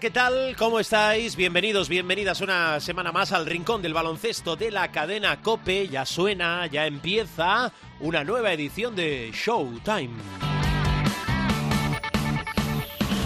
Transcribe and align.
¿Qué 0.00 0.10
tal? 0.10 0.54
¿Cómo 0.58 0.78
estáis? 0.78 1.36
Bienvenidos, 1.36 1.88
bienvenidas 1.88 2.42
una 2.42 2.80
semana 2.80 3.12
más 3.12 3.32
al 3.32 3.46
rincón 3.46 3.80
del 3.80 3.94
baloncesto 3.94 4.54
de 4.54 4.70
la 4.70 4.92
cadena 4.92 5.40
Cope. 5.40 5.88
Ya 5.88 6.04
suena, 6.04 6.66
ya 6.66 6.86
empieza 6.86 7.72
una 8.00 8.22
nueva 8.22 8.52
edición 8.52 8.94
de 8.94 9.32
Showtime. 9.32 10.10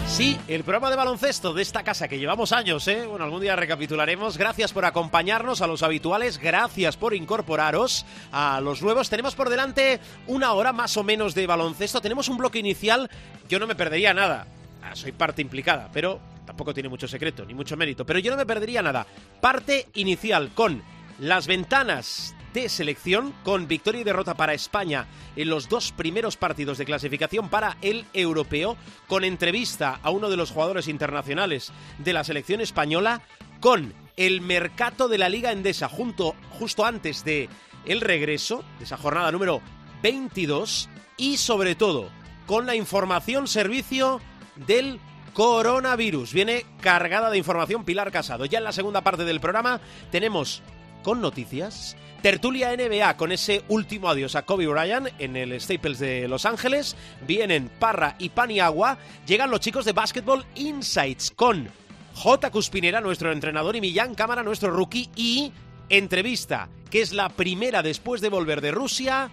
Sí, 0.06 0.38
el 0.46 0.62
programa 0.62 0.90
de 0.90 0.96
baloncesto 0.96 1.52
de 1.52 1.62
esta 1.62 1.82
casa 1.82 2.06
que 2.06 2.20
llevamos 2.20 2.52
años, 2.52 2.86
¿eh? 2.86 3.04
Bueno, 3.04 3.24
algún 3.24 3.40
día 3.40 3.56
recapitularemos. 3.56 4.38
Gracias 4.38 4.72
por 4.72 4.84
acompañarnos 4.84 5.62
a 5.62 5.66
los 5.66 5.82
habituales, 5.82 6.38
gracias 6.38 6.96
por 6.96 7.14
incorporaros 7.14 8.06
a 8.30 8.60
los 8.60 8.80
nuevos. 8.80 9.10
Tenemos 9.10 9.34
por 9.34 9.48
delante 9.48 9.98
una 10.28 10.52
hora 10.52 10.72
más 10.72 10.96
o 10.96 11.02
menos 11.02 11.34
de 11.34 11.48
baloncesto. 11.48 12.00
Tenemos 12.00 12.28
un 12.28 12.36
bloque 12.36 12.60
inicial, 12.60 13.10
yo 13.48 13.58
no 13.58 13.66
me 13.66 13.74
perdería 13.74 14.14
nada. 14.14 14.46
Ah, 14.82 14.94
soy 14.94 15.12
parte 15.12 15.42
implicada, 15.42 15.90
pero 15.92 16.20
tampoco 16.60 16.74
tiene 16.74 16.90
mucho 16.90 17.08
secreto, 17.08 17.46
ni 17.46 17.54
mucho 17.54 17.74
mérito. 17.74 18.04
Pero 18.04 18.18
yo 18.18 18.30
no 18.30 18.36
me 18.36 18.44
perdería 18.44 18.82
nada. 18.82 19.06
Parte 19.40 19.86
inicial 19.94 20.50
con 20.52 20.82
las 21.18 21.46
ventanas 21.46 22.34
de 22.52 22.68
selección, 22.68 23.32
con 23.44 23.66
victoria 23.66 24.02
y 24.02 24.04
derrota 24.04 24.34
para 24.34 24.52
España 24.52 25.06
en 25.36 25.48
los 25.48 25.70
dos 25.70 25.92
primeros 25.92 26.36
partidos 26.36 26.76
de 26.76 26.84
clasificación 26.84 27.48
para 27.48 27.78
el 27.80 28.04
europeo, 28.12 28.76
con 29.06 29.24
entrevista 29.24 30.00
a 30.02 30.10
uno 30.10 30.28
de 30.28 30.36
los 30.36 30.50
jugadores 30.50 30.86
internacionales 30.86 31.72
de 31.96 32.12
la 32.12 32.24
selección 32.24 32.60
española, 32.60 33.22
con 33.60 33.94
el 34.18 34.42
mercado 34.42 35.08
de 35.08 35.16
la 35.16 35.30
Liga 35.30 35.52
Endesa 35.52 35.88
junto, 35.88 36.34
justo 36.58 36.84
antes 36.84 37.24
de 37.24 37.48
el 37.86 38.02
regreso, 38.02 38.62
de 38.78 38.84
esa 38.84 38.98
jornada 38.98 39.32
número 39.32 39.62
22, 40.02 40.90
y 41.16 41.38
sobre 41.38 41.74
todo 41.74 42.10
con 42.46 42.66
la 42.66 42.74
información 42.74 43.48
servicio 43.48 44.20
del 44.66 45.00
coronavirus. 45.40 46.34
Viene 46.34 46.66
cargada 46.82 47.30
de 47.30 47.38
información 47.38 47.86
Pilar 47.86 48.12
Casado. 48.12 48.44
Ya 48.44 48.58
en 48.58 48.64
la 48.64 48.72
segunda 48.72 49.00
parte 49.00 49.24
del 49.24 49.40
programa 49.40 49.80
tenemos 50.10 50.62
con 51.02 51.22
noticias. 51.22 51.96
Tertulia 52.20 52.76
NBA 52.76 53.16
con 53.16 53.32
ese 53.32 53.64
último 53.68 54.10
adiós 54.10 54.36
a 54.36 54.42
Kobe 54.42 54.66
Bryant 54.66 55.08
en 55.18 55.36
el 55.36 55.58
Staples 55.58 55.98
de 55.98 56.28
Los 56.28 56.44
Ángeles. 56.44 56.94
Vienen 57.26 57.70
Parra 57.78 58.16
y 58.18 58.28
Paniagua. 58.28 58.98
Llegan 59.26 59.50
los 59.50 59.60
chicos 59.60 59.86
de 59.86 59.92
Basketball 59.92 60.44
Insights 60.56 61.32
con 61.34 61.70
J. 62.16 62.50
Cuspinera, 62.50 63.00
nuestro 63.00 63.32
entrenador, 63.32 63.74
y 63.76 63.80
Millán 63.80 64.14
Cámara, 64.14 64.42
nuestro 64.42 64.70
rookie. 64.70 65.08
Y 65.16 65.54
entrevista, 65.88 66.68
que 66.90 67.00
es 67.00 67.14
la 67.14 67.30
primera 67.30 67.82
después 67.82 68.20
de 68.20 68.28
volver 68.28 68.60
de 68.60 68.72
Rusia 68.72 69.30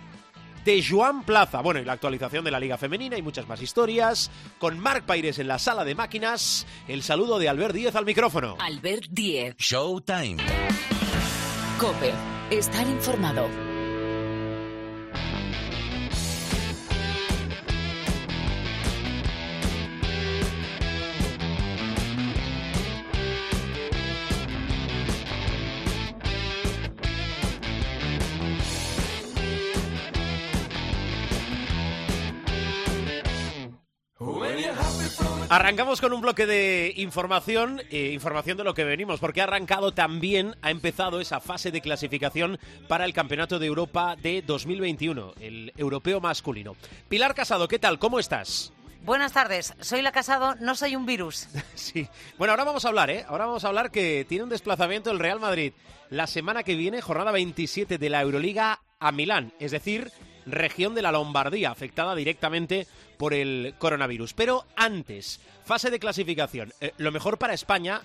de 0.67 0.83
Joan 0.83 1.23
Plaza. 1.23 1.61
Bueno, 1.61 1.79
y 1.79 1.85
la 1.85 1.93
actualización 1.93 2.43
de 2.43 2.51
la 2.51 2.59
Liga 2.59 2.77
Femenina 2.77 3.17
y 3.17 3.21
muchas 3.21 3.47
más 3.47 3.61
historias. 3.61 4.29
Con 4.59 4.77
Marc 4.77 5.05
Paires 5.05 5.39
en 5.39 5.47
la 5.47 5.59
sala 5.59 5.85
de 5.85 5.95
máquinas. 5.95 6.67
El 6.89 7.03
saludo 7.03 7.39
de 7.39 7.47
Albert 7.47 7.73
Díez 7.73 7.95
al 7.95 8.03
micrófono. 8.03 8.57
Albert 8.59 9.05
Diez. 9.09 9.55
Showtime. 9.57 10.35
Cope. 11.79 12.11
Estar 12.51 12.85
informado. 12.85 13.66
Arrancamos 35.49 36.01
con 36.01 36.11
un 36.11 36.19
bloque 36.19 36.45
de 36.45 36.91
información, 36.97 37.81
eh, 37.89 38.11
información 38.11 38.57
de 38.57 38.65
lo 38.65 38.73
que 38.73 38.83
venimos, 38.83 39.21
porque 39.21 39.39
ha 39.39 39.45
arrancado 39.45 39.93
también, 39.93 40.57
ha 40.61 40.71
empezado 40.71 41.21
esa 41.21 41.39
fase 41.39 41.71
de 41.71 41.79
clasificación 41.79 42.59
para 42.89 43.05
el 43.05 43.13
Campeonato 43.13 43.57
de 43.57 43.67
Europa 43.67 44.17
de 44.21 44.41
2021, 44.41 45.35
el 45.39 45.71
europeo 45.77 46.19
masculino. 46.19 46.75
Pilar 47.07 47.33
Casado, 47.33 47.69
¿qué 47.69 47.79
tal? 47.79 47.97
¿Cómo 47.97 48.19
estás? 48.19 48.73
Buenas 49.05 49.31
tardes, 49.31 49.73
soy 49.79 50.01
la 50.01 50.11
Casado, 50.11 50.55
no 50.55 50.75
soy 50.75 50.97
un 50.97 51.05
virus. 51.05 51.47
Sí. 51.75 52.09
Bueno, 52.37 52.51
ahora 52.51 52.65
vamos 52.65 52.83
a 52.83 52.89
hablar, 52.89 53.09
¿eh? 53.09 53.23
Ahora 53.29 53.45
vamos 53.45 53.63
a 53.63 53.69
hablar 53.69 53.89
que 53.89 54.25
tiene 54.27 54.43
un 54.43 54.49
desplazamiento 54.49 55.11
el 55.11 55.19
Real 55.19 55.39
Madrid 55.39 55.71
la 56.09 56.27
semana 56.27 56.63
que 56.63 56.75
viene, 56.75 57.01
jornada 57.01 57.31
27 57.31 57.97
de 57.97 58.09
la 58.09 58.21
Euroliga 58.21 58.81
a 58.99 59.11
Milán, 59.13 59.53
es 59.59 59.71
decir, 59.71 60.11
región 60.47 60.95
de 60.95 61.01
la 61.01 61.11
Lombardía, 61.11 61.71
afectada 61.71 62.15
directamente 62.15 62.87
por 63.17 63.33
el 63.33 63.75
coronavirus. 63.77 64.33
Pero 64.33 64.65
antes, 64.75 65.39
fase 65.65 65.89
de 65.89 65.99
clasificación. 65.99 66.73
Eh, 66.81 66.93
lo 66.97 67.11
mejor 67.11 67.37
para 67.37 67.53
España, 67.53 68.01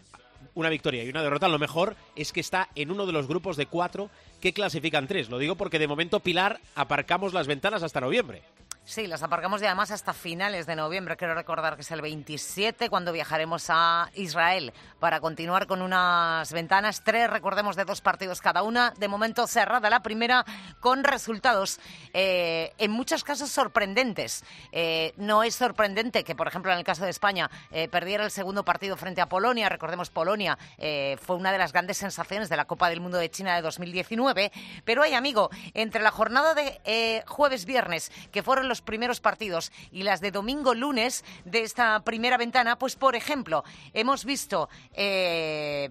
una 0.54 0.69
victoria 0.69 1.04
y 1.04 1.08
una 1.08 1.22
derrota, 1.22 1.48
lo 1.48 1.58
mejor 1.58 1.97
es 2.16 2.32
que 2.32 2.41
está 2.41 2.69
en 2.75 2.91
uno 2.91 3.06
de 3.06 3.12
los 3.12 3.28
grupos 3.28 3.56
de 3.56 3.66
cuatro 3.66 4.10
que 4.41 4.53
clasifican 4.53 5.06
tres. 5.06 5.30
Lo 5.30 5.38
digo 5.38 5.56
porque 5.56 5.78
de 5.78 5.88
momento, 5.88 6.20
Pilar, 6.20 6.60
aparcamos 6.75 7.32
las 7.32 7.47
ventanas 7.47 7.82
hasta 7.82 8.00
noviembre. 8.00 8.42
Sí, 8.84 9.06
las 9.06 9.22
aparcamos 9.22 9.62
y 9.62 9.66
además 9.66 9.93
hasta 9.93 10.12
finales 10.12 10.66
de 10.66 10.75
noviembre. 10.75 11.16
Quiero 11.16 11.37
recordar 11.37 11.76
que 11.76 11.82
es 11.82 11.91
el 11.93 12.03
27 12.03 12.91
cuando 12.91 13.12
viajaremos 13.12 13.66
a 13.69 14.10
Israel 14.15 14.72
para 14.98 15.20
continuar 15.20 15.69
con 15.69 15.82
unas 15.82 16.53
ventanas, 16.53 17.04
tres, 17.04 17.31
recordemos, 17.31 17.76
de 17.76 17.84
dos 17.84 18.00
partidos 18.00 18.41
cada 18.41 18.65
una. 18.65 18.92
De 18.98 19.06
momento 19.06 19.47
cerrada 19.47 19.88
la 19.88 20.03
primera 20.03 20.44
con 20.81 21.04
resultados 21.04 21.78
eh, 22.12 22.72
en 22.76 22.91
muchos 22.91 23.22
casos 23.22 23.50
sorprendentes. 23.50 24.44
Eh, 24.72 25.15
no 25.16 25.44
es 25.44 25.54
sorprendente 25.54 26.25
que, 26.25 26.34
por 26.34 26.48
ejemplo, 26.48 26.72
en 26.72 26.78
el 26.78 26.84
caso 26.84 27.04
de 27.04 27.10
España 27.10 27.48
eh, 27.71 27.87
perdiera 27.87 28.25
el 28.25 28.32
segundo 28.32 28.65
partido 28.65 28.97
frente 28.97 29.21
a 29.21 29.28
Polonia. 29.28 29.69
Recordemos, 29.69 30.10
Polonia 30.10 30.59
eh, 30.76 31.16
fue 31.22 31.37
una 31.37 31.53
de 31.53 31.59
las 31.59 31.72
grandes 31.72 31.98
sensaciones 31.98 32.48
de 32.48 32.56
la 32.56 32.65
Copa 32.65 32.88
del 32.88 33.00
Mundo 33.00 33.19
de 33.19 33.31
China 33.31 33.54
de 33.54 33.62
2019. 33.62 34.50
Pero 34.84 35.03
hay, 35.03 35.15
amigo, 35.15 35.50
entre 35.72 36.03
la 36.03 36.10
jornada 36.10 36.54
de 36.54 36.81
eh, 36.84 37.22
jueves-viernes, 37.28 38.10
que 38.32 38.42
fueron 38.42 38.72
los 38.72 38.72
primeros 38.81 39.21
partidos, 39.21 39.72
y 39.91 40.03
las 40.05 40.21
de 40.21 40.31
domingo-lunes 40.31 41.25
de 41.44 41.62
esta 41.62 42.00
primera 42.05 42.37
ventana, 42.37 42.78
pues, 42.78 42.97
por 42.97 43.16
ejemplo, 43.16 43.65
hemos 43.93 44.25
visto 44.25 44.69
eh, 44.94 45.91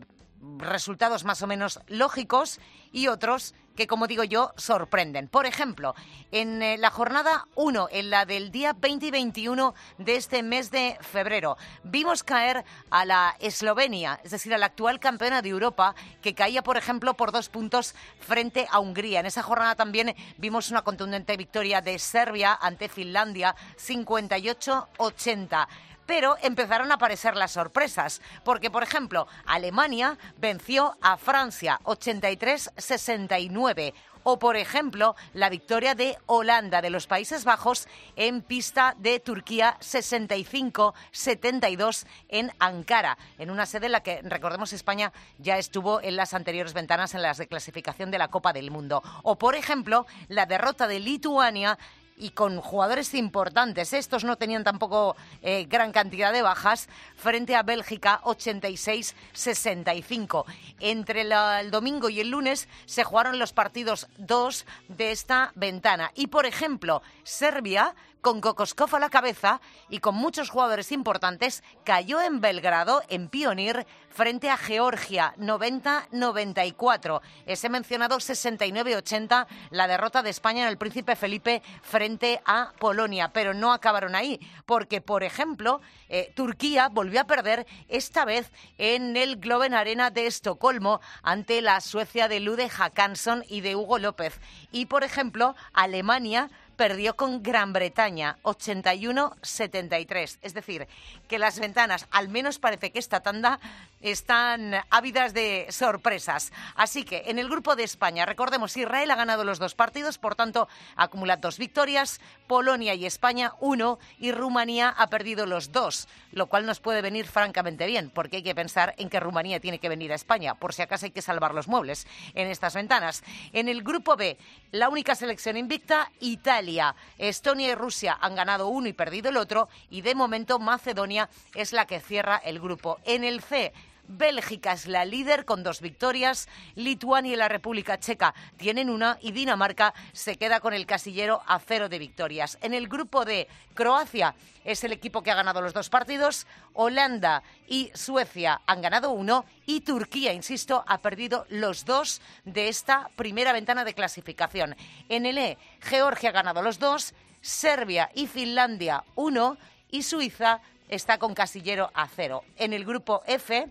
resultados 0.58 1.24
más 1.24 1.42
o 1.42 1.48
menos 1.48 1.80
lógicos 1.88 2.60
y 2.92 3.08
otros 3.08 3.54
que, 3.76 3.88
como 3.88 4.08
digo 4.08 4.24
yo, 4.24 4.54
sorprenden. 4.58 5.28
Por 5.28 5.46
ejemplo, 5.46 5.96
en 6.32 6.62
eh, 6.62 6.78
la 6.78 6.90
jornada 6.92 7.48
1, 7.56 7.88
en 7.92 8.10
la 8.10 8.26
del 8.26 8.52
día 8.52 8.74
20 8.74 9.06
y 9.06 9.12
21 9.12 9.74
de 9.98 10.16
este 10.18 10.44
mes 10.44 10.72
de 10.72 10.98
febrero, 11.00 11.58
vimos 11.84 12.24
caer 12.24 12.66
a 12.90 13.06
la 13.06 13.36
Eslovenia, 13.40 14.20
es 14.24 14.32
decir, 14.32 14.54
a 14.54 14.58
la 14.58 14.66
actual 14.68 15.00
campeona 15.00 15.42
de 15.42 15.50
Europa, 15.50 15.96
que 16.22 16.36
caía, 16.36 16.64
por 16.64 16.76
ejemplo, 16.78 17.14
por 17.14 17.32
dos 17.32 17.48
puntos 17.50 17.96
frente 18.20 18.68
a 18.70 18.80
Hungría. 18.80 19.22
En 19.22 19.26
esa 19.26 19.44
jornada 19.44 19.76
también 19.76 20.16
vimos 20.38 20.70
una 20.70 20.82
contundente 20.82 21.38
victoria 21.38 21.80
de 21.82 21.98
Serbia 21.98 22.58
ante 22.62 22.90
Finlandia, 22.90 23.56
58-80 23.78 25.68
pero 26.12 26.36
empezaron 26.42 26.92
a 26.92 26.96
aparecer 26.96 27.38
las 27.38 27.54
sorpresas, 27.54 28.22
porque 28.44 28.70
por 28.70 28.84
ejemplo, 28.84 29.30
Alemania 29.46 30.18
venció 30.36 30.98
a 31.00 31.16
Francia 31.16 31.80
83-69 31.86 33.94
o 34.24 34.38
por 34.38 34.56
ejemplo, 34.58 35.16
la 35.34 35.50
victoria 35.50 35.96
de 35.96 36.18
Holanda 36.26 36.82
de 36.82 36.90
los 36.90 37.08
Países 37.08 37.46
Bajos 37.46 37.88
en 38.18 38.42
pista 38.42 38.94
de 38.98 39.22
Turquía 39.22 39.78
65-72 39.80 42.06
en 42.28 42.52
Ankara, 42.60 43.18
en 43.38 43.50
una 43.50 43.66
sede 43.66 43.86
en 43.86 43.94
la 43.94 44.04
que 44.04 44.22
recordemos 44.24 44.74
España 44.74 45.14
ya 45.38 45.58
estuvo 45.58 46.02
en 46.02 46.18
las 46.18 46.34
anteriores 46.34 46.74
ventanas 46.74 47.16
en 47.16 47.22
las 47.22 47.38
de 47.38 47.48
clasificación 47.48 48.12
de 48.12 48.18
la 48.18 48.28
Copa 48.28 48.52
del 48.52 48.70
Mundo, 48.70 49.02
o 49.24 49.38
por 49.38 49.56
ejemplo, 49.56 50.06
la 50.28 50.46
derrota 50.46 50.90
de 50.90 51.00
Lituania 51.00 51.80
y 52.22 52.30
con 52.30 52.62
jugadores 52.62 53.14
importantes. 53.16 53.92
Estos 53.94 54.24
no 54.24 54.38
tenían 54.38 54.64
tampoco 54.64 55.16
eh, 55.42 55.66
gran 55.68 55.92
cantidad 55.92 56.32
de 56.32 56.44
bajas 56.44 56.88
frente 57.16 57.56
a 57.56 57.64
Bélgica 57.64 58.22
86-65. 58.24 60.46
Entre 60.80 61.22
el 61.22 61.72
domingo 61.72 62.10
y 62.10 62.20
el 62.20 62.30
lunes 62.30 62.68
se 62.86 63.04
jugaron 63.04 63.40
los 63.40 63.54
partidos 63.54 64.08
2 64.20 64.68
de 64.88 65.10
esta 65.12 65.52
ventana. 65.56 66.12
Y, 66.14 66.28
por 66.28 66.46
ejemplo, 66.46 67.02
Serbia 67.24 67.96
con 68.22 68.40
Kokoskov 68.40 68.96
a 68.96 69.00
la 69.00 69.10
cabeza 69.10 69.62
y 69.90 70.00
con 70.00 70.16
muchos 70.16 70.50
jugadores 70.50 70.92
importantes, 70.92 71.64
cayó 71.84 72.22
en 72.22 72.40
Belgrado, 72.40 73.02
en 73.10 73.28
Pionir, 73.28 73.86
frente 74.10 74.50
a 74.50 74.58
Georgia, 74.58 75.34
90-94. 75.38 77.22
Ese 77.46 77.70
mencionado 77.70 78.18
69-80, 78.18 79.48
la 79.72 79.88
derrota 79.88 80.22
de 80.22 80.30
España 80.30 80.64
en 80.64 80.70
el 80.70 80.78
Príncipe 80.78 81.16
Felipe 81.16 81.62
frente 81.82 82.42
a 82.46 82.74
Polonia. 82.80 83.32
Pero 83.34 83.54
no 83.54 83.74
acabaron 83.74 84.16
ahí, 84.16 84.40
porque, 84.66 85.02
por 85.02 85.24
ejemplo, 85.24 85.82
eh, 86.10 86.32
Turquía 86.36 86.90
volvió 86.90 87.22
a 87.22 87.26
perder 87.26 87.66
esta 87.88 88.26
vez 88.26 88.52
en 88.78 89.16
el 89.18 89.38
Globen 89.38 89.74
Arena 89.74 90.12
de 90.12 90.28
Estocolmo 90.28 91.02
ante 91.24 91.62
la 91.62 91.82
Suecia 91.82 92.28
de 92.28 92.40
Lude 92.40 92.70
Hakansson 92.70 93.44
y 93.48 93.62
de 93.62 93.76
Hugo 93.76 93.98
López. 93.98 94.40
Y, 94.72 94.86
por 94.86 95.04
ejemplo, 95.04 95.56
Alemania 95.74 96.50
perdió 96.82 97.16
con 97.16 97.44
Gran 97.44 97.74
Bretaña 97.74 98.40
81-73. 98.42 100.40
Es 100.42 100.56
decir, 100.56 100.88
que 101.32 101.40
las 101.40 101.60
ventanas, 101.60 102.08
al 102.12 102.28
menos 102.28 102.60
parece 102.60 102.92
que 102.92 103.00
esta 103.00 103.22
tanda, 103.22 103.62
están 104.02 104.74
ávidas 104.90 105.34
de 105.34 105.66
sorpresas. 105.70 106.52
Así 106.76 107.06
que 107.06 107.24
en 107.28 107.40
el 107.40 107.48
grupo 107.48 107.78
de 107.78 107.86
España, 107.86 108.26
recordemos, 108.26 108.76
Israel 108.76 109.10
ha 109.12 109.16
ganado 109.16 109.46
los 109.46 109.58
dos 109.58 109.74
partidos, 109.74 110.18
por 110.18 110.36
tanto, 110.36 110.68
acumula 110.98 111.38
dos 111.38 111.58
victorias, 111.58 112.20
Polonia 112.48 112.96
y 112.96 113.06
España 113.06 113.54
uno, 113.62 113.98
y 114.20 114.34
Rumanía 114.34 114.90
ha 114.90 115.08
perdido 115.08 115.46
los 115.46 115.72
dos, 115.72 116.10
lo 116.34 116.48
cual 116.48 116.66
nos 116.66 116.82
puede 116.82 117.02
venir 117.02 117.26
francamente 117.28 117.86
bien, 117.86 118.10
porque 118.10 118.38
hay 118.38 118.44
que 118.44 118.54
pensar 118.54 118.94
en 118.98 119.10
que 119.10 119.22
Rumanía 119.22 119.62
tiene 119.62 119.80
que 119.80 119.88
venir 119.88 120.12
a 120.12 120.16
España, 120.16 120.56
por 120.56 120.74
si 120.74 120.82
acaso 120.82 121.06
hay 121.06 121.12
que 121.12 121.22
salvar 121.22 121.54
los 121.54 121.70
muebles 121.70 122.08
en 122.34 122.50
estas 122.50 122.74
ventanas. 122.74 123.24
En 123.54 123.70
el 123.70 123.84
grupo 123.84 124.18
B, 124.18 124.38
la 124.72 124.90
única 124.90 125.16
selección 125.16 125.56
invicta, 125.56 126.12
Italia. 126.20 126.94
Estonia 127.18 127.70
y 127.70 127.76
Rusia 127.76 128.18
han 128.20 128.36
ganado 128.36 128.68
uno 128.68 128.90
y 128.90 128.94
perdido 128.94 129.30
el 129.30 129.38
otro, 129.38 129.70
y 129.90 130.02
de 130.02 130.14
momento 130.14 130.60
Macedonia 130.60 131.21
es 131.56 131.74
la 131.74 131.86
que 131.86 132.00
cierra 132.00 132.38
el 132.38 132.60
grupo. 132.60 133.00
En 133.06 133.24
el 133.24 133.42
C, 133.42 133.74
Bélgica 134.18 134.74
es 134.74 134.88
la 134.88 135.06
líder 135.06 135.46
con 135.46 135.64
dos 135.64 135.82
victorias, 135.82 136.50
Lituania 136.76 137.34
y 137.34 137.36
la 137.36 137.48
República 137.48 138.00
Checa 138.00 138.34
tienen 138.58 138.90
una 138.90 139.18
y 139.22 139.32
Dinamarca 139.32 139.94
se 140.12 140.36
queda 140.36 140.60
con 140.60 140.74
el 140.74 140.86
casillero 140.86 141.42
a 141.48 141.60
cero 141.60 141.90
de 141.90 142.00
victorias. 142.00 142.58
En 142.62 142.74
el 142.74 142.88
grupo 142.88 143.26
de 143.26 143.48
Croacia 143.74 144.36
es 144.66 144.84
el 144.84 144.92
equipo 144.92 145.24
que 145.24 145.32
ha 145.32 145.36
ganado 145.36 145.62
los 145.62 145.74
dos 145.74 145.90
partidos, 145.90 146.46
Holanda 146.74 147.44
y 147.68 147.92
Suecia 147.94 148.62
han 148.66 148.82
ganado 148.82 149.12
uno 149.12 149.46
y 149.66 149.82
Turquía, 149.82 150.34
insisto, 150.34 150.84
ha 150.88 151.00
perdido 151.00 151.46
los 151.50 151.86
dos 151.86 152.22
de 152.46 152.68
esta 152.68 153.10
primera 153.16 153.54
ventana 153.54 153.84
de 153.86 153.94
clasificación. 153.94 154.76
En 155.10 155.26
el 155.26 155.38
E, 155.38 155.58
Georgia 155.80 156.30
ha 156.30 156.34
ganado 156.34 156.62
los 156.62 156.80
dos, 156.80 157.14
Serbia 157.42 158.12
y 158.14 158.28
Finlandia 158.28 159.04
uno 159.16 159.58
y 159.90 160.04
Suiza 160.04 160.62
está 160.92 161.18
con 161.18 161.34
casillero 161.34 161.90
a 161.96 162.08
cero. 162.08 162.44
En 162.58 162.74
el 162.74 162.86
grupo 162.86 163.24
F, 163.26 163.68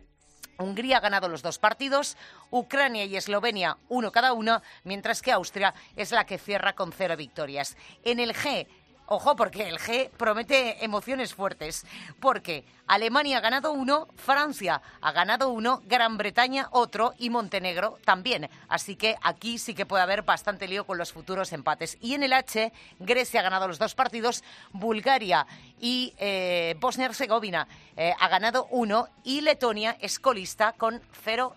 Hungría 0.58 0.96
ha 0.96 1.00
ganado 1.00 1.28
los 1.28 1.42
dos 1.42 1.58
partidos, 1.58 2.16
Ucrania 2.50 3.04
y 3.04 3.16
Eslovenia 3.16 3.78
uno 3.88 4.10
cada 4.10 4.32
uno, 4.32 4.62
mientras 4.84 5.22
que 5.22 5.30
Austria 5.30 5.74
es 5.96 6.10
la 6.10 6.24
que 6.24 6.38
cierra 6.38 6.74
con 6.74 6.92
cero 6.92 7.16
victorias. 7.16 7.76
En 8.02 8.18
el 8.18 8.34
G, 8.34 8.66
Ojo, 9.12 9.34
porque 9.34 9.66
el 9.66 9.80
G 9.80 10.08
promete 10.10 10.84
emociones 10.84 11.34
fuertes. 11.34 11.84
Porque 12.20 12.64
Alemania 12.86 13.38
ha 13.38 13.40
ganado 13.40 13.72
uno, 13.72 14.06
Francia 14.14 14.80
ha 15.00 15.10
ganado 15.10 15.48
uno, 15.48 15.82
Gran 15.86 16.16
Bretaña 16.16 16.68
otro 16.70 17.14
y 17.18 17.28
Montenegro 17.28 17.98
también. 18.04 18.48
Así 18.68 18.94
que 18.94 19.16
aquí 19.20 19.58
sí 19.58 19.74
que 19.74 19.84
puede 19.84 20.04
haber 20.04 20.22
bastante 20.22 20.68
lío 20.68 20.86
con 20.86 20.96
los 20.96 21.12
futuros 21.12 21.52
empates. 21.52 21.98
Y 22.00 22.14
en 22.14 22.22
el 22.22 22.32
H, 22.32 22.72
Grecia 23.00 23.40
ha 23.40 23.42
ganado 23.42 23.66
los 23.66 23.80
dos 23.80 23.96
partidos, 23.96 24.44
Bulgaria 24.70 25.44
y 25.80 26.14
eh, 26.16 26.76
Bosnia-Herzegovina 26.78 27.66
eh, 27.96 28.14
ha 28.16 28.28
ganado 28.28 28.68
uno 28.70 29.08
y 29.24 29.40
Letonia 29.40 29.96
es 30.00 30.20
colista 30.20 30.72
con 30.74 31.02
cero 31.24 31.56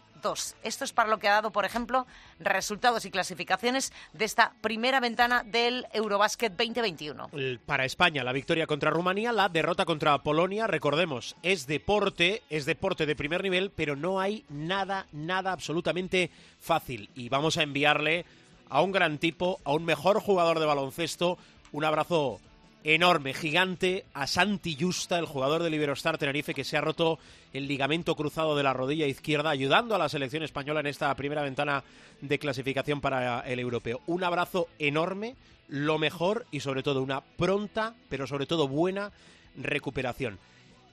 esto 0.64 0.86
es 0.86 0.94
para 0.94 1.10
lo 1.10 1.20
que 1.20 1.28
ha 1.28 1.34
dado, 1.34 1.52
por 1.52 1.66
ejemplo, 1.66 2.08
resultados 2.40 3.04
y 3.06 3.12
clasificaciones 3.12 3.92
de 4.14 4.24
esta 4.24 4.54
primera 4.62 5.02
ventana 5.02 5.44
del 5.44 5.86
Eurobásquet 5.92 6.54
2021. 6.56 7.30
Para 7.66 7.84
España, 7.84 8.24
la 8.24 8.32
victoria 8.32 8.66
contra 8.66 8.90
Rumanía, 8.90 9.34
la 9.34 9.50
derrota 9.50 9.84
contra 9.84 10.18
Polonia, 10.20 10.68
recordemos, 10.68 11.36
es 11.44 11.68
deporte, 11.68 12.42
es 12.50 12.66
deporte 12.66 13.06
de 13.06 13.18
primer 13.18 13.44
nivel, 13.44 13.70
pero 13.70 13.98
no 13.98 14.22
hay 14.22 14.46
nada, 14.48 15.08
nada 15.12 15.52
absolutamente 15.52 16.32
fácil. 16.60 17.10
Y 17.16 17.28
vamos 17.28 17.58
a 17.58 17.64
enviarle 17.64 18.26
a 18.70 18.82
un 18.82 18.94
gran 18.94 19.18
tipo, 19.18 19.60
a 19.66 19.74
un 19.74 19.84
mejor 19.84 20.22
jugador 20.22 20.60
de 20.60 20.66
baloncesto, 20.66 21.38
un 21.74 21.84
abrazo 21.84 22.40
enorme, 22.84 23.34
gigante, 23.34 24.06
a 24.14 24.28
Santi 24.28 24.78
Justa, 24.80 25.18
el 25.18 25.26
jugador 25.26 25.64
del 25.64 25.74
Iberostar 25.74 26.18
Tenerife, 26.18 26.54
que 26.54 26.64
se 26.64 26.78
ha 26.78 26.82
roto 26.82 27.20
el 27.54 27.68
ligamento 27.68 28.16
cruzado 28.16 28.56
de 28.56 28.64
la 28.64 28.74
rodilla 28.74 29.08
izquierda, 29.08 29.50
ayudando 29.50 29.96
a 29.96 29.98
la 29.98 30.10
selección 30.10 30.44
española 30.44 30.82
en 30.82 30.88
esta 30.88 31.14
primera 31.16 31.44
ventana 31.44 31.84
de 32.22 32.40
clasificación 32.40 33.02
para 33.02 33.42
el 33.42 33.60
europeo. 33.60 34.02
Un 34.08 34.24
abrazo 34.24 34.68
enorme, 34.80 35.36
lo 35.68 35.98
mejor 35.98 36.46
y 36.52 36.60
sobre 36.60 36.84
todo 36.84 37.02
una 37.02 37.22
pronta, 37.22 37.94
pero 38.10 38.28
sobre 38.28 38.46
todo 38.46 38.68
buena 38.68 39.12
recuperación. 39.56 40.40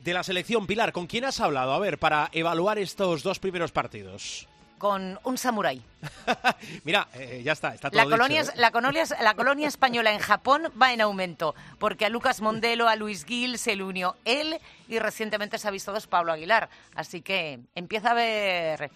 De 0.05 0.15
la 0.15 0.23
selección, 0.23 0.67
Pilar, 0.67 0.93
¿con 0.93 1.07
quién 1.07 1.25
has 1.25 1.41
hablado? 1.41 1.73
A 1.73 1.79
ver, 1.79 1.99
para 1.99 2.31
evaluar 2.33 2.79
estos 2.79 3.23
dos 3.23 3.39
primeros 3.39 3.73
partidos 3.73 4.49
con 4.81 5.21
un 5.25 5.37
samurái. 5.37 5.83
Mira, 6.85 7.07
eh, 7.13 7.43
ya 7.45 7.53
está, 7.53 7.75
está 7.75 7.91
todo 7.91 8.03
la 8.03 8.09
colonia, 8.09 8.41
¿eh? 8.41 8.47
la, 8.57 8.71
colonia, 8.71 9.05
la 9.21 9.35
colonia 9.35 9.69
española 9.69 10.11
en 10.11 10.19
Japón 10.19 10.73
va 10.81 10.95
en 10.95 11.03
aumento, 11.03 11.55
porque 11.79 12.07
a 12.07 12.09
Lucas 12.09 12.41
Mondelo, 12.41 12.89
a 12.89 12.97
Luis 12.97 13.27
Gil 13.27 13.59
se 13.59 13.77
le 13.77 13.85
unió 13.85 14.17
él 14.25 14.59
y 14.89 14.99
recientemente 14.99 15.59
se 15.59 15.69
ha 15.69 15.71
visto 15.71 15.93
dos 15.93 16.07
Pablo 16.07 16.33
Aguilar. 16.33 16.71
Así 16.95 17.21
que 17.21 17.61
empieza 17.75 18.09
a 18.09 18.13
haber 18.13 18.91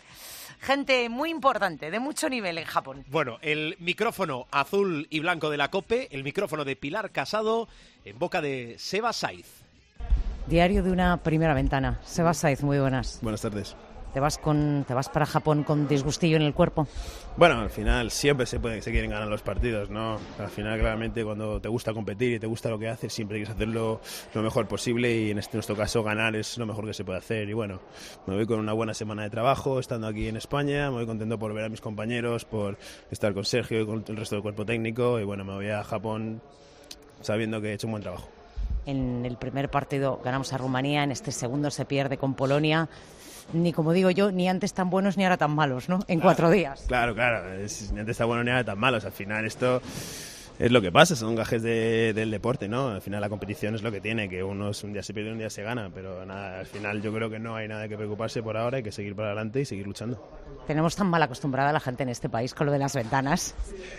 gente 0.58 1.10
muy 1.10 1.28
importante, 1.28 1.90
de 1.90 2.00
mucho 2.00 2.31
nivel 2.31 2.56
en 2.56 2.64
Japón. 2.64 3.04
Bueno, 3.08 3.36
el 3.42 3.76
micrófono 3.78 4.46
azul 4.52 5.06
y 5.10 5.20
blanco 5.20 5.50
de 5.50 5.58
la 5.58 5.70
COPE, 5.70 6.08
el 6.12 6.25
micrófono 6.25 6.64
de 6.64 6.76
Pilar 6.76 7.10
Casado, 7.10 7.69
en 8.06 8.19
boca 8.19 8.40
de 8.40 8.76
Seba 8.78 9.12
Saiz. 9.12 9.62
Diario 10.46 10.82
de 10.82 10.90
una 10.90 11.19
primera 11.19 11.52
ventana. 11.52 12.00
Seba 12.04 12.32
Saiz, 12.32 12.62
muy 12.62 12.78
buenas. 12.78 13.19
Buenas 13.20 13.42
tardes. 13.42 13.76
¿Te 14.14 14.20
vas, 14.20 14.38
con, 14.38 14.84
¿Te 14.87 14.94
vas 14.94 15.08
para 15.08 15.26
Japón 15.26 15.64
con 15.64 15.88
disgustillo 15.88 16.37
en 16.37 16.43
el 16.43 16.55
cuerpo? 16.55 16.87
Bueno, 17.37 17.58
al 17.58 17.69
final 17.69 18.12
siempre 18.12 18.46
se, 18.46 18.61
puede, 18.61 18.81
se 18.81 18.93
quieren 18.93 19.11
ganar 19.11 19.26
los 19.26 19.43
partidos, 19.43 19.90
¿no? 19.90 20.20
Al 20.38 20.50
final, 20.50 20.78
claramente, 20.78 21.25
cuando 21.25 21.61
te 21.61 21.69
gusta 21.69 21.93
competir 21.93 22.34
y 22.34 22.38
te 22.38 22.46
gusta 22.46 22.70
lo 22.70 22.78
que 22.78 22.88
haces, 22.88 23.12
siempre 23.12 23.38
quieres 23.38 23.52
hacerlo 23.52 24.00
lo 24.32 24.43
mejor 24.43 24.69
posible 24.69 25.12
y 25.12 25.32
en 25.32 25.38
este 25.40 25.56
nuestro 25.56 25.75
caso 25.75 26.05
ganar 26.05 26.37
es 26.37 26.56
lo 26.58 26.64
mejor 26.64 26.87
que 26.87 26.94
se 26.94 27.05
puede 27.05 27.19
hacer. 27.19 27.49
Y 27.49 27.55
bueno, 27.55 27.81
me 28.28 28.37
voy 28.37 28.46
con 28.46 28.61
una 28.61 28.72
buena 28.72 28.94
semana 28.94 29.25
de 29.25 29.31
trabajo, 29.31 29.81
estando 29.81 30.06
aquí 30.06 30.28
en 30.28 30.37
España, 30.37 30.90
me 30.90 30.99
voy 30.99 31.06
contento 31.06 31.37
por 31.37 31.52
ver 31.52 31.64
a 31.64 31.69
mis 31.69 31.81
compañeros, 31.81 32.44
por 32.44 32.78
estar 33.10 33.34
con 33.34 33.44
Sergio 33.44 33.81
y 33.81 33.87
con 33.87 34.05
el 34.06 34.17
resto 34.17 34.37
del 34.37 34.43
cuerpo 34.43 34.64
técnico 34.64 35.19
y 35.19 35.25
bueno, 35.25 35.44
me 35.44 35.55
voy 35.55 35.70
a 35.70 35.82
Japón 35.82 36.41
sabiendo 37.20 37.60
que 37.60 37.70
he 37.70 37.72
hecho 37.72 37.88
un 37.88 37.94
buen 37.94 38.03
trabajo. 38.05 38.29
En 38.86 39.27
el 39.27 39.38
primer 39.38 39.70
partido 39.70 40.20
ganamos 40.22 40.53
a 40.53 40.58
Rumanía, 40.58 41.03
en 41.03 41.10
este 41.10 41.32
segundo 41.32 41.69
se 41.72 41.84
pierde 41.84 42.17
con 42.17 42.34
Polonia 42.34 42.88
ni 43.53 43.72
como 43.72 43.93
digo 43.93 44.10
yo, 44.10 44.32
ni 44.32 44.48
antes 44.48 44.74
tan 44.74 44.91
buenos 44.91 45.17
ni 45.17 45.24
ahora 45.24 45.36
tan 45.36 45.55
malos, 45.55 45.89
¿no? 45.89 46.01
En 46.08 46.20
cuatro 46.20 46.51
días. 46.51 46.84
Claro, 46.89 47.15
claro, 47.15 47.43
ni 47.93 48.01
antes 48.01 48.17
tan 48.17 48.27
buenos 48.27 48.44
ni 48.44 48.51
ahora 48.51 48.65
tan 48.65 48.79
malos. 48.79 49.05
Al 49.05 49.13
final 49.13 49.44
esto 49.44 49.81
es 50.58 50.70
lo 50.70 50.81
que 50.81 50.93
pasa, 50.93 51.17
son 51.17 51.34
gajes 51.34 51.63
del 51.63 52.31
deporte, 52.31 52.69
¿no? 52.69 52.89
Al 52.89 53.03
final 53.03 53.20
la 53.20 53.29
competición 53.29 53.74
es 53.74 53.82
lo 53.82 53.91
que 53.91 54.01
tiene, 54.01 54.29
que 54.29 54.43
unos 54.44 54.84
un 54.84 54.93
día 54.93 55.03
se 55.03 55.13
pierde, 55.13 55.32
un 55.32 55.39
día 55.39 55.51
se 55.51 55.65
gana, 55.65 55.91
pero 55.93 56.24
nada, 56.24 56.60
al 56.60 56.67
final 56.67 57.03
yo 57.03 57.13
creo 57.13 57.29
que 57.29 57.41
no 57.41 57.56
hay 57.56 57.67
nada 57.67 57.89
que 57.89 57.96
preocuparse 57.96 58.41
por 58.41 58.56
ahora, 58.56 58.77
hay 58.77 58.82
que 58.84 58.93
seguir 58.93 59.17
para 59.17 59.29
adelante 59.29 59.60
y 59.60 59.65
seguir 59.65 59.86
luchando. 59.86 60.22
Tenemos 60.69 60.94
tan 60.94 61.08
mal 61.08 61.20
acostumbrada 61.22 61.70
a 61.70 61.72
la 61.72 61.81
gente 61.81 62.05
en 62.05 62.08
este 62.08 62.29
país 62.29 62.55
con 62.55 62.67
lo 62.67 62.72
de 62.72 62.79
las 62.79 62.94
ventanas. 62.94 63.55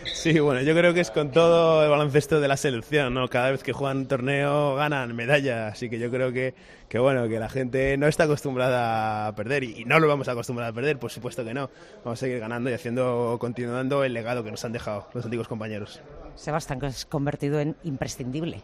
Sí, 0.06 0.40
bueno, 0.40 0.62
yo 0.62 0.74
creo 0.74 0.94
que 0.94 1.02
es 1.02 1.12
con 1.12 1.32
todo 1.32 1.84
el 1.84 1.90
baloncesto 1.90 2.40
de 2.40 2.48
la 2.48 2.56
selección, 2.56 3.14
¿no? 3.14 3.28
Cada 3.28 3.52
vez 3.52 3.62
que 3.62 3.74
juegan 3.74 3.98
un 3.98 4.08
torneo 4.08 4.76
ganan 4.76 5.14
medalla, 5.14 5.68
así 5.68 5.90
que 5.90 6.00
yo 6.00 6.10
creo 6.10 6.32
que, 6.32 6.56
que 6.96 7.00
bueno, 7.00 7.28
que 7.28 7.40
la 7.40 7.50
gente 7.50 7.98
no 7.98 8.08
está 8.08 8.24
acostumbrada 8.24 9.28
a 9.28 9.36
perder 9.36 9.66
y, 9.66 9.82
y 9.82 9.84
no 9.84 10.00
lo 10.00 10.08
vamos 10.08 10.30
a 10.30 10.32
acostumbrar 10.32 10.70
a 10.70 10.72
perder, 10.72 10.98
por 10.98 11.12
supuesto 11.12 11.44
que 11.44 11.54
no. 11.54 11.70
Vamos 12.06 12.20
a 12.20 12.22
seguir 12.22 12.40
ganando 12.40 12.70
y 12.70 12.74
haciendo, 12.74 13.36
continuando 13.38 14.06
el 14.06 14.14
legado 14.14 14.46
que 14.46 14.52
nos 14.52 14.64
han 14.64 14.72
dejado 14.72 15.10
los 15.14 15.26
antiguos 15.26 15.50
compañeros. 15.50 16.00
Sebastián, 16.36 16.80
que 16.80 16.88
es 16.88 17.06
convertido 17.06 17.60
en 17.60 17.76
imprescindible. 17.84 18.64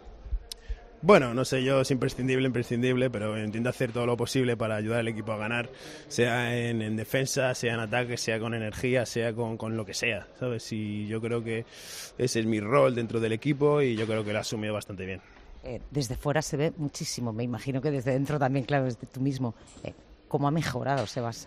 Bueno, 1.02 1.34
no 1.34 1.44
sé 1.44 1.62
yo 1.66 1.82
es 1.82 1.92
imprescindible, 1.92 2.48
imprescindible, 2.48 3.10
pero 3.10 3.38
intento 3.38 3.68
hacer 3.68 3.92
todo 3.92 4.06
lo 4.06 4.16
posible 4.16 4.56
para 4.56 4.78
ayudar 4.78 5.00
al 5.00 5.10
equipo 5.10 5.34
a 5.34 5.38
ganar, 5.38 5.70
sea 6.08 6.58
en, 6.58 6.96
defensa, 6.96 7.54
sea 7.54 7.74
en 7.74 7.82
ataque, 7.82 8.16
sea 8.16 8.40
con 8.40 8.54
energía, 8.54 9.06
sea 9.06 9.34
con, 9.34 9.58
con, 9.58 9.76
lo 9.76 9.86
que 9.86 9.94
sea, 9.94 10.26
¿sabes? 10.40 10.72
Y 10.72 11.06
yo 11.08 11.20
creo 11.20 11.44
que 11.44 11.66
ese 12.18 12.40
es 12.40 12.46
mi 12.46 12.62
rol 12.62 12.96
dentro 12.96 13.20
del 13.20 13.34
equipo 13.34 13.82
y 13.82 13.98
yo 13.98 14.08
creo 14.08 14.24
que 14.24 14.32
lo 14.32 14.38
he 14.38 14.42
asumido 14.42 14.74
bastante 14.74 15.06
bien. 15.06 15.22
Eh, 15.64 15.82
desde 15.92 16.16
fuera 16.16 16.42
se 16.42 16.58
ve 16.58 16.74
muchísimo, 16.78 17.32
me 17.32 17.44
imagino 17.44 17.82
que 17.82 17.92
desde 17.92 18.12
dentro 18.12 18.40
también, 18.40 18.66
claro, 18.66 18.86
desde 18.86 19.06
tú 19.08 19.22
mismo. 19.22 19.54
Eh, 19.84 19.94
¿Cómo 20.28 20.48
ha 20.48 20.52
mejorado 20.52 21.06
Sebas? 21.06 21.46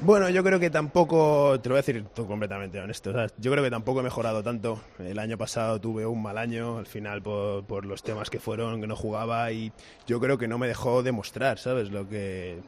Bueno, 0.00 0.28
yo 0.28 0.42
creo 0.42 0.58
que 0.58 0.70
tampoco, 0.70 1.60
te 1.60 1.68
lo 1.68 1.74
voy 1.74 1.78
a 1.78 1.82
decir 1.82 2.04
tú 2.14 2.26
completamente 2.26 2.80
honesto, 2.80 3.12
yo 3.38 3.52
creo 3.52 3.62
que 3.62 3.70
tampoco 3.70 4.00
he 4.00 4.02
mejorado 4.02 4.42
tanto. 4.42 4.80
El 4.98 5.18
año 5.18 5.38
pasado 5.38 5.80
tuve 5.80 6.04
un 6.04 6.22
mal 6.22 6.38
año, 6.38 6.78
al 6.78 6.86
final 6.86 7.22
por, 7.22 7.64
por, 7.64 7.86
los 7.86 8.02
temas 8.02 8.28
que 8.28 8.40
fueron, 8.40 8.80
que 8.80 8.86
no 8.86 8.96
jugaba 8.96 9.52
y 9.52 9.72
yo 10.06 10.20
creo 10.20 10.36
que 10.36 10.48
no 10.48 10.58
me 10.58 10.68
dejó 10.68 11.02
demostrar, 11.02 11.58
¿sabes? 11.58 11.90
Lo 11.90 12.08
que 12.08 12.58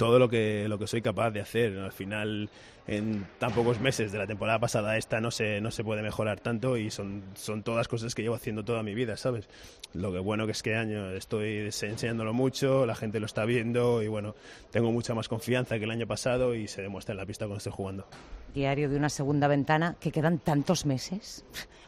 todo 0.00 0.18
lo 0.18 0.30
que, 0.30 0.66
lo 0.66 0.78
que 0.78 0.86
soy 0.86 1.02
capaz 1.02 1.30
de 1.30 1.42
hacer. 1.42 1.78
Al 1.78 1.92
final, 1.92 2.48
en 2.86 3.26
tan 3.38 3.52
pocos 3.52 3.80
meses 3.80 4.12
de 4.12 4.18
la 4.18 4.26
temporada 4.26 4.58
pasada 4.58 4.96
esta 4.96 5.20
no 5.20 5.30
se, 5.30 5.60
no 5.60 5.70
se 5.70 5.84
puede 5.84 6.02
mejorar 6.02 6.40
tanto 6.40 6.76
y 6.76 6.90
son, 6.90 7.22
son 7.34 7.62
todas 7.62 7.88
cosas 7.88 8.14
que 8.14 8.22
llevo 8.22 8.34
haciendo 8.34 8.64
toda 8.64 8.82
mi 8.82 8.94
vida, 8.94 9.16
¿sabes? 9.16 9.48
Lo 9.92 10.12
que 10.12 10.18
bueno 10.18 10.46
que 10.46 10.52
es 10.52 10.62
que 10.62 10.76
año 10.76 11.10
estoy 11.10 11.58
enseñándolo 11.58 12.32
mucho, 12.32 12.86
la 12.86 12.94
gente 12.94 13.20
lo 13.20 13.26
está 13.26 13.44
viendo 13.44 14.02
y 14.02 14.08
bueno, 14.08 14.34
tengo 14.70 14.92
mucha 14.92 15.14
más 15.14 15.28
confianza 15.28 15.78
que 15.78 15.84
el 15.84 15.90
año 15.90 16.06
pasado 16.06 16.54
y 16.54 16.68
se 16.68 16.82
demuestra 16.82 17.12
en 17.12 17.18
la 17.18 17.26
pista 17.26 17.46
cuando 17.46 17.58
estoy 17.58 17.72
jugando. 17.72 18.06
Diario 18.54 18.88
de 18.88 18.96
una 18.96 19.08
segunda 19.08 19.48
ventana, 19.48 19.96
que 20.00 20.10
quedan 20.10 20.38
tantos 20.38 20.86
meses. 20.86 21.44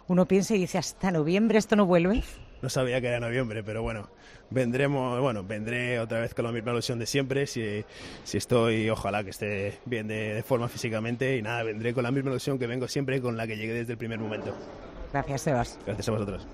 Uno 0.09 0.27
piensa 0.27 0.55
y 0.55 0.59
dice, 0.59 0.79
hasta 0.79 1.11
noviembre 1.11 1.59
esto 1.59 1.77
no 1.77 1.87
vuelve. 1.87 2.23
No 2.61 2.69
sabía 2.69 3.01
que 3.01 3.09
era 3.09 3.19
noviembre, 3.19 3.63
pero 3.65 3.83
bueno, 3.83 4.09
vendremos, 4.53 5.21
bueno, 5.21 5.45
vendré 5.45 5.99
otra 5.99 6.21
vez 6.21 6.35
con 6.35 6.45
la 6.45 6.53
misma 6.53 6.73
ilusión 6.73 6.99
de 6.99 7.07
siempre, 7.07 7.47
si, 7.47 7.85
si 8.25 8.39
estoy, 8.39 8.91
ojalá 8.91 9.25
que 9.25 9.31
esté 9.31 9.79
bien 9.85 10.07
de, 10.07 10.35
de, 10.35 10.43
forma 10.43 10.69
físicamente 10.69 11.37
y 11.37 11.43
nada, 11.43 11.63
vendré 11.63 11.95
con 11.95 12.03
la 12.03 12.11
misma 12.11 12.31
ilusión 12.31 12.59
que 12.59 12.67
vengo 12.67 12.89
siempre, 12.89 13.21
con 13.21 13.37
la 13.37 13.47
que 13.47 13.57
llegué 13.57 13.73
desde 13.73 13.93
el 13.93 13.99
primer 13.99 14.19
momento. 14.19 14.55
Gracias, 15.13 15.43
Sebas. 15.43 15.79
Gracias 15.85 16.09
a 16.09 16.13
vosotros. 16.13 16.47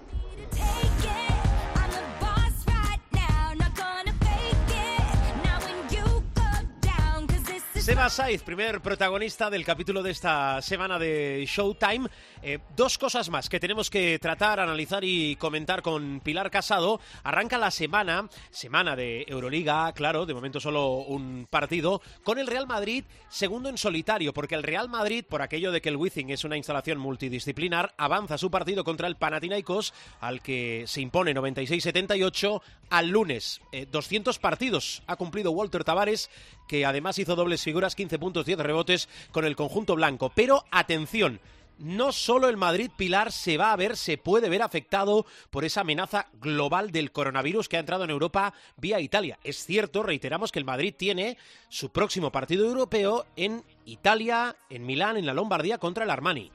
Seba 7.88 8.10
Saiz, 8.10 8.42
primer 8.42 8.82
protagonista 8.82 9.48
del 9.48 9.64
capítulo 9.64 10.02
de 10.02 10.10
esta 10.10 10.60
semana 10.60 10.98
de 10.98 11.42
Showtime. 11.48 12.10
Eh, 12.42 12.58
dos 12.76 12.98
cosas 12.98 13.30
más 13.30 13.48
que 13.48 13.58
tenemos 13.58 13.88
que 13.88 14.18
tratar, 14.18 14.60
analizar 14.60 15.04
y 15.04 15.36
comentar 15.36 15.80
con 15.80 16.20
Pilar 16.20 16.50
Casado. 16.50 17.00
Arranca 17.22 17.56
la 17.56 17.70
semana, 17.70 18.28
semana 18.50 18.94
de 18.94 19.24
Euroliga, 19.26 19.90
claro, 19.94 20.26
de 20.26 20.34
momento 20.34 20.60
solo 20.60 20.96
un 20.98 21.46
partido, 21.48 22.02
con 22.24 22.38
el 22.38 22.46
Real 22.46 22.66
Madrid 22.66 23.04
segundo 23.30 23.70
en 23.70 23.78
solitario, 23.78 24.34
porque 24.34 24.54
el 24.54 24.64
Real 24.64 24.90
Madrid, 24.90 25.24
por 25.26 25.40
aquello 25.40 25.72
de 25.72 25.80
que 25.80 25.88
el 25.88 25.96
Wizzing 25.96 26.28
es 26.28 26.44
una 26.44 26.58
instalación 26.58 26.98
multidisciplinar, 26.98 27.94
avanza 27.96 28.36
su 28.36 28.50
partido 28.50 28.84
contra 28.84 29.08
el 29.08 29.16
Panathinaikos, 29.16 29.94
al 30.20 30.42
que 30.42 30.84
se 30.86 31.00
impone 31.00 31.34
96-78 31.34 32.60
al 32.90 33.08
lunes. 33.08 33.62
200 33.90 34.36
eh, 34.36 34.40
partidos 34.40 35.02
ha 35.06 35.16
cumplido 35.16 35.52
Walter 35.52 35.84
Tavares, 35.84 36.28
que 36.66 36.84
además 36.84 37.18
hizo 37.18 37.34
dobles 37.34 37.62
figuras, 37.62 37.77
15 37.80 38.18
puntos, 38.18 38.46
10 38.46 38.58
rebotes 38.58 39.08
con 39.30 39.44
el 39.44 39.56
conjunto 39.56 39.94
blanco. 39.94 40.30
Pero 40.34 40.64
atención, 40.70 41.40
no 41.78 42.12
solo 42.12 42.48
el 42.48 42.56
Madrid 42.56 42.90
Pilar 42.96 43.32
se 43.32 43.56
va 43.56 43.72
a 43.72 43.76
ver, 43.76 43.96
se 43.96 44.18
puede 44.18 44.48
ver 44.48 44.62
afectado 44.62 45.26
por 45.50 45.64
esa 45.64 45.82
amenaza 45.82 46.26
global 46.34 46.90
del 46.90 47.12
coronavirus 47.12 47.68
que 47.68 47.76
ha 47.76 47.80
entrado 47.80 48.04
en 48.04 48.10
Europa 48.10 48.52
vía 48.76 49.00
Italia. 49.00 49.38
Es 49.44 49.64
cierto, 49.64 50.02
reiteramos 50.02 50.50
que 50.50 50.58
el 50.58 50.64
Madrid 50.64 50.94
tiene 50.96 51.38
su 51.68 51.90
próximo 51.90 52.32
partido 52.32 52.66
europeo 52.66 53.26
en 53.36 53.62
Italia, 53.84 54.56
en 54.70 54.84
Milán, 54.86 55.16
en 55.16 55.26
la 55.26 55.34
Lombardía 55.34 55.78
contra 55.78 56.04
el 56.04 56.10
Armani. 56.10 56.50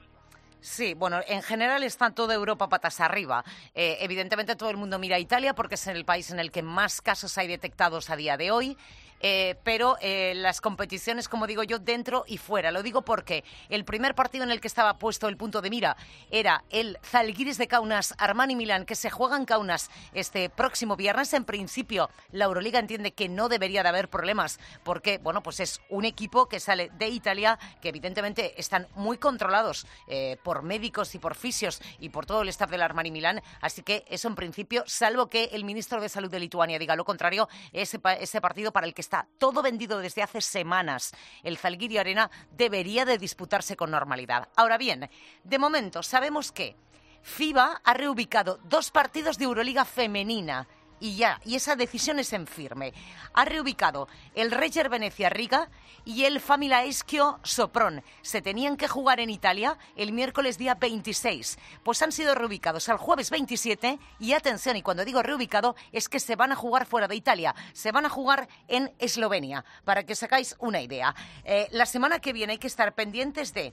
Sí, 0.60 0.94
bueno, 0.94 1.20
en 1.28 1.42
general 1.42 1.82
está 1.82 2.10
toda 2.10 2.34
Europa 2.34 2.70
patas 2.70 2.98
arriba. 3.00 3.44
Eh, 3.74 3.98
evidentemente 4.00 4.56
todo 4.56 4.70
el 4.70 4.78
mundo 4.78 4.98
mira 4.98 5.16
a 5.16 5.18
Italia 5.18 5.54
porque 5.54 5.74
es 5.74 5.86
el 5.88 6.06
país 6.06 6.30
en 6.30 6.38
el 6.38 6.50
que 6.50 6.62
más 6.62 7.02
casos 7.02 7.36
hay 7.36 7.48
detectados 7.48 8.08
a 8.08 8.16
día 8.16 8.38
de 8.38 8.50
hoy. 8.50 8.78
Eh, 9.26 9.56
pero 9.64 9.96
eh, 10.02 10.34
las 10.36 10.60
competiciones, 10.60 11.30
como 11.30 11.46
digo 11.46 11.62
yo, 11.62 11.78
dentro 11.78 12.24
y 12.26 12.36
fuera. 12.36 12.70
Lo 12.70 12.82
digo 12.82 13.06
porque 13.06 13.42
el 13.70 13.86
primer 13.86 14.14
partido 14.14 14.44
en 14.44 14.50
el 14.50 14.60
que 14.60 14.68
estaba 14.68 14.98
puesto 14.98 15.28
el 15.28 15.38
punto 15.38 15.62
de 15.62 15.70
mira 15.70 15.96
era 16.30 16.62
el 16.68 16.98
Zalgiris 17.02 17.56
de 17.56 17.66
Kaunas, 17.66 18.14
Armani 18.18 18.54
Milán, 18.54 18.84
que 18.84 18.94
se 18.94 19.08
juega 19.08 19.38
en 19.38 19.46
Kaunas 19.46 19.90
este 20.12 20.50
próximo 20.50 20.94
viernes. 20.94 21.32
En 21.32 21.46
principio, 21.46 22.10
la 22.32 22.44
Euroliga 22.44 22.78
entiende 22.78 23.14
que 23.14 23.30
no 23.30 23.48
debería 23.48 23.82
de 23.82 23.88
haber 23.88 24.10
problemas 24.10 24.60
porque, 24.82 25.16
bueno, 25.16 25.42
pues 25.42 25.58
es 25.58 25.80
un 25.88 26.04
equipo 26.04 26.46
que 26.46 26.60
sale 26.60 26.90
de 26.98 27.08
Italia, 27.08 27.58
que 27.80 27.88
evidentemente 27.88 28.60
están 28.60 28.88
muy 28.94 29.16
controlados 29.16 29.86
eh, 30.06 30.36
por 30.42 30.62
médicos 30.62 31.14
y 31.14 31.18
por 31.18 31.34
fisios 31.34 31.80
y 31.98 32.10
por 32.10 32.26
todo 32.26 32.42
el 32.42 32.50
staff 32.50 32.70
del 32.70 32.82
Armani 32.82 33.10
Milán. 33.10 33.40
Así 33.62 33.82
que 33.82 34.04
eso 34.06 34.28
en 34.28 34.34
principio, 34.34 34.84
salvo 34.86 35.30
que 35.30 35.44
el 35.52 35.64
ministro 35.64 36.02
de 36.02 36.10
Salud 36.10 36.30
de 36.30 36.40
Lituania 36.40 36.78
diga 36.78 36.94
lo 36.94 37.06
contrario, 37.06 37.48
ese, 37.72 37.98
ese 38.20 38.40
partido 38.42 38.70
para 38.70 38.86
el 38.86 38.92
que 38.92 39.00
está 39.00 39.13
todo 39.38 39.62
vendido 39.62 39.98
desde 39.98 40.22
hace 40.22 40.40
semanas. 40.40 41.12
El 41.42 41.58
Zalgiris 41.58 42.00
Arena 42.00 42.30
debería 42.50 43.04
de 43.04 43.18
disputarse 43.18 43.76
con 43.76 43.90
normalidad. 43.90 44.48
Ahora 44.56 44.78
bien, 44.78 45.08
de 45.44 45.58
momento 45.58 46.02
sabemos 46.02 46.52
que 46.52 46.76
FIBA 47.22 47.80
ha 47.82 47.94
reubicado 47.94 48.58
dos 48.64 48.90
partidos 48.90 49.38
de 49.38 49.44
Euroliga 49.44 49.84
femenina 49.84 50.68
y 51.00 51.16
ya, 51.16 51.40
y 51.44 51.54
esa 51.56 51.76
decisión 51.76 52.18
es 52.18 52.32
en 52.32 52.46
firme. 52.46 52.92
Ha 53.32 53.44
reubicado 53.44 54.08
el 54.34 54.50
Reger 54.50 54.88
Venecia 54.88 55.28
Riga 55.28 55.68
y 56.04 56.24
el 56.24 56.40
Famila 56.40 56.84
Eschio 56.84 57.40
Sopron. 57.42 58.02
Se 58.22 58.42
tenían 58.42 58.76
que 58.76 58.88
jugar 58.88 59.20
en 59.20 59.30
Italia 59.30 59.78
el 59.96 60.12
miércoles 60.12 60.58
día 60.58 60.74
26. 60.74 61.58
Pues 61.82 62.02
han 62.02 62.12
sido 62.12 62.34
reubicados 62.34 62.88
al 62.88 62.96
jueves 62.96 63.30
27 63.30 63.98
y 64.20 64.32
atención, 64.32 64.76
y 64.76 64.82
cuando 64.82 65.04
digo 65.04 65.22
reubicado 65.22 65.76
es 65.92 66.08
que 66.08 66.20
se 66.20 66.36
van 66.36 66.52
a 66.52 66.56
jugar 66.56 66.86
fuera 66.86 67.08
de 67.08 67.16
Italia. 67.16 67.54
Se 67.72 67.92
van 67.92 68.06
a 68.06 68.10
jugar 68.10 68.48
en 68.68 68.92
Eslovenia, 68.98 69.64
para 69.84 70.04
que 70.04 70.14
sacáis 70.14 70.56
una 70.58 70.80
idea. 70.80 71.14
Eh, 71.44 71.68
la 71.70 71.86
semana 71.86 72.20
que 72.20 72.32
viene 72.32 72.54
hay 72.54 72.58
que 72.58 72.66
estar 72.66 72.94
pendientes 72.94 73.52
de 73.52 73.72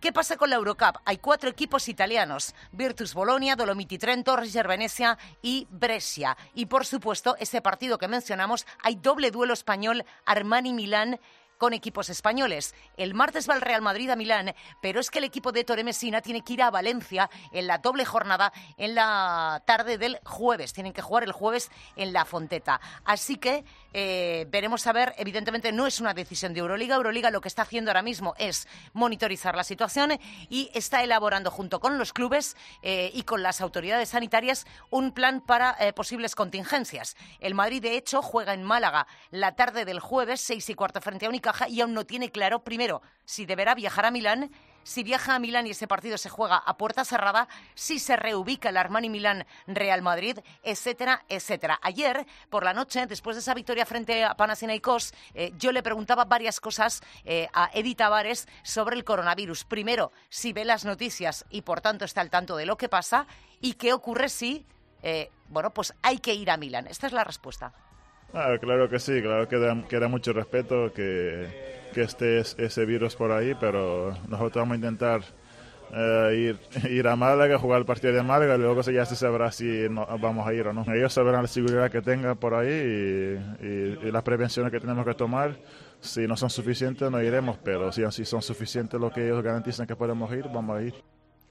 ¿Qué 0.00 0.12
pasa 0.12 0.36
con 0.36 0.50
la 0.50 0.56
Eurocup? 0.56 0.98
Hay 1.06 1.16
cuatro 1.16 1.48
equipos 1.48 1.88
italianos: 1.88 2.54
Virtus 2.70 3.14
Bolonia, 3.14 3.56
Dolomiti 3.56 3.96
Trento, 3.96 4.36
Reger 4.36 4.68
Venecia 4.68 5.16
y 5.40 5.66
Brescia. 5.70 6.36
Y 6.54 6.66
por 6.66 6.84
supuesto, 6.84 7.34
ese 7.38 7.62
partido 7.62 7.96
que 7.96 8.06
mencionamos, 8.06 8.66
hay 8.82 8.96
doble 8.96 9.30
duelo 9.30 9.54
español 9.54 10.04
Armani 10.26 10.74
Milán 10.74 11.18
con 11.58 11.72
equipos 11.72 12.08
españoles. 12.08 12.74
El 12.96 13.14
martes 13.14 13.48
va 13.48 13.54
el 13.54 13.60
Real 13.60 13.82
Madrid 13.82 14.10
a 14.10 14.16
Milán, 14.16 14.54
pero 14.80 15.00
es 15.00 15.10
que 15.10 15.18
el 15.18 15.24
equipo 15.24 15.52
de 15.52 15.64
Torre 15.64 15.84
Messina 15.84 16.20
tiene 16.20 16.42
que 16.42 16.54
ir 16.54 16.62
a 16.62 16.70
Valencia 16.70 17.30
en 17.52 17.66
la 17.66 17.78
doble 17.78 18.04
jornada 18.04 18.52
en 18.76 18.94
la 18.94 19.62
tarde 19.66 19.98
del 19.98 20.18
jueves. 20.24 20.72
Tienen 20.72 20.92
que 20.92 21.02
jugar 21.02 21.24
el 21.24 21.32
jueves 21.32 21.70
en 21.96 22.12
la 22.12 22.24
Fonteta. 22.24 22.80
Así 23.04 23.36
que 23.36 23.64
eh, 23.92 24.46
veremos 24.48 24.86
a 24.86 24.92
ver, 24.92 25.14
evidentemente 25.16 25.72
no 25.72 25.86
es 25.86 26.00
una 26.00 26.14
decisión 26.14 26.52
de 26.52 26.60
Euroliga. 26.60 26.96
Euroliga 26.96 27.30
lo 27.30 27.40
que 27.40 27.48
está 27.48 27.62
haciendo 27.62 27.90
ahora 27.90 28.02
mismo 28.02 28.34
es 28.38 28.68
monitorizar 28.92 29.56
la 29.56 29.64
situación 29.64 30.18
y 30.48 30.70
está 30.74 31.02
elaborando 31.02 31.50
junto 31.50 31.80
con 31.80 31.98
los 31.98 32.12
clubes 32.12 32.56
eh, 32.82 33.10
y 33.14 33.22
con 33.22 33.42
las 33.42 33.60
autoridades 33.60 34.10
sanitarias 34.10 34.66
un 34.90 35.12
plan 35.12 35.40
para 35.40 35.76
eh, 35.80 35.92
posibles 35.92 36.34
contingencias. 36.34 37.16
El 37.40 37.54
Madrid, 37.54 37.82
de 37.82 37.96
hecho, 37.96 38.22
juega 38.22 38.54
en 38.54 38.62
Málaga 38.62 39.06
la 39.30 39.54
tarde 39.54 39.84
del 39.84 40.00
jueves, 40.00 40.40
seis 40.40 40.68
y 40.68 40.74
cuarto 40.74 41.00
frente 41.00 41.26
a 41.26 41.28
y 41.68 41.80
aún 41.80 41.94
no 41.94 42.06
tiene 42.06 42.30
claro, 42.30 42.64
primero, 42.64 43.02
si 43.24 43.46
deberá 43.46 43.74
viajar 43.74 44.06
a 44.06 44.10
Milán, 44.10 44.50
si 44.86 45.02
viaja 45.02 45.34
a 45.34 45.38
Milán 45.40 45.66
y 45.66 45.70
ese 45.70 45.88
partido 45.88 46.16
se 46.16 46.28
juega 46.28 46.58
a 46.58 46.76
puerta 46.76 47.04
cerrada, 47.04 47.48
si 47.74 47.98
se 47.98 48.14
reubica 48.14 48.68
el 48.68 48.76
Armani 48.76 49.10
Milán 49.10 49.44
Real 49.66 50.00
Madrid, 50.00 50.38
etcétera, 50.62 51.24
etcétera. 51.28 51.80
Ayer, 51.82 52.24
por 52.50 52.62
la 52.62 52.72
noche, 52.72 53.06
después 53.06 53.34
de 53.34 53.40
esa 53.40 53.52
victoria 53.52 53.84
frente 53.84 54.24
a 54.24 54.36
Panathinaikos, 54.36 55.12
eh, 55.34 55.52
yo 55.58 55.72
le 55.72 55.82
preguntaba 55.82 56.24
varias 56.24 56.60
cosas 56.60 57.02
eh, 57.24 57.48
a 57.52 57.68
Edith 57.74 57.98
Tavares 57.98 58.46
sobre 58.62 58.94
el 58.94 59.02
coronavirus. 59.02 59.64
Primero, 59.64 60.12
si 60.28 60.52
ve 60.52 60.64
las 60.64 60.84
noticias 60.84 61.44
y 61.50 61.62
por 61.62 61.80
tanto 61.80 62.04
está 62.04 62.20
al 62.20 62.30
tanto 62.30 62.56
de 62.56 62.66
lo 62.66 62.76
que 62.76 62.88
pasa, 62.88 63.26
y 63.60 63.74
qué 63.74 63.92
ocurre 63.92 64.28
si, 64.28 64.66
eh, 65.02 65.30
bueno, 65.48 65.70
pues 65.70 65.94
hay 66.02 66.18
que 66.18 66.34
ir 66.34 66.48
a 66.48 66.56
Milán. 66.56 66.86
Esta 66.86 67.08
es 67.08 67.12
la 67.12 67.24
respuesta. 67.24 67.72
Ah, 68.32 68.56
claro 68.60 68.88
que 68.88 68.98
sí, 68.98 69.22
claro 69.22 69.48
que 69.48 69.58
da, 69.58 70.08
mucho 70.08 70.32
respeto 70.32 70.92
que, 70.92 71.46
que 71.94 72.02
esté 72.02 72.40
ese 72.40 72.84
virus 72.84 73.16
por 73.16 73.32
ahí, 73.32 73.54
pero 73.58 74.14
nosotros 74.28 74.62
vamos 74.62 74.72
a 74.72 74.76
intentar 74.76 75.22
eh, 75.92 76.34
ir, 76.36 76.90
ir 76.90 77.08
a 77.08 77.16
Málaga, 77.16 77.58
jugar 77.58 77.80
el 77.80 77.86
partido 77.86 78.12
de 78.12 78.22
Málaga 78.22 78.56
y 78.56 78.58
luego 78.58 78.80
ya 78.82 79.06
se 79.06 79.16
sabrá 79.16 79.52
si 79.52 79.86
vamos 79.88 80.46
a 80.46 80.52
ir 80.52 80.66
o 80.66 80.72
no. 80.72 80.84
Ellos 80.92 81.12
sabrán 81.12 81.42
la 81.42 81.48
seguridad 81.48 81.90
que 81.90 82.02
tenga 82.02 82.34
por 82.34 82.54
ahí 82.54 82.68
y, 83.62 84.10
las 84.10 84.22
prevenciones 84.22 84.72
que 84.72 84.80
tenemos 84.80 85.04
que 85.06 85.14
tomar. 85.14 85.56
Si 86.00 86.26
no 86.26 86.36
son 86.36 86.50
suficientes, 86.50 87.10
no 87.10 87.22
iremos, 87.22 87.58
pero 87.62 87.90
si, 87.90 88.02
si 88.10 88.24
son 88.24 88.42
suficientes 88.42 89.00
lo 89.00 89.10
que 89.10 89.24
ellos 89.24 89.42
garantizan 89.42 89.86
que 89.86 89.96
podemos 89.96 90.32
ir, 90.32 90.44
vamos 90.52 90.76
a 90.76 90.82
ir. 90.82 90.94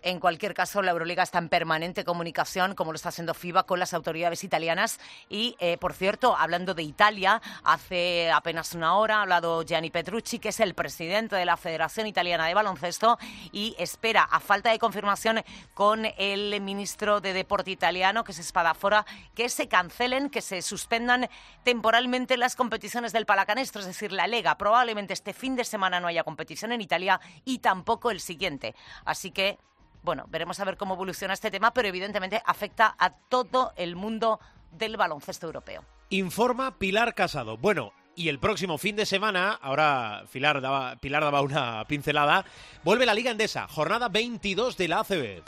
En 0.06 0.20
cualquier 0.20 0.54
caso, 0.54 0.84
la 0.84 0.92
Euroliga 0.92 1.24
está 1.24 1.40
en 1.40 1.50
permanente 1.50 2.06
comunicación, 2.06 2.76
como 2.76 2.92
lo 2.92 2.96
está 2.96 3.10
haciendo 3.10 3.34
FIBA, 3.34 3.64
con 3.64 3.80
las 3.80 3.92
autoridades 3.96 4.44
italianas. 4.44 5.00
Y, 5.30 5.56
eh, 5.60 5.80
por 5.80 5.94
cierto, 5.94 6.38
hablando 6.38 6.76
de 6.76 6.84
Italia, 6.84 7.42
hace 7.64 8.30
apenas 8.30 8.76
una 8.76 8.98
hora 8.98 9.18
ha 9.18 9.22
hablado 9.24 9.64
Gianni 9.64 9.90
Petrucci, 9.90 10.38
que 10.38 10.50
es 10.50 10.60
el 10.60 10.76
presidente 10.76 11.36
de 11.36 11.46
la 11.46 11.58
Federación 11.58 12.06
Italiana 12.06 12.46
de 12.46 12.54
Baloncesto, 12.54 13.18
y 13.52 13.76
espera, 13.80 14.22
a 14.22 14.40
falta 14.40 14.70
de 14.70 14.78
confirmación 14.78 15.44
con 15.74 16.06
el 16.20 16.62
ministro 16.62 17.20
de 17.20 17.34
Deporte 17.34 17.72
italiano, 17.72 18.24
que 18.24 18.32
es 18.32 18.38
Spadafora, 18.38 19.08
que 19.34 19.50
se 19.50 19.68
cancelen, 19.68 20.30
que 20.30 20.42
se 20.42 20.62
suspendan 20.62 21.28
temporalmente 21.64 22.38
las 22.38 22.56
competiciones 22.56 23.12
del 23.12 23.26
Palacanestro, 23.26 23.82
es 23.82 23.88
decir, 23.88 24.12
la 24.12 24.28
Lega. 24.28 24.56
Probablemente 24.60 25.14
este 25.14 25.34
fin 25.34 25.56
de 25.56 25.66
semana 25.66 26.00
no 26.00 26.06
haya 26.06 26.24
competición 26.24 26.72
en 26.74 26.82
Italia 26.82 27.20
y 27.44 27.58
tampoco 27.58 28.12
el 28.12 28.20
siguiente. 28.20 28.76
Así 29.04 29.32
que 29.32 29.58
bueno, 30.06 30.26
veremos 30.30 30.60
a 30.60 30.64
ver 30.64 30.78
cómo 30.78 30.94
evoluciona 30.94 31.34
este 31.34 31.52
tema, 31.52 31.74
pero 31.74 31.88
evidentemente 31.88 32.42
afecta 32.46 32.96
a 32.98 33.10
todo 33.10 33.74
el 33.76 33.96
mundo 33.96 34.40
del 34.72 34.96
baloncesto 34.96 35.48
europeo. 35.48 35.84
Informa 36.10 36.78
Pilar 36.78 37.16
Casado. 37.16 37.58
Bueno, 37.58 37.92
y 38.16 38.30
el 38.30 38.40
próximo 38.40 38.78
fin 38.78 38.96
de 38.96 39.06
semana, 39.06 39.60
ahora 39.62 40.26
Pilar 40.32 40.62
daba, 40.62 41.42
una 41.42 41.84
pincelada, 41.88 42.46
vuelve 42.84 43.06
la 43.06 43.14
Liga 43.14 43.32
Endesa, 43.32 43.68
jornada 43.68 44.08
22 44.08 44.78
de 44.78 44.88
la 44.88 45.00
ACB. 45.00 45.44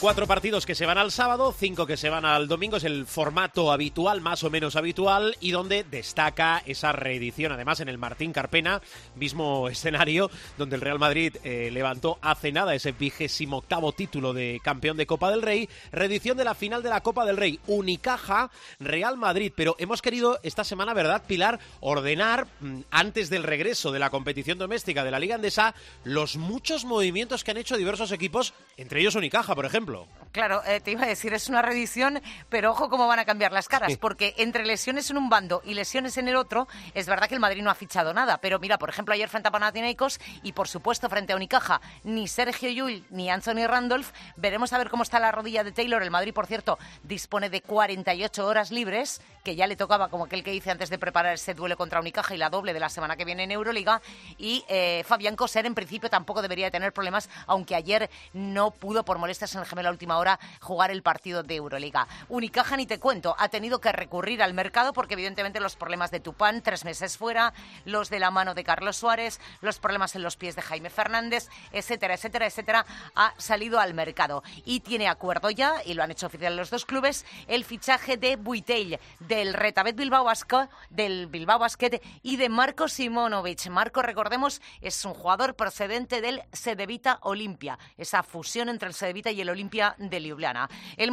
Cuatro 0.00 0.26
partidos 0.26 0.66
que 0.66 0.74
se 0.74 0.84
van 0.84 0.98
al 0.98 1.12
sábado, 1.12 1.54
cinco 1.56 1.86
que 1.86 1.96
se 1.96 2.10
van 2.10 2.24
al 2.24 2.48
domingo, 2.48 2.76
es 2.76 2.84
el 2.84 3.06
formato 3.06 3.70
habitual, 3.70 4.20
más 4.20 4.42
o 4.42 4.50
menos 4.50 4.74
habitual, 4.74 5.36
y 5.38 5.52
donde 5.52 5.84
destaca 5.84 6.60
esa 6.66 6.90
reedición, 6.90 7.52
además 7.52 7.78
en 7.78 7.88
el 7.88 7.98
Martín 7.98 8.32
Carpena, 8.32 8.82
mismo 9.14 9.68
escenario, 9.70 10.30
donde 10.58 10.74
el 10.74 10.82
Real 10.82 10.98
Madrid 10.98 11.36
eh, 11.44 11.70
levantó 11.72 12.18
hace 12.20 12.50
nada 12.50 12.74
ese 12.74 12.90
vigésimo 12.92 13.58
octavo 13.58 13.92
título 13.92 14.32
de 14.32 14.60
campeón 14.64 14.96
de 14.96 15.06
Copa 15.06 15.30
del 15.30 15.42
Rey, 15.42 15.68
reedición 15.92 16.36
de 16.36 16.44
la 16.44 16.54
final 16.54 16.82
de 16.82 16.90
la 16.90 17.02
Copa 17.02 17.24
del 17.24 17.36
Rey, 17.36 17.60
Unicaja, 17.68 18.50
Real 18.80 19.16
Madrid, 19.16 19.52
pero 19.54 19.76
hemos 19.78 20.02
querido 20.02 20.40
esta 20.42 20.64
semana, 20.64 20.94
¿verdad, 20.94 21.22
Pilar?, 21.26 21.60
ordenar, 21.80 22.48
mm, 22.60 22.80
antes 22.90 23.30
del 23.30 23.44
regreso 23.44 23.92
de 23.92 24.00
la 24.00 24.10
competición 24.10 24.58
doméstica 24.58 25.04
de 25.04 25.10
la 25.12 25.20
Liga 25.20 25.36
Andesa, 25.36 25.74
los 26.02 26.36
muchos 26.36 26.84
movimientos 26.84 27.44
que 27.44 27.52
han 27.52 27.58
hecho 27.58 27.76
diversos 27.76 28.10
equipos, 28.10 28.52
entre 28.76 29.00
ellos 29.00 29.14
Unicaja, 29.14 29.54
por 29.54 29.64
ejemplo 29.64 29.81
ejemplo. 29.82 30.06
Claro, 30.32 30.62
eh, 30.64 30.80
te 30.80 30.92
iba 30.92 31.02
a 31.02 31.06
decir, 31.06 31.34
es 31.34 31.50
una 31.50 31.60
reedición, 31.60 32.22
pero 32.48 32.70
ojo 32.70 32.88
cómo 32.88 33.06
van 33.06 33.18
a 33.18 33.26
cambiar 33.26 33.52
las 33.52 33.68
caras, 33.68 33.98
porque 33.98 34.34
entre 34.38 34.64
lesiones 34.64 35.10
en 35.10 35.18
un 35.18 35.28
bando 35.28 35.60
y 35.62 35.74
lesiones 35.74 36.16
en 36.16 36.26
el 36.26 36.36
otro, 36.36 36.68
es 36.94 37.06
verdad 37.06 37.28
que 37.28 37.34
el 37.34 37.40
Madrid 37.40 37.62
no 37.62 37.68
ha 37.68 37.74
fichado 37.74 38.14
nada, 38.14 38.38
pero 38.38 38.58
mira, 38.58 38.78
por 38.78 38.88
ejemplo, 38.88 39.12
ayer 39.12 39.28
frente 39.28 39.48
a 39.48 39.50
Panathinaikos 39.50 40.20
y 40.42 40.52
por 40.52 40.68
supuesto 40.68 41.10
frente 41.10 41.34
a 41.34 41.36
Unicaja, 41.36 41.82
ni 42.04 42.28
Sergio 42.28 42.70
Llull 42.70 43.04
ni 43.10 43.28
Anthony 43.28 43.66
Randolph, 43.66 44.08
veremos 44.36 44.72
a 44.72 44.78
ver 44.78 44.88
cómo 44.88 45.02
está 45.02 45.20
la 45.20 45.32
rodilla 45.32 45.64
de 45.64 45.72
Taylor. 45.72 46.02
El 46.02 46.10
Madrid, 46.10 46.32
por 46.32 46.46
cierto, 46.46 46.78
dispone 47.02 47.50
de 47.50 47.60
48 47.60 48.46
horas 48.46 48.70
libres, 48.70 49.20
que 49.44 49.54
ya 49.54 49.66
le 49.66 49.76
tocaba 49.76 50.08
como 50.08 50.24
aquel 50.24 50.42
que 50.42 50.54
hice 50.54 50.70
antes 50.70 50.88
de 50.88 50.98
preparar 50.98 51.34
ese 51.34 51.52
duelo 51.52 51.76
contra 51.76 52.00
Unicaja 52.00 52.34
y 52.34 52.38
la 52.38 52.48
doble 52.48 52.72
de 52.72 52.80
la 52.80 52.88
semana 52.88 53.16
que 53.16 53.26
viene 53.26 53.42
en 53.42 53.50
Euroliga, 53.50 54.00
y 54.38 54.64
eh, 54.68 55.04
Fabián 55.06 55.36
Coser 55.36 55.66
en 55.66 55.74
principio 55.74 56.08
tampoco 56.08 56.40
debería 56.40 56.70
tener 56.70 56.94
problemas, 56.94 57.28
aunque 57.46 57.74
ayer 57.74 58.08
no 58.32 58.70
pudo 58.70 59.04
por 59.04 59.18
molestias 59.18 59.54
en 59.56 59.60
el 59.60 59.66
a 59.72 59.90
última 59.90 60.18
hora 60.18 60.38
jugar 60.60 60.90
el 60.90 61.02
partido 61.02 61.42
de 61.42 61.56
Euroliga. 61.56 62.06
Unicaja, 62.28 62.76
ni 62.76 62.86
te 62.86 62.98
cuento, 62.98 63.34
ha 63.38 63.48
tenido 63.48 63.80
que 63.80 63.92
recurrir 63.92 64.42
al 64.42 64.54
mercado 64.54 64.92
porque 64.92 65.14
evidentemente 65.14 65.60
los 65.60 65.76
problemas 65.76 66.10
de 66.10 66.20
Tupán, 66.20 66.62
tres 66.62 66.84
meses 66.84 67.16
fuera, 67.16 67.52
los 67.84 68.10
de 68.10 68.20
la 68.20 68.30
mano 68.30 68.54
de 68.54 68.64
Carlos 68.64 68.96
Suárez, 68.96 69.40
los 69.60 69.78
problemas 69.78 70.14
en 70.14 70.22
los 70.22 70.36
pies 70.36 70.56
de 70.56 70.62
Jaime 70.62 70.90
Fernández, 70.90 71.48
etcétera, 71.72 72.14
etcétera, 72.14 72.46
etcétera, 72.46 72.86
ha 73.14 73.34
salido 73.38 73.80
al 73.80 73.94
mercado. 73.94 74.42
Y 74.64 74.80
tiene 74.80 75.08
acuerdo 75.08 75.50
ya, 75.50 75.82
y 75.84 75.94
lo 75.94 76.02
han 76.02 76.10
hecho 76.10 76.26
oficial 76.26 76.56
los 76.56 76.70
dos 76.70 76.84
clubes, 76.84 77.24
el 77.46 77.64
fichaje 77.64 78.16
de 78.16 78.36
Buitell, 78.36 78.98
del 79.20 79.54
Retabet 79.54 79.96
Bilbao 79.96 80.24
Basket, 80.24 80.68
del 80.90 81.26
Bilbao 81.28 81.58
Basket 81.58 82.00
y 82.22 82.36
de 82.36 82.48
Marco 82.48 82.88
Simonovic. 82.88 83.68
Marco, 83.68 84.02
recordemos, 84.02 84.60
es 84.80 85.04
un 85.04 85.14
jugador 85.14 85.54
procedente 85.54 86.20
del 86.20 86.42
Sedevita 86.52 87.18
Olimpia, 87.22 87.78
esa 87.96 88.22
fusión 88.22 88.68
entre 88.68 88.88
el 88.88 88.94
Sedevita 88.94 89.30
y 89.30 89.40
el 89.40 89.50
Olimpia 89.50 89.61
de 89.70 90.20
Ljubljana. 90.20 90.68
El 90.96 91.12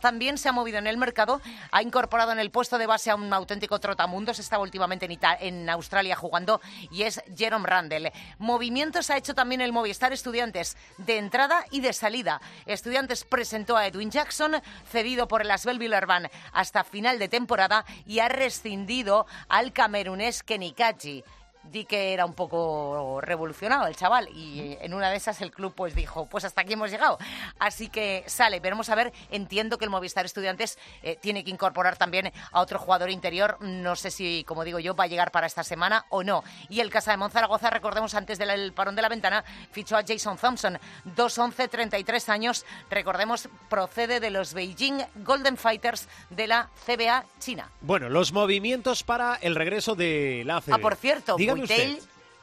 también 0.00 0.38
se 0.38 0.48
ha 0.48 0.52
movido 0.52 0.78
en 0.78 0.86
el 0.86 0.96
mercado, 0.96 1.40
ha 1.70 1.82
incorporado 1.82 2.32
en 2.32 2.38
el 2.38 2.50
puesto 2.50 2.78
de 2.78 2.86
base 2.86 3.10
a 3.10 3.14
un 3.14 3.32
auténtico 3.32 3.78
trotamundos, 3.78 4.38
estaba 4.38 4.62
últimamente 4.62 5.06
en, 5.06 5.18
en 5.40 5.70
Australia 5.70 6.16
jugando 6.16 6.60
y 6.90 7.02
es 7.02 7.22
Jerome 7.36 7.66
Randall. 7.66 8.10
Movimientos 8.38 9.10
ha 9.10 9.16
hecho 9.16 9.34
también 9.34 9.60
el 9.60 9.72
Movistar 9.72 10.12
Estudiantes 10.12 10.76
de 10.96 11.18
entrada 11.18 11.64
y 11.70 11.80
de 11.80 11.92
salida. 11.92 12.40
Estudiantes 12.66 13.24
presentó 13.24 13.76
a 13.76 13.86
Edwin 13.86 14.10
Jackson, 14.10 14.56
cedido 14.90 15.28
por 15.28 15.42
el 15.42 15.50
Asbel 15.50 15.78
Villarban 15.78 16.28
hasta 16.52 16.84
final 16.84 17.18
de 17.18 17.28
temporada 17.28 17.84
y 18.06 18.20
ha 18.20 18.28
rescindido 18.28 19.26
al 19.48 19.72
camerunés 19.72 20.42
Kenikachi 20.42 21.24
di 21.70 21.84
que 21.84 22.12
era 22.12 22.24
un 22.24 22.34
poco 22.34 23.20
revolucionado 23.20 23.86
el 23.86 23.96
chaval 23.96 24.28
y 24.28 24.76
en 24.80 24.94
una 24.94 25.10
de 25.10 25.16
esas 25.16 25.40
el 25.40 25.50
club 25.50 25.74
pues 25.74 25.94
dijo, 25.94 26.26
pues 26.26 26.44
hasta 26.44 26.62
aquí 26.62 26.74
hemos 26.74 26.90
llegado. 26.90 27.18
Así 27.58 27.88
que 27.88 28.24
sale, 28.26 28.60
veremos 28.60 28.88
a 28.90 28.94
ver, 28.94 29.12
entiendo 29.30 29.78
que 29.78 29.84
el 29.84 29.90
Movistar 29.90 30.24
Estudiantes 30.24 30.78
eh, 31.02 31.16
tiene 31.20 31.44
que 31.44 31.50
incorporar 31.50 31.96
también 31.96 32.32
a 32.52 32.60
otro 32.60 32.78
jugador 32.78 33.10
interior, 33.10 33.58
no 33.60 33.96
sé 33.96 34.10
si, 34.10 34.44
como 34.44 34.64
digo 34.64 34.78
yo, 34.78 34.94
va 34.94 35.04
a 35.04 35.08
llegar 35.08 35.30
para 35.30 35.46
esta 35.46 35.64
semana 35.64 36.06
o 36.08 36.22
no. 36.22 36.42
Y 36.68 36.80
el 36.80 36.90
Casa 36.90 37.10
de 37.10 37.16
Monzaragoza, 37.16 37.70
recordemos 37.70 38.14
antes 38.14 38.38
del 38.38 38.72
parón 38.72 38.96
de 38.96 39.02
la 39.02 39.08
ventana, 39.08 39.44
fichó 39.70 39.96
a 39.96 40.02
Jason 40.06 40.36
Thompson, 40.36 40.78
2'11, 41.16 41.68
33 41.68 42.28
años, 42.28 42.64
recordemos, 42.90 43.48
procede 43.68 44.20
de 44.20 44.30
los 44.30 44.54
Beijing 44.54 45.02
Golden 45.16 45.56
Fighters 45.56 46.08
de 46.30 46.46
la 46.46 46.68
CBA 46.86 47.24
China. 47.38 47.70
Bueno, 47.80 48.08
los 48.08 48.32
movimientos 48.32 49.02
para 49.02 49.36
el 49.36 49.54
regreso 49.54 49.94
de 49.94 50.42
la 50.44 50.60
CBA. 50.60 50.76
Ah, 50.76 50.78
por 50.78 50.96
cierto, 50.96 51.36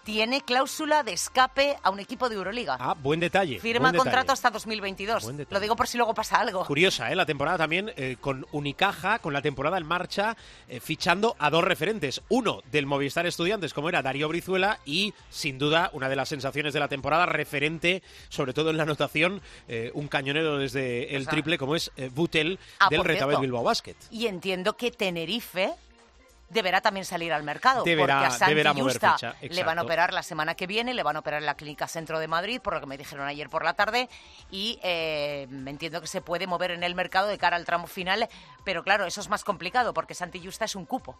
tiene 0.05 0.41
cláusula 0.41 1.01
de 1.03 1.13
escape 1.13 1.77
a 1.81 1.89
un 1.89 1.99
equipo 1.99 2.29
de 2.29 2.35
Euroliga. 2.35 2.77
Ah, 2.79 2.93
buen 2.93 3.19
detalle. 3.19 3.59
Firma 3.59 3.91
contrato 3.91 4.31
hasta 4.31 4.51
2022. 4.51 5.31
Lo 5.49 5.59
digo 5.59 5.75
por 5.75 5.87
si 5.87 5.97
luego 5.97 6.13
pasa 6.13 6.39
algo. 6.39 6.63
Curiosa, 6.65 7.11
¿eh? 7.11 7.15
La 7.15 7.25
temporada 7.25 7.57
también 7.57 7.91
eh, 7.97 8.15
con 8.21 8.45
Unicaja, 8.51 9.17
con 9.17 9.33
la 9.33 9.41
temporada 9.41 9.79
en 9.79 9.87
marcha, 9.87 10.37
eh, 10.69 10.79
fichando 10.79 11.35
a 11.39 11.49
dos 11.49 11.63
referentes. 11.63 12.21
Uno 12.29 12.61
del 12.71 12.85
Movistar 12.85 13.25
Estudiantes, 13.25 13.73
como 13.73 13.89
era 13.89 14.03
Darío 14.03 14.27
Brizuela, 14.29 14.79
y 14.85 15.13
sin 15.31 15.57
duda 15.57 15.89
una 15.91 16.07
de 16.07 16.15
las 16.15 16.29
sensaciones 16.29 16.73
de 16.73 16.79
la 16.79 16.87
temporada, 16.87 17.25
referente, 17.25 18.03
sobre 18.29 18.53
todo 18.53 18.69
en 18.69 18.77
la 18.77 18.83
anotación, 18.83 19.41
eh, 19.67 19.89
un 19.95 20.07
cañonero 20.07 20.59
desde 20.59 21.15
el 21.15 21.27
triple, 21.27 21.57
como 21.57 21.75
es 21.75 21.91
Butel 22.13 22.59
Ah, 22.79 22.89
del 22.91 23.01
cierto. 23.01 23.39
Bilbao 23.39 23.63
Basket. 23.63 23.95
Y 24.11 24.27
entiendo 24.27 24.77
que 24.77 24.91
Tenerife 24.91 25.73
deberá 26.49 26.81
también 26.81 27.05
salir 27.05 27.33
al 27.33 27.43
mercado. 27.43 27.83
Deberá- 27.83 28.15
porque 28.19 28.27
a 28.27 28.31
Santi 28.31 28.51
deberá 28.53 28.73
mover 28.73 28.93
Justa 28.93 29.35
le 29.41 29.63
van 29.63 29.79
a 29.79 29.81
operar 29.83 30.13
la 30.13 30.23
semana 30.23 30.55
que 30.55 30.67
viene, 30.67 30.93
le 30.93 31.03
van 31.03 31.15
a 31.15 31.19
operar 31.19 31.41
en 31.41 31.45
la 31.45 31.55
Clínica 31.55 31.87
Centro 31.87 32.19
de 32.19 32.27
Madrid, 32.27 32.61
por 32.61 32.73
lo 32.75 32.79
que 32.79 32.85
me 32.85 32.97
dijeron 32.97 33.27
ayer 33.27 33.49
por 33.49 33.63
la 33.63 33.73
tarde, 33.73 34.09
y 34.51 34.79
eh, 34.83 35.47
entiendo 35.49 36.01
que 36.01 36.07
se 36.07 36.21
puede 36.21 36.47
mover 36.47 36.71
en 36.71 36.83
el 36.83 36.95
mercado 36.95 37.27
de 37.27 37.37
cara 37.37 37.55
al 37.55 37.65
tramo 37.65 37.87
final, 37.87 38.27
pero 38.63 38.83
claro, 38.83 39.05
eso 39.05 39.21
es 39.21 39.29
más 39.29 39.43
complicado 39.43 39.93
porque 39.93 40.13
Santi 40.13 40.39
Justa 40.43 40.65
es 40.65 40.75
un 40.75 40.85
cupo. 40.85 41.19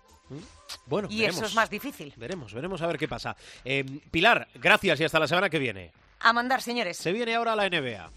Bueno, 0.85 1.07
Y 1.11 1.19
veremos. 1.21 1.37
eso 1.37 1.45
es 1.47 1.55
más 1.55 1.69
difícil. 1.69 2.13
Veremos, 2.15 2.53
veremos 2.53 2.81
a 2.81 2.87
ver 2.87 2.97
qué 2.97 3.07
pasa. 3.07 3.35
Eh, 3.63 3.83
Pilar, 4.11 4.47
gracias 4.55 4.99
y 4.99 5.03
hasta 5.03 5.19
la 5.19 5.27
semana 5.27 5.49
que 5.49 5.59
viene. 5.59 5.91
A 6.21 6.33
mandar, 6.33 6.61
señores. 6.61 6.97
Se 6.97 7.11
viene 7.11 7.35
ahora 7.35 7.55
la 7.55 7.65
NBA. 7.69 8.09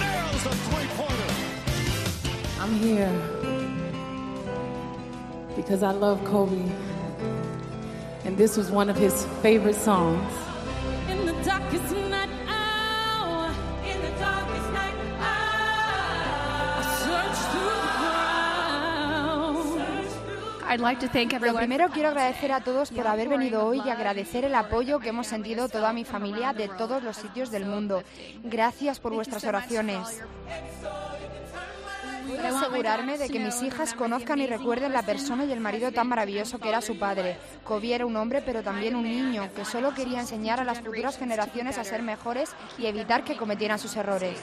Nails 0.00 0.42
the 0.44 0.54
three-pointer. 0.66 1.32
I'm 2.60 2.74
here 2.74 3.12
because 5.56 5.82
I 5.82 5.90
love 5.90 6.24
Kobe. 6.24 6.70
And 8.24 8.36
this 8.36 8.56
was 8.56 8.70
one 8.70 8.88
of 8.88 8.96
his 8.96 9.26
favorite 9.42 9.74
songs. 9.74 10.32
Lo 20.70 21.56
primero 21.56 21.88
quiero 21.88 22.10
agradecer 22.10 22.52
a 22.52 22.60
todos 22.60 22.92
por 22.92 23.04
haber 23.08 23.28
venido 23.28 23.66
hoy 23.66 23.82
y 23.84 23.90
agradecer 23.90 24.44
el 24.44 24.54
apoyo 24.54 25.00
que 25.00 25.08
hemos 25.08 25.26
sentido 25.26 25.68
toda 25.68 25.92
mi 25.92 26.04
familia 26.04 26.52
de 26.52 26.68
todos 26.68 27.02
los 27.02 27.16
sitios 27.16 27.50
del 27.50 27.66
mundo. 27.66 28.04
Gracias 28.44 29.00
por 29.00 29.12
vuestras 29.12 29.42
oraciones. 29.42 30.22
Voy 32.28 32.38
a 32.38 32.48
asegurarme 32.56 33.18
de 33.18 33.28
que 33.28 33.40
mis 33.40 33.60
hijas 33.62 33.94
conozcan 33.94 34.38
y 34.38 34.46
recuerden 34.46 34.92
la 34.92 35.02
persona 35.02 35.44
y 35.44 35.50
el 35.50 35.58
marido 35.58 35.90
tan 35.90 36.06
maravilloso 36.06 36.60
que 36.60 36.68
era 36.68 36.80
su 36.80 36.96
padre. 36.96 37.36
Kobe 37.64 37.92
era 37.92 38.06
un 38.06 38.14
hombre, 38.14 38.40
pero 38.40 38.62
también 38.62 38.94
un 38.94 39.02
niño, 39.02 39.48
que 39.56 39.64
solo 39.64 39.92
quería 39.92 40.20
enseñar 40.20 40.60
a 40.60 40.64
las 40.64 40.80
futuras 40.80 41.18
generaciones 41.18 41.78
a 41.78 41.84
ser 41.84 42.02
mejores 42.02 42.54
y 42.78 42.86
evitar 42.86 43.24
que 43.24 43.36
cometieran 43.36 43.80
sus 43.80 43.96
errores. 43.96 44.38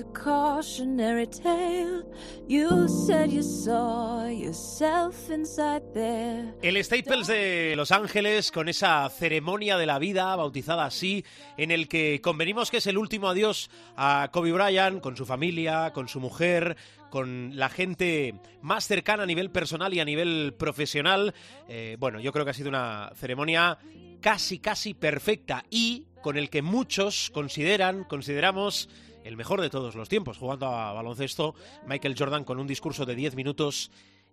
A 0.00 0.12
cautionary 0.12 1.26
tale, 1.26 2.04
you 2.46 2.88
said 2.88 3.30
you 3.30 3.42
saw 3.42 4.26
yourself 4.26 5.30
inside 5.30 5.82
there. 5.92 6.54
El 6.62 6.82
Staples 6.84 7.26
de 7.26 7.74
Los 7.76 7.90
Ángeles 7.90 8.52
con 8.52 8.68
esa 8.68 9.08
ceremonia 9.10 9.76
de 9.76 9.86
la 9.86 9.98
vida 9.98 10.34
bautizada 10.36 10.84
así, 10.84 11.24
en 11.56 11.70
el 11.70 11.88
que 11.88 12.20
convenimos 12.20 12.70
que 12.70 12.78
es 12.78 12.86
el 12.86 12.98
último 12.98 13.28
adiós 13.28 13.70
a 13.96 14.28
Kobe 14.32 14.52
Bryant 14.52 15.00
con 15.00 15.16
su 15.16 15.26
familia, 15.26 15.92
con 15.92 16.08
su 16.08 16.20
mujer, 16.20 16.76
con 17.10 17.56
la 17.56 17.68
gente 17.68 18.34
más 18.60 18.86
cercana 18.86 19.22
a 19.22 19.26
nivel 19.26 19.50
personal 19.50 19.92
y 19.94 20.00
a 20.00 20.04
nivel 20.04 20.54
profesional. 20.58 21.34
Eh, 21.68 21.96
bueno, 21.98 22.20
yo 22.20 22.32
creo 22.32 22.44
que 22.44 22.52
ha 22.52 22.54
sido 22.54 22.68
una 22.68 23.10
ceremonia 23.14 23.78
casi, 24.20 24.58
casi 24.58 24.94
perfecta 24.94 25.64
y 25.70 26.04
con 26.22 26.36
el 26.36 26.50
que 26.50 26.62
muchos 26.62 27.30
consideran, 27.32 28.04
consideramos 28.04 28.88
el 29.28 29.36
mejor 29.36 29.60
de 29.60 29.68
todos 29.68 29.94
los 29.94 30.08
tiempos, 30.08 30.38
jugando 30.38 30.66
a 30.68 30.92
baloncesto, 30.94 31.54
Michael 31.86 32.14
Jordan 32.18 32.44
con 32.44 32.58
un 32.58 32.66
discurso 32.66 33.04
de 33.04 33.14
10 33.14 33.34
minutos. 33.36 33.90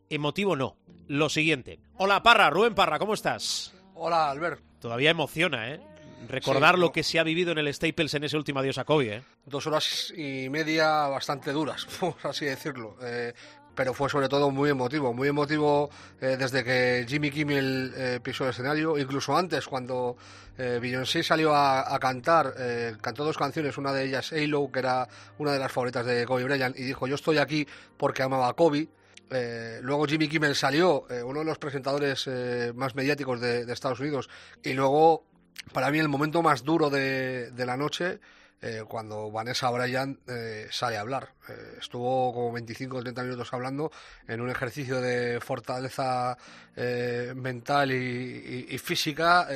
Emotivo 0.10 0.55
no. 0.55 0.77
Lo 1.08 1.27
siguiente. 1.29 1.79
Hola 1.97 2.23
Parra, 2.23 2.49
Rubén 2.49 2.73
Parra, 2.75 2.97
¿cómo 2.97 3.13
estás? 3.13 3.73
Hola, 3.95 4.29
Albert. 4.31 4.62
Todavía 4.79 5.10
emociona, 5.10 5.69
¿eh? 5.73 5.81
Recordar 6.29 6.75
Sí, 6.75 6.79
lo 6.81 6.88
no. 6.88 6.91
que 6.93 7.03
se 7.03 7.19
ha 7.19 7.23
vivido 7.23 7.51
en 7.51 7.58
el 7.58 7.73
Staples 7.73 8.13
en 8.13 8.23
ese 8.23 8.38
último 8.38 8.60
adiós 8.60 8.77
a 8.77 8.86
Kobe, 8.86 9.17
¿eh? 9.17 9.21
Dos 9.45 9.67
horas 9.67 10.13
y 10.15 10.47
media 10.49 11.08
bastante 11.08 11.51
duras, 11.51 11.86
por 11.99 12.15
así 12.23 12.45
decirlo. 12.45 12.95
Eh, 13.01 13.34
pero 13.75 13.93
fue 13.93 14.09
sobre 14.09 14.29
todo 14.29 14.49
muy 14.51 14.69
emotivo, 14.69 15.13
muy 15.13 15.27
emotivo 15.27 15.89
eh, 16.21 16.38
desde 16.39 16.63
que 16.63 17.05
Jimmy 17.07 17.29
Kimmel 17.29 17.93
eh, 17.95 18.19
pisó 18.23 18.45
el 18.45 18.51
escenario, 18.51 18.97
incluso 18.97 19.35
antes 19.38 19.67
cuando 19.67 20.15
eh, 20.57 20.79
Beyoncé 20.81 21.21
salió 21.21 21.53
a, 21.53 21.97
cantar, 21.99 22.53
eh, 22.57 22.95
cantó 23.01 23.25
dos 23.25 23.38
canciones, 23.38 23.77
una 23.77 23.91
de 23.91 24.05
ellas 24.05 24.31
Halo, 24.31 24.71
que 24.71 24.79
era 24.79 25.07
una 25.38 25.51
de 25.51 25.59
las 25.59 25.71
favoritas 25.71 26.05
de 26.05 26.25
Kobe 26.25 26.45
Bryant, 26.45 26.77
y 26.79 26.83
dijo 26.83 27.07
yo 27.07 27.15
estoy 27.15 27.38
aquí 27.38 27.67
porque 27.97 28.23
amaba 28.23 28.47
a 28.47 28.53
Kobe. 28.53 28.88
Eh, 29.31 29.79
luego 29.81 30.05
Jimmy 30.05 30.29
Kimmel 30.29 30.55
salió, 30.55 31.05
uno 31.25 31.39
de 31.39 31.45
los 31.45 31.57
presentadores 31.57 32.29
más 32.75 32.95
mediáticos 32.95 33.41
de, 33.41 33.71
Estados 33.71 33.99
Unidos, 33.99 34.29
y 34.63 34.73
luego 34.73 35.25
para 35.73 35.91
mí 35.91 35.99
el 35.99 36.07
momento 36.07 36.41
más 36.41 36.63
duro 36.63 36.89
de 36.89 37.51
la 37.57 37.75
noche 37.75 38.19
eh, 38.61 38.83
cuando 38.87 39.29
Vanessa 39.31 39.69
Bryan 39.69 40.19
eh, 40.27 40.67
sale 40.71 40.97
a 40.97 41.01
hablar. 41.01 41.33
Eh, 41.49 41.77
estuvo 41.79 42.33
como 42.33 42.51
25 42.53 42.97
o 42.97 43.01
30 43.01 43.23
minutos 43.23 43.53
hablando 43.53 43.91
en 44.27 44.41
un 44.41 44.49
ejercicio 44.49 45.01
de 45.01 45.39
fortaleza 45.41 46.37
eh, 46.75 47.33
mental 47.35 47.91
y, 47.91 48.77
física 48.79 49.47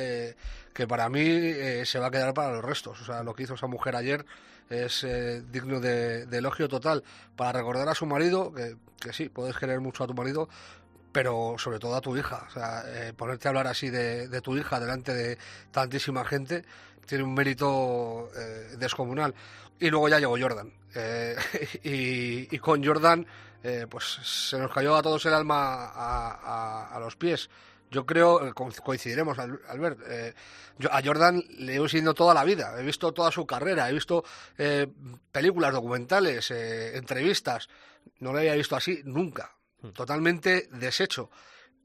que 0.72 0.86
para 0.86 1.08
mí 1.08 1.24
se 1.84 1.98
va 1.98 2.06
a 2.06 2.10
quedar 2.10 2.34
para 2.34 2.52
los 2.52 2.64
restos. 2.64 3.00
O 3.00 3.04
sea, 3.04 3.22
lo 3.22 3.34
que 3.34 3.44
hizo 3.44 3.54
esa 3.54 3.66
mujer 3.66 3.96
ayer 3.96 4.24
es 4.68 5.06
digno 5.50 5.78
de, 5.80 6.22
elogio 6.32 6.68
total 6.68 7.04
para 7.36 7.58
recordar 7.58 7.88
a 7.88 7.94
su 7.94 8.06
marido, 8.06 8.52
que, 8.52 9.12
sí, 9.12 9.28
puedes 9.28 9.56
querer 9.56 9.80
mucho 9.80 10.04
a 10.04 10.06
tu 10.06 10.14
marido, 10.14 10.48
pero 11.12 11.56
sobre 11.58 11.78
todo 11.78 11.96
a 11.96 12.00
tu 12.00 12.16
hija. 12.16 12.46
O 12.48 12.50
sea, 12.50 12.84
ponerte 13.16 13.46
a 13.46 13.50
hablar 13.50 13.66
así 13.66 13.90
de 13.90 14.40
tu 14.40 14.56
hija 14.56 14.80
delante 14.80 15.12
de 15.12 15.38
tantísima 15.70 16.24
gente 16.24 16.64
tiene 17.10 17.24
un 17.24 17.34
mérito 17.34 18.30
eh, 18.36 18.76
descomunal. 18.78 19.34
Y 19.80 19.90
luego 19.90 20.08
ya 20.08 20.20
llegó 20.20 20.38
Jordan. 20.38 20.72
Eh, 20.94 21.36
y, 21.82 22.54
y 22.54 22.58
con 22.60 22.84
Jordan, 22.84 23.26
eh, 23.64 23.86
pues 23.90 24.04
se 24.22 24.58
nos 24.58 24.72
cayó 24.72 24.94
a 24.96 25.02
todos 25.02 25.26
el 25.26 25.34
alma 25.34 25.86
a, 25.86 26.30
a- 26.30 26.96
a 26.96 27.00
los 27.00 27.16
pies. 27.16 27.50
Yo 27.90 28.06
creo, 28.06 28.46
eh, 28.46 28.52
co- 28.54 28.70
coincidiremos, 28.84 29.36
Al- 29.40 29.60
Albert. 29.68 29.98
eh, 30.06 30.34
yo 30.78 30.88
a 30.92 31.02
Jordan 31.02 31.42
le 31.58 31.74
he 31.76 31.88
siguiendo 31.88 32.14
toda 32.14 32.32
la 32.32 32.44
vida. 32.44 32.80
He 32.80 32.84
visto 32.84 33.12
toda 33.12 33.32
su 33.32 33.44
carrera, 33.44 33.90
he 33.90 33.92
visto 33.92 34.22
eh, 34.56 34.86
películas, 35.32 35.72
documentales, 35.72 36.50
eh, 36.52 36.96
entrevistas. 36.96 37.68
No 38.20 38.32
lo 38.32 38.38
había 38.38 38.54
visto 38.54 38.76
así 38.76 39.00
nunca. 39.04 39.56
Totalmente 39.94 40.68
deshecho. 40.72 41.30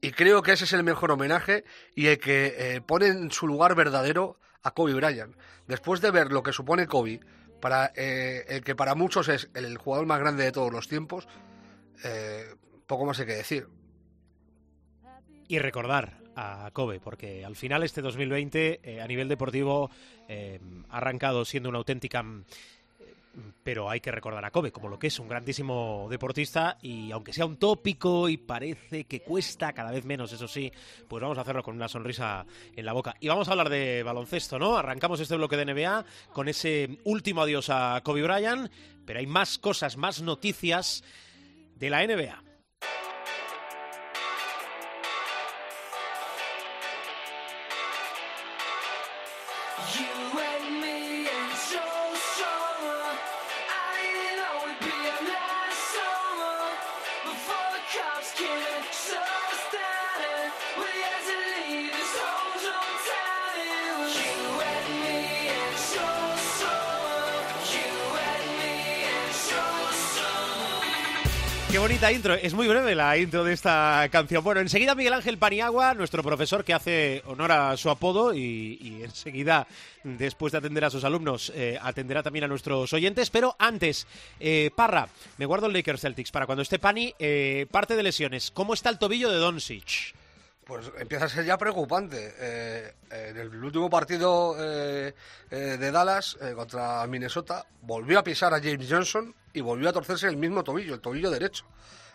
Y 0.00 0.12
creo 0.12 0.42
que 0.42 0.52
ese 0.52 0.64
es 0.64 0.72
el 0.74 0.84
mejor 0.84 1.10
homenaje 1.10 1.64
y 1.96 2.06
el 2.06 2.18
que 2.20 2.54
eh, 2.56 2.80
pone 2.82 3.08
en 3.08 3.30
su 3.32 3.46
lugar 3.48 3.74
verdadero 3.74 4.38
a 4.62 4.70
Kobe 4.72 4.94
Bryant. 4.94 5.36
Después 5.66 6.00
de 6.00 6.10
ver 6.10 6.32
lo 6.32 6.42
que 6.42 6.52
supone 6.52 6.86
Kobe, 6.86 7.20
para 7.60 7.92
eh, 7.96 8.44
el 8.48 8.62
que 8.62 8.74
para 8.74 8.94
muchos 8.94 9.28
es 9.28 9.50
el 9.54 9.78
jugador 9.78 10.06
más 10.06 10.20
grande 10.20 10.44
de 10.44 10.52
todos 10.52 10.72
los 10.72 10.88
tiempos, 10.88 11.26
eh, 12.04 12.54
poco 12.86 13.04
más 13.04 13.18
hay 13.20 13.26
que 13.26 13.34
decir. 13.34 13.68
Y 15.48 15.58
recordar 15.58 16.18
a 16.36 16.70
Kobe, 16.72 17.00
porque 17.00 17.44
al 17.44 17.56
final 17.56 17.82
este 17.82 18.02
2020 18.02 18.80
eh, 18.82 19.00
a 19.00 19.06
nivel 19.06 19.28
deportivo 19.28 19.90
eh, 20.28 20.60
ha 20.90 20.98
arrancado 20.98 21.44
siendo 21.44 21.68
una 21.68 21.78
auténtica... 21.78 22.24
Pero 23.62 23.90
hay 23.90 24.00
que 24.00 24.10
recordar 24.10 24.44
a 24.44 24.50
Kobe 24.50 24.72
como 24.72 24.88
lo 24.88 24.98
que 24.98 25.08
es 25.08 25.18
un 25.18 25.28
grandísimo 25.28 26.06
deportista 26.08 26.78
y 26.80 27.10
aunque 27.10 27.32
sea 27.32 27.46
un 27.46 27.56
tópico 27.56 28.28
y 28.28 28.36
parece 28.36 29.04
que 29.04 29.20
cuesta 29.20 29.72
cada 29.72 29.90
vez 29.90 30.04
menos, 30.04 30.32
eso 30.32 30.48
sí, 30.48 30.72
pues 31.08 31.20
vamos 31.20 31.36
a 31.36 31.42
hacerlo 31.42 31.62
con 31.62 31.76
una 31.76 31.88
sonrisa 31.88 32.46
en 32.74 32.86
la 32.86 32.92
boca. 32.92 33.14
Y 33.20 33.28
vamos 33.28 33.48
a 33.48 33.50
hablar 33.50 33.68
de 33.68 34.02
baloncesto, 34.02 34.58
¿no? 34.58 34.76
Arrancamos 34.76 35.20
este 35.20 35.36
bloque 35.36 35.56
de 35.56 35.66
NBA 35.66 36.04
con 36.32 36.48
ese 36.48 36.98
último 37.04 37.42
adiós 37.42 37.68
a 37.68 38.00
Kobe 38.02 38.22
Bryant, 38.22 38.70
pero 39.04 39.18
hay 39.18 39.26
más 39.26 39.58
cosas, 39.58 39.96
más 39.96 40.22
noticias 40.22 41.04
de 41.76 41.90
la 41.90 42.06
NBA. 42.06 42.45
Qué 71.70 71.78
bonita 71.78 72.12
intro, 72.12 72.34
es 72.34 72.54
muy 72.54 72.68
breve 72.68 72.94
la 72.94 73.18
intro 73.18 73.42
de 73.42 73.52
esta 73.52 74.08
canción. 74.12 74.42
Bueno, 74.44 74.60
enseguida 74.60 74.94
Miguel 74.94 75.12
Ángel 75.12 75.36
Paniagua, 75.36 75.94
nuestro 75.94 76.22
profesor 76.22 76.64
que 76.64 76.72
hace 76.72 77.22
honor 77.26 77.50
a 77.50 77.76
su 77.76 77.90
apodo 77.90 78.32
y, 78.32 79.00
enseguida, 79.02 79.66
después 80.04 80.52
de 80.52 80.58
atender 80.58 80.84
a 80.84 80.90
sus 80.90 81.02
alumnos, 81.02 81.52
eh, 81.56 81.76
atenderá 81.82 82.22
también 82.22 82.44
a 82.44 82.48
nuestros 82.48 82.92
oyentes. 82.92 83.30
Pero 83.30 83.56
antes, 83.58 84.06
eh, 84.38 84.70
Parra, 84.76 85.08
me 85.38 85.46
guardo 85.46 85.66
el 85.66 85.72
Lakers 85.72 86.02
Celtics 86.02 86.30
para 86.30 86.46
cuando 86.46 86.62
esté 86.62 86.78
Pani, 86.78 87.12
eh, 87.18 87.66
parte 87.70 87.96
de 87.96 88.04
lesiones. 88.04 88.52
¿Cómo 88.52 88.72
está 88.72 88.88
el 88.88 88.98
tobillo 88.98 89.30
de 89.30 89.38
Doncic? 89.38 90.14
Pues 90.66 90.90
empieza 90.98 91.26
a 91.26 91.28
ser 91.28 91.44
ya 91.44 91.56
preocupante. 91.56 92.34
Eh, 92.40 92.92
en 93.10 93.36
el 93.36 93.64
último 93.64 93.88
partido 93.88 94.56
eh, 94.58 95.14
eh, 95.48 95.56
de 95.78 95.90
Dallas 95.92 96.36
eh, 96.40 96.54
contra 96.56 97.06
Minnesota 97.06 97.64
volvió 97.82 98.18
a 98.18 98.24
pisar 98.24 98.52
a 98.52 98.58
James 98.60 98.88
Johnson 98.90 99.32
y 99.52 99.60
volvió 99.60 99.88
a 99.88 99.92
torcerse 99.92 100.26
el 100.26 100.36
mismo 100.36 100.64
tobillo, 100.64 100.94
el 100.94 101.00
tobillo 101.00 101.30
derecho. 101.30 101.64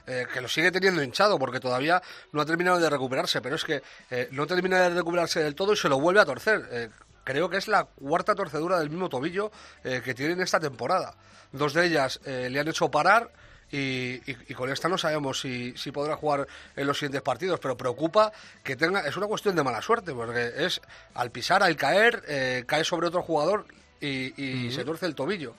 Eh, 0.05 0.25
que 0.33 0.41
lo 0.41 0.49
sigue 0.49 0.69
teniendo 0.69 1.01
hinchado 1.01 1.39
porque 1.39 1.61
todavía 1.61 2.01
no 2.33 2.41
ha 2.41 2.45
terminado 2.45 2.77
de 2.77 2.89
recuperarse, 2.89 3.39
pero 3.39 3.55
es 3.55 3.63
que 3.63 3.83
eh, 4.09 4.27
no 4.31 4.45
termina 4.47 4.79
de 4.81 4.89
recuperarse 4.89 5.41
del 5.41 5.55
todo 5.55 5.71
y 5.71 5.77
se 5.77 5.87
lo 5.87 6.01
vuelve 6.01 6.19
a 6.19 6.25
torcer. 6.25 6.67
Eh, 6.71 6.89
creo 7.23 7.49
que 7.49 7.55
es 7.57 7.69
la 7.69 7.85
cuarta 7.85 8.35
torcedura 8.35 8.79
del 8.79 8.89
mismo 8.89 9.07
tobillo 9.07 9.49
eh, 9.85 10.01
que 10.03 10.13
tiene 10.13 10.33
en 10.33 10.41
esta 10.41 10.59
temporada. 10.59 11.15
Dos 11.53 11.73
de 11.73 11.85
ellas 11.85 12.19
eh, 12.25 12.49
le 12.49 12.59
han 12.59 12.67
hecho 12.67 12.91
parar 12.91 13.31
y, 13.71 13.77
y- 14.29 14.38
y 14.49 14.53
con 14.53 14.69
esta 14.71 14.89
no 14.89 14.97
sabemos 14.97 15.39
si, 15.39 15.75
si 15.77 15.91
podrá 15.91 16.15
jugar 16.15 16.47
en 16.75 16.88
los 16.88 16.97
siguientes 16.97 17.21
partidos, 17.21 17.60
pero 17.60 17.77
preocupa 17.77 18.31
que 18.63 18.75
tenga, 18.75 19.01
es 19.07 19.15
una 19.17 19.27
cuestión 19.27 19.55
de 19.55 19.63
mala 19.63 19.81
suerte, 19.81 20.13
porque 20.13 20.51
es 20.57 20.81
al 21.13 21.31
pisar, 21.31 21.63
al 21.63 21.75
caer, 21.75 22.23
eh, 22.27 22.63
cae 22.67 22.84
sobre 22.84 23.07
otro 23.07 23.21
jugador 23.23 23.65
y, 23.99 24.34
y 24.67 24.71
se 24.71 24.84
tuerce 24.84 25.05
el 25.05 25.15
tobillo. 25.15 25.53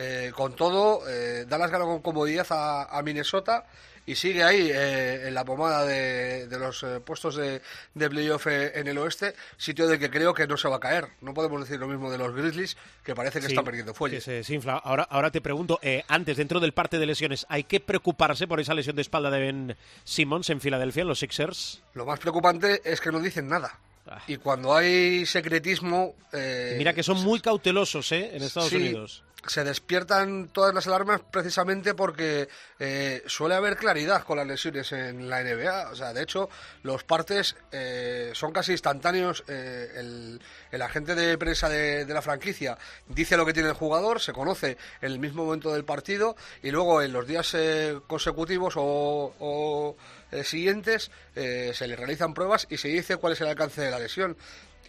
Eh, 0.00 0.30
con 0.34 0.54
todo, 0.54 1.02
eh, 1.08 1.44
Dallas 1.48 1.70
ganó 1.70 1.86
con 1.86 2.00
comodidad 2.02 2.46
a, 2.50 2.84
a 2.96 3.02
Minnesota 3.02 3.64
y 4.08 4.14
sigue 4.14 4.42
ahí 4.42 4.70
eh, 4.72 5.28
en 5.28 5.34
la 5.34 5.44
pomada 5.44 5.84
de, 5.84 6.46
de 6.46 6.58
los 6.58 6.82
eh, 6.82 6.98
puestos 7.00 7.36
de, 7.36 7.60
de 7.92 8.08
playoff 8.08 8.46
eh, 8.46 8.72
en 8.74 8.88
el 8.88 8.96
oeste, 8.96 9.34
sitio 9.58 9.86
de 9.86 9.98
que 9.98 10.08
creo 10.08 10.32
que 10.32 10.46
no 10.46 10.56
se 10.56 10.66
va 10.66 10.76
a 10.76 10.80
caer. 10.80 11.08
No 11.20 11.34
podemos 11.34 11.60
decir 11.60 11.78
lo 11.78 11.86
mismo 11.86 12.10
de 12.10 12.16
los 12.16 12.34
Grizzlies, 12.34 12.78
que 13.04 13.14
parece 13.14 13.38
que 13.38 13.46
Sí, 13.48 13.52
están 13.52 13.66
perdiendo 13.66 13.92
fuelle. 13.92 14.22
Se 14.22 14.32
desinfla. 14.32 14.78
Ahora, 14.78 15.02
ahora 15.10 15.30
te 15.30 15.42
pregunto, 15.42 15.78
eh, 15.82 16.04
antes, 16.08 16.38
dentro 16.38 16.58
del 16.58 16.72
parte 16.72 16.98
de 16.98 17.04
lesiones, 17.04 17.44
¿hay 17.50 17.64
que 17.64 17.80
preocuparse 17.80 18.48
por 18.48 18.60
esa 18.60 18.72
lesión 18.72 18.96
de 18.96 19.02
espalda 19.02 19.30
de 19.30 19.40
Ben 19.40 19.76
Simmons 20.04 20.48
en 20.48 20.62
Filadelfia, 20.62 21.02
en 21.02 21.08
los 21.08 21.18
Sixers? 21.18 21.82
Lo 21.92 22.06
más 22.06 22.18
preocupante 22.18 22.80
es 22.84 23.02
que 23.02 23.12
no 23.12 23.20
dicen 23.20 23.46
nada. 23.46 23.78
Y 24.26 24.38
cuando 24.38 24.74
hay 24.74 25.26
secretismo... 25.26 26.14
Mira 26.32 26.94
que 26.94 27.02
son 27.02 27.22
muy 27.22 27.40
cautelosos 27.40 28.10
¿eh? 28.12 28.30
en 28.34 28.42
Estados 28.42 28.70
sí, 28.70 28.76
Unidos. 28.76 29.22
Se 29.46 29.62
despiertan 29.62 30.48
todas 30.48 30.74
las 30.74 30.88
alarmas 30.88 31.20
precisamente 31.30 31.94
porque 31.94 32.48
eh, 32.80 33.22
suele 33.26 33.54
haber 33.54 33.76
claridad 33.76 34.24
con 34.24 34.36
las 34.36 34.46
lesiones 34.46 34.90
en 34.90 35.30
la 35.30 35.42
NBA. 35.42 35.90
O 35.90 35.96
sea, 35.96 36.12
de 36.12 36.22
hecho, 36.22 36.50
los 36.82 37.04
partes 37.04 37.54
eh, 37.70 38.32
son 38.34 38.52
casi 38.52 38.72
instantáneos. 38.72 39.44
Eh, 39.46 40.40
el, 40.72 40.82
agente 40.82 41.14
de 41.14 41.38
prensa 41.38 41.68
de, 41.68 42.04
la 42.06 42.20
franquicia 42.20 42.78
dice 43.08 43.36
lo 43.36 43.46
que 43.46 43.52
tiene 43.52 43.68
el 43.68 43.74
jugador, 43.74 44.20
se 44.20 44.32
conoce 44.32 44.76
en 45.00 45.12
el 45.12 45.18
mismo 45.18 45.44
momento 45.44 45.72
del 45.72 45.84
partido 45.84 46.36
y 46.62 46.70
luego 46.70 47.02
en 47.02 47.12
los 47.12 47.26
días 47.26 47.52
eh, 47.54 47.98
consecutivos 48.06 48.74
o, 48.76 49.34
o, 49.38 49.96
siguientes 50.42 51.10
se 51.34 51.86
le 51.86 51.96
realizan 51.96 52.34
pruebas 52.34 52.66
y 52.70 52.76
se 52.76 52.88
dice 52.88 53.16
cuál 53.16 53.32
es 53.32 53.40
el 53.40 53.48
alcance 53.48 53.80
de 53.80 53.90
la 53.90 53.98
lesión. 53.98 54.36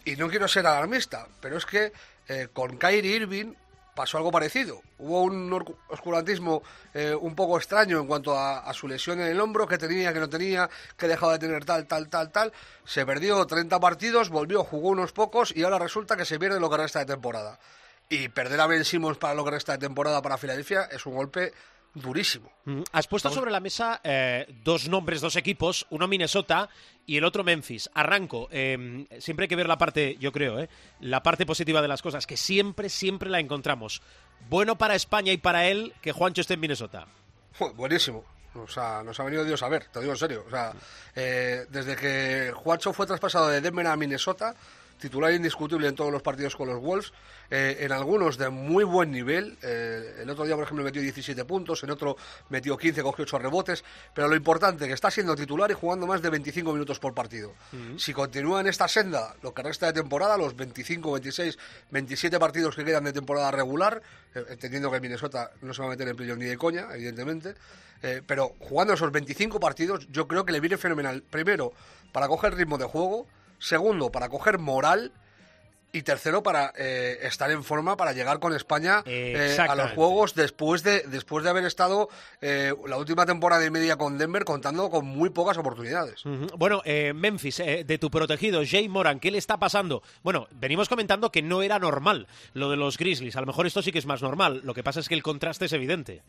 Y 0.06 0.16
no 0.16 0.30
quiero 0.30 0.48
ser 0.48 0.66
alarmista, 0.66 1.28
pero 1.40 1.58
es 1.58 1.66
que 1.66 1.92
con 2.54 2.78
Kyrie 2.78 3.16
Irving 3.16 3.54
pasó 4.00 4.18
algo 4.18 4.32
parecido. 4.32 4.82
Hubo 4.98 5.24
un 5.24 5.52
oscurantismo 5.90 6.64
eh, 6.94 7.14
un 7.14 7.36
poco 7.36 7.58
extraño 7.58 8.00
en 8.00 8.08
cuanto 8.08 8.34
a, 8.34 8.60
a 8.60 8.74
su 8.74 8.88
lesión 8.88 9.20
en 9.20 9.28
el 9.28 9.42
hombro, 9.42 9.68
que 9.68 9.78
tenía, 9.78 10.14
que 10.14 10.22
no 10.22 10.30
tenía, 10.30 10.70
que 10.96 11.06
dejaba 11.06 11.34
de 11.34 11.40
tener 11.40 11.66
tal, 11.66 11.86
tal, 11.86 12.08
tal, 12.08 12.32
tal. 12.32 12.54
Se 12.86 13.06
perdió 13.06 13.46
30 13.46 13.78
partidos, 13.82 14.30
volvió, 14.30 14.64
jugó 14.64 14.88
unos 14.88 15.12
pocos 15.12 15.54
y 15.54 15.64
ahora 15.64 15.80
resulta 15.80 16.16
que 16.16 16.24
se 16.24 16.40
pierde 16.40 16.62
lo 16.62 16.70
que 16.70 16.78
resta 16.78 17.00
de 17.00 17.08
temporada. 17.08 17.60
Y 18.08 18.30
perder 18.30 18.62
a 18.62 18.68
Ben 18.68 18.86
Simmons 18.86 19.18
para 19.18 19.34
lo 19.34 19.44
que 19.44 19.52
resta 19.52 19.74
de 19.74 19.80
temporada 19.80 20.22
para 20.22 20.38
Filadelfia 20.38 20.84
es 20.84 21.06
un 21.06 21.16
golpe 21.16 21.52
durísimo. 21.94 22.52
Mm, 22.66 22.82
Has 22.92 23.08
puesto 23.08 23.30
sobre 23.30 23.52
la 23.52 23.60
mesa 23.60 24.00
eh, 24.04 24.46
dos 24.64 24.88
nombres, 24.88 25.22
dos 25.22 25.36
equipos, 25.36 25.86
uno 25.90 26.08
Minnesota 26.08 26.70
y 27.06 27.18
el 27.18 27.24
otro 27.26 27.44
Memphis. 27.44 27.90
Arranco. 27.94 28.48
eh, 28.52 29.06
siempre 29.20 29.46
hay 29.46 29.48
que 29.50 29.56
ver 29.56 29.68
la 29.68 29.78
parte, 29.78 30.18
yo 30.20 30.32
creo, 30.32 30.60
eh, 30.60 30.70
la 31.00 31.24
parte 31.24 31.46
positiva 31.46 31.82
de 31.82 31.88
las 31.88 32.02
cosas, 32.02 32.28
que 32.28 32.38
siempre, 32.38 32.90
siempre 32.90 33.30
la 33.30 33.40
encontramos. 33.40 34.02
Bueno 34.50 34.78
para 34.78 34.96
España 34.96 35.32
y 35.34 35.38
para 35.38 35.68
él 35.68 35.94
que 36.02 36.12
Juancho 36.12 36.42
esté 36.42 36.54
en 36.54 36.60
Minnesota. 36.62 37.08
Buenísimo. 37.76 38.24
O 38.56 38.68
sea, 38.68 39.04
nos 39.04 39.20
ha 39.20 39.24
venido 39.24 39.44
Dios 39.46 39.62
a 39.62 39.70
ver, 39.70 39.86
te 39.86 39.96
lo 39.96 40.02
digo 40.02 40.14
en 40.14 40.18
serio. 40.18 40.44
O 40.48 40.50
sea, 40.50 40.74
eh, 41.16 41.66
desde 41.70 41.96
que 41.96 42.52
Juancho 42.56 42.94
fue 42.94 43.06
traspasado 43.06 43.48
de 43.50 43.62
Denver 43.62 43.86
a 43.86 43.96
Minnesota, 43.96 44.56
titular 45.00 45.34
indiscutible 45.34 45.88
en 45.88 45.96
todos 45.96 46.12
los 46.12 46.22
partidos 46.22 46.56
con 46.56 46.68
los 46.68 46.80
Wolves, 46.80 47.12
eh, 47.50 47.78
en 47.80 47.92
algunos 47.92 48.38
de 48.38 48.50
muy 48.50 48.84
buen 48.84 49.12
nivel. 49.12 49.58
eh, 49.64 50.18
el 50.22 50.30
otro 50.30 50.46
día, 50.46 50.56
por 50.56 50.66
ejemplo, 50.66 50.84
metió 50.84 51.02
17 51.02 51.46
puntos, 51.46 51.84
en 51.84 51.90
otro 51.90 52.18
metió 52.50 52.78
15, 52.78 53.02
cogió 53.02 53.24
8 53.24 53.40
rebotes. 53.40 53.84
Pero 54.14 54.28
lo 54.28 54.36
importante, 54.36 54.88
que 54.88 54.94
está 54.94 55.10
siendo 55.10 55.36
titular 55.36 55.72
y 55.72 55.74
jugando 55.74 56.06
más 56.06 56.22
de 56.22 56.30
25 56.30 56.74
minutos 56.74 57.00
por 57.00 57.14
partido. 57.14 57.54
Si 57.98 58.14
continúa 58.14 58.62
en 58.62 58.68
esta 58.68 58.88
senda 58.88 59.36
lo 59.42 59.54
que 59.54 59.64
resta 59.64 59.88
de 59.88 59.94
temporada, 59.94 60.38
los 60.38 60.56
25, 60.56 61.12
26, 61.14 61.58
27 61.90 62.40
partidos 62.40 62.76
que 62.76 62.84
quedan 62.86 63.06
de 63.06 63.14
temporada 63.14 63.50
regular, 63.52 64.02
eh, 64.36 64.46
entendiendo 64.50 64.92
que 64.92 65.00
Minnesota 65.00 65.52
no 65.62 65.74
se 65.74 65.82
va 65.82 65.88
a 65.88 65.92
meter 65.92 66.08
en 66.08 66.16
playoff 66.16 66.38
ni 66.38 66.46
de 66.46 66.58
coña, 66.58 66.88
evidentemente, 66.94 67.56
pero 68.26 68.56
jugando 68.60 68.94
esos 68.94 69.12
25 69.12 69.60
partidos, 69.60 70.08
yo 70.10 70.26
creo 70.26 70.46
que 70.46 70.54
le 70.54 70.62
viene 70.62 70.78
fenomenal. 70.78 71.22
Primero, 71.30 71.74
para 72.12 72.28
coger 72.28 72.56
ritmo 72.56 72.78
de 72.78 72.86
juego. 72.86 73.28
Segundo, 73.60 74.12
para 74.12 74.30
coger 74.30 74.58
moral. 74.58 75.12
Y 75.92 76.04
tercero, 76.04 76.44
para 76.44 76.72
eh, 76.78 77.18
estar 77.24 77.50
en 77.50 77.64
forma 77.64 77.98
para 77.98 78.14
llegar 78.14 78.40
con 78.40 78.54
España 78.54 79.02
eh, 79.08 79.58
a 79.58 79.74
los. 79.74 79.92
Juegos 79.94 80.36
después 80.36 80.84
de, 80.84 81.02
después 81.08 81.44
de 81.44 81.50
haber 81.50 81.66
estado 81.66 82.10
eh, 82.42 82.72
la 82.88 82.98
última 82.98 83.26
temporada 83.26 83.66
y 83.66 83.72
media 83.72 83.98
con 83.98 84.20
Denver 84.20 84.46
contando 84.46 84.92
con 84.92 85.08
muy 85.08 85.32
pocas 85.32 85.58
oportunidades. 85.58 86.22
Bueno, 86.60 86.84
eh, 86.86 87.12
Memphis, 87.16 87.60
eh, 87.62 87.86
de 87.88 87.98
tu 87.98 88.12
protegido, 88.12 88.62
Jay 88.64 88.88
Moran, 88.88 89.20
¿qué 89.20 89.32
le 89.32 89.40
está 89.40 89.58
pasando? 89.58 90.04
Bueno, 90.22 90.48
venimos 90.52 90.90
comentando 90.90 91.32
que 91.32 91.42
no 91.42 91.64
era 91.64 91.80
normal 91.80 92.28
lo 92.54 92.70
de 92.70 92.78
los 92.78 92.96
Grizzlies. 93.00 93.36
A 93.36 93.42
lo 93.42 93.48
mejor 93.48 93.66
esto 93.66 93.82
sí 93.82 93.92
que 93.92 93.98
es 93.98 94.06
más 94.06 94.22
normal. 94.22 94.62
Lo 94.64 94.76
que 94.76 94.84
pasa 94.84 95.00
es 95.00 95.10
que 95.10 95.16
el 95.16 95.24
contraste 95.24 95.66
es 95.66 95.74
evidente. 95.74 96.22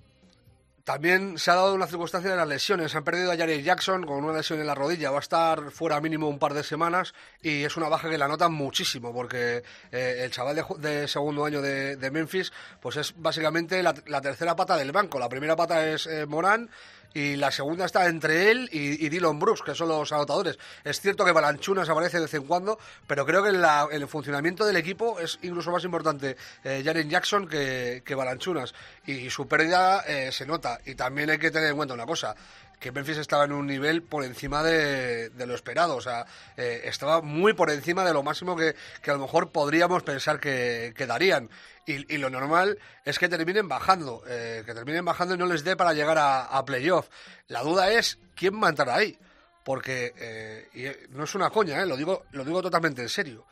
También 0.91 1.39
se 1.39 1.53
ha 1.53 1.55
dado 1.55 1.73
una 1.73 1.87
circunstancia 1.87 2.33
de 2.33 2.37
las 2.37 2.49
lesiones. 2.49 2.97
Han 2.97 3.05
perdido 3.05 3.31
a 3.31 3.37
Jared 3.37 3.63
Jackson 3.63 4.05
con 4.05 4.25
una 4.25 4.37
lesión 4.37 4.59
en 4.59 4.67
la 4.67 4.75
rodilla. 4.75 5.13
Va 5.13 5.19
a 5.19 5.21
estar 5.21 5.71
fuera 5.71 6.01
mínimo 6.01 6.29
un 6.29 6.41
par 6.41 6.53
de 6.53 6.65
semanas 6.65 7.15
y 7.41 7.63
es 7.63 7.77
una 7.77 7.89
baja 7.89 8.11
que 8.11 8.19
la 8.19 8.27
notan 8.27 8.53
muchísimo 8.53 9.13
porque 9.13 9.63
eh, 9.93 10.23
el 10.25 10.33
chaval 10.33 10.57
de, 10.57 10.65
de 10.79 11.07
segundo 11.07 11.45
año 11.45 11.63
de, 11.63 12.11
Memphis 12.11 12.53
pues 12.81 12.97
es 12.97 13.15
básicamente 13.17 13.81
la, 13.85 13.95
la 14.07 14.21
tercera 14.21 14.57
pata 14.57 14.77
del 14.77 14.91
banco. 14.91 15.21
La 15.21 15.29
primera 15.29 15.55
pata 15.55 15.87
es 15.87 16.09
eh, 16.09 16.27
Morán 16.27 16.69
y 17.13 17.37
la 17.37 17.51
segunda 17.51 17.85
está 17.87 18.07
entre 18.07 18.51
él 18.51 18.69
y, 18.73 19.09
Dylan 19.09 19.39
Brooks, 19.39 19.63
que 19.63 19.75
son 19.75 19.89
los 19.89 20.13
anotadores. 20.13 20.59
Es 20.85 21.01
cierto 21.01 21.25
que 21.25 21.33
Balanchunas 21.33 21.89
aparece 21.89 22.19
de 22.19 22.25
vez 22.25 22.35
en 22.35 22.45
cuando, 22.45 22.79
pero 23.07 23.27
creo 23.27 23.43
que 23.43 23.53
la- 23.53 23.89
el 23.91 24.07
funcionamiento 24.07 24.65
del 24.65 24.77
equipo 24.77 25.19
es 25.19 25.39
incluso 25.43 25.71
más 25.71 25.85
importante 25.85 26.37
eh, 26.65 26.83
Jaren 26.85 27.11
Jackson 27.11 27.49
que, 27.49 28.03
que 28.05 28.15
Balanchunas. 28.15 28.75
Y, 29.07 29.29
su 29.31 29.49
pérdida 29.49 30.01
eh, 30.07 30.31
se 30.33 30.47
nota. 30.47 30.79
Y 30.87 30.95
también 30.95 31.31
hay 31.31 31.39
que 31.39 31.51
tener 31.51 31.71
en 31.71 31.77
cuenta 31.77 31.95
una 31.95 32.07
cosa 32.07 32.35
que 32.81 32.93
Memphis 32.93 33.19
estaba 33.19 33.45
en 33.45 33.53
un 33.53 33.67
nivel 33.67 34.03
por 34.03 34.25
encima 34.25 34.63
de, 34.63 35.29
de 35.29 35.47
lo 35.47 35.55
esperado, 35.55 35.97
o 35.97 36.01
sea, 36.01 36.27
eh, 36.57 36.81
estaba 36.85 37.21
muy 37.21 37.53
por 37.53 37.71
encima 37.71 38.05
de 38.05 38.15
lo 38.15 38.23
máximo 38.23 38.57
que, 38.57 38.75
que 39.03 39.11
a 39.11 39.15
lo 39.15 39.21
mejor 39.21 39.53
podríamos 39.53 40.03
pensar 40.03 40.41
que, 40.41 40.95
que 40.97 41.07
darían. 41.07 41.51
Y, 41.87 42.13
y 42.13 42.19
lo 42.19 42.31
normal 42.31 42.79
es 43.05 43.19
que 43.19 43.29
terminen 43.29 43.69
bajando, 43.69 44.23
eh, 44.27 44.63
que 44.65 44.75
terminen 44.75 45.05
bajando 45.05 45.35
y 45.35 45.39
no 45.39 45.47
les 45.47 45.63
dé 45.63 45.77
para 45.77 45.93
llegar 45.93 46.19
a, 46.19 46.45
a 46.45 46.65
playoff. 46.65 47.09
La 47.49 47.63
duda 47.63 47.93
es 47.93 48.19
quién 48.35 48.61
va 48.63 48.69
a 48.69 48.71
entrar 48.71 48.91
ahí, 48.91 49.19
porque 49.63 50.15
eh, 50.17 50.69
y, 50.73 51.15
no 51.15 51.25
es 51.25 51.35
una 51.35 51.51
coña, 51.51 51.85
lo 51.85 51.97
digo, 51.97 52.25
lo 52.33 52.45
digo 52.45 52.63
totalmente 52.63 53.03
en 53.03 53.09
serio. 53.09 53.47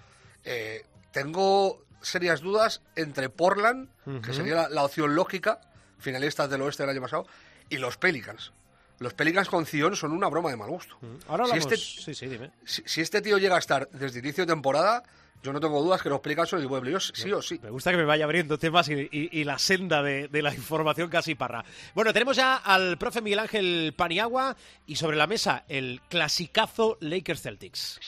Tengo 1.12 1.84
serias 2.00 2.40
dudas 2.40 2.80
entre 2.96 3.28
Portland, 3.28 3.90
que 4.24 4.32
sería 4.32 4.54
la, 4.54 4.68
la 4.70 4.84
opción 4.84 5.14
lógica, 5.14 5.60
finalistas 5.98 6.48
del 6.48 6.62
oeste 6.62 6.84
del 6.84 6.90
año 6.90 7.02
pasado, 7.02 7.26
y 7.68 7.76
los 7.76 7.98
Pelicans. 7.98 8.52
Los 8.98 9.14
Pelicans 9.14 9.48
con 9.48 9.64
Zion 9.66 9.94
son 9.96 10.12
una 10.12 10.28
broma 10.28 10.50
de 10.50 10.56
mal 10.56 10.68
gusto. 10.70 10.98
Ahora 11.28 11.44
Si 11.46 11.52
hablamos... 11.52 11.72
este- 11.72 12.02
Sí, 12.02 12.14
sí, 12.14 12.26
dime. 12.26 12.50
Si, 12.64 12.82
si 12.84 13.00
este 13.00 13.20
tío 13.22 13.38
llega 13.38 13.56
a 13.56 13.60
estar 13.60 13.88
desde 13.90 14.18
inicio 14.18 14.44
de 14.44 14.52
temporada, 14.52 15.02
yo 15.40 15.52
no 15.52 15.60
tengo 15.60 15.80
dudas 15.80 16.02
que 16.02 16.08
los 16.08 16.18
Pelicans 16.18 16.48
son 16.48 16.60
el 16.60 16.68
de 16.68 16.80
playoffs, 16.80 17.12
sí 17.14 17.30
o 17.32 17.40
sí. 17.40 17.60
Me 17.62 17.70
gusta 17.70 17.92
que 17.92 17.96
me 17.96 18.04
vaya 18.04 18.24
abriendo 18.24 18.58
temas 18.58 18.88
y, 18.88 18.94
y- 19.12 19.28
y 19.30 19.44
la 19.44 19.56
senda 19.60 20.02
de, 20.02 20.26
de 20.26 20.42
la 20.42 20.52
información 20.52 21.08
casi 21.08 21.36
parra. 21.36 21.64
Bueno, 21.94 22.12
tenemos 22.12 22.36
ya 22.36 22.56
al 22.56 22.98
profe 22.98 23.20
Miguel 23.20 23.38
Ángel 23.38 23.94
Paniagua 23.96 24.56
y 24.86 24.96
sobre 24.96 25.16
la 25.16 25.28
mesa 25.28 25.64
el 25.68 26.00
clasicazo 26.08 26.98
Lakers 27.00 27.42
Celtics. 27.42 28.00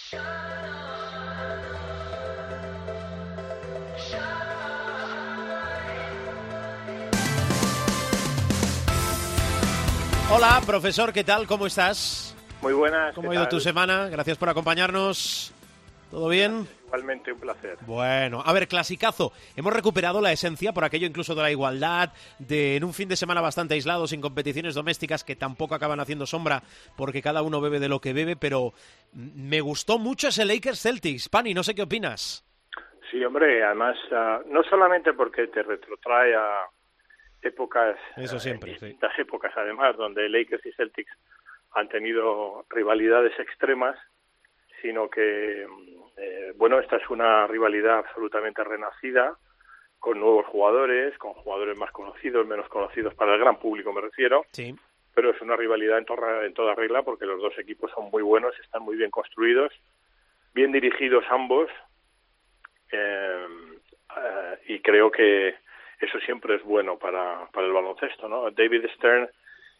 Hola, 10.32 10.60
profesor, 10.64 11.12
¿qué 11.12 11.24
tal? 11.24 11.46
¿Cómo 11.46 11.66
estás? 11.66 12.36
Muy 12.62 12.72
buenas. 12.72 13.14
¿Cómo 13.14 13.28
ha 13.28 13.30
¿qué 13.32 13.36
ido 13.36 13.44
tal? 13.44 13.50
tu 13.50 13.60
semana? 13.60 14.08
Gracias 14.08 14.38
por 14.38 14.48
acompañarnos. 14.48 15.52
¿Todo 16.10 16.28
bien? 16.28 16.68
Igualmente 16.86 17.32
un 17.32 17.40
placer. 17.40 17.78
Bueno, 17.86 18.42
a 18.44 18.52
ver, 18.52 18.68
clasicazo. 18.68 19.32
Hemos 19.56 19.72
recuperado 19.72 20.20
la 20.20 20.32
esencia, 20.32 20.72
por 20.72 20.84
aquello 20.84 21.06
incluso 21.06 21.34
de 21.34 21.42
la 21.42 21.50
igualdad, 21.50 22.12
de 22.38 22.76
en 22.76 22.84
un 22.84 22.94
fin 22.94 23.08
de 23.08 23.16
semana 23.16 23.40
bastante 23.40 23.74
aislado, 23.74 24.06
sin 24.06 24.20
competiciones 24.20 24.74
domésticas 24.74 25.24
que 25.24 25.36
tampoco 25.36 25.74
acaban 25.74 26.00
haciendo 26.00 26.26
sombra, 26.26 26.62
porque 26.96 27.22
cada 27.22 27.42
uno 27.42 27.60
bebe 27.60 27.80
de 27.80 27.88
lo 27.88 28.00
que 28.00 28.12
bebe, 28.12 28.36
pero 28.36 28.72
me 29.12 29.60
gustó 29.60 29.98
mucho 29.98 30.28
ese 30.28 30.44
Lakers 30.44 30.80
Celtics. 30.80 31.28
Pani, 31.28 31.54
no 31.54 31.62
sé 31.62 31.74
qué 31.74 31.82
opinas. 31.82 32.44
Sí, 33.10 33.24
hombre, 33.24 33.64
además, 33.64 33.96
ah, 34.12 34.40
no 34.46 34.62
solamente 34.64 35.12
porque 35.12 35.48
te 35.48 35.62
retrotrae 35.62 36.34
a 36.36 36.66
épocas, 37.42 37.96
Eso 38.16 38.38
siempre, 38.38 38.72
en 38.72 38.78
sí. 38.78 38.86
distintas 38.86 39.18
épocas 39.18 39.52
además, 39.56 39.96
donde 39.96 40.28
Lakers 40.28 40.64
y 40.66 40.72
Celtics 40.72 41.10
han 41.72 41.88
tenido 41.88 42.64
rivalidades 42.70 43.38
extremas, 43.38 43.98
sino 44.82 45.08
que, 45.10 45.66
mm, 45.68 46.02
eh, 46.16 46.52
bueno, 46.56 46.78
esta 46.80 46.96
es 46.96 47.08
una 47.10 47.46
rivalidad 47.46 47.98
absolutamente 47.98 48.62
renacida, 48.64 49.36
con 49.98 50.18
nuevos 50.18 50.46
jugadores, 50.46 51.16
con 51.18 51.34
jugadores 51.34 51.76
más 51.76 51.90
conocidos, 51.92 52.46
menos 52.46 52.68
conocidos 52.68 53.14
para 53.14 53.34
el 53.34 53.40
gran 53.40 53.58
público, 53.58 53.92
me 53.92 54.00
refiero. 54.00 54.44
Sí. 54.52 54.74
pero 55.12 55.30
es 55.32 55.40
una 55.42 55.56
rivalidad 55.56 55.98
en, 55.98 56.04
toda- 56.06 56.46
en 56.46 56.54
toda 56.54 56.74
regla 56.76 57.02
porque 57.02 57.26
los 57.26 57.40
dos 57.42 57.58
equipos 57.58 57.90
son 57.90 58.10
muy 58.12 58.22
buenos, 58.22 58.58
están 58.60 58.82
muy 58.82 58.96
bien 58.96 59.10
construidos, 59.10 59.72
bien 60.54 60.70
dirigidos 60.72 61.24
ambos 61.28 61.68
eh, 62.92 63.46
eh, 64.16 64.58
y 64.66 64.80
creo 64.80 65.10
que 65.10 65.56
eso 66.00 66.18
siempre 66.20 66.56
es 66.56 66.62
bueno 66.64 66.98
para, 66.98 67.46
para 67.52 67.66
el 67.66 67.72
baloncesto, 67.72 68.28
¿no? 68.28 68.50
David 68.50 68.86
Stern, 68.96 69.28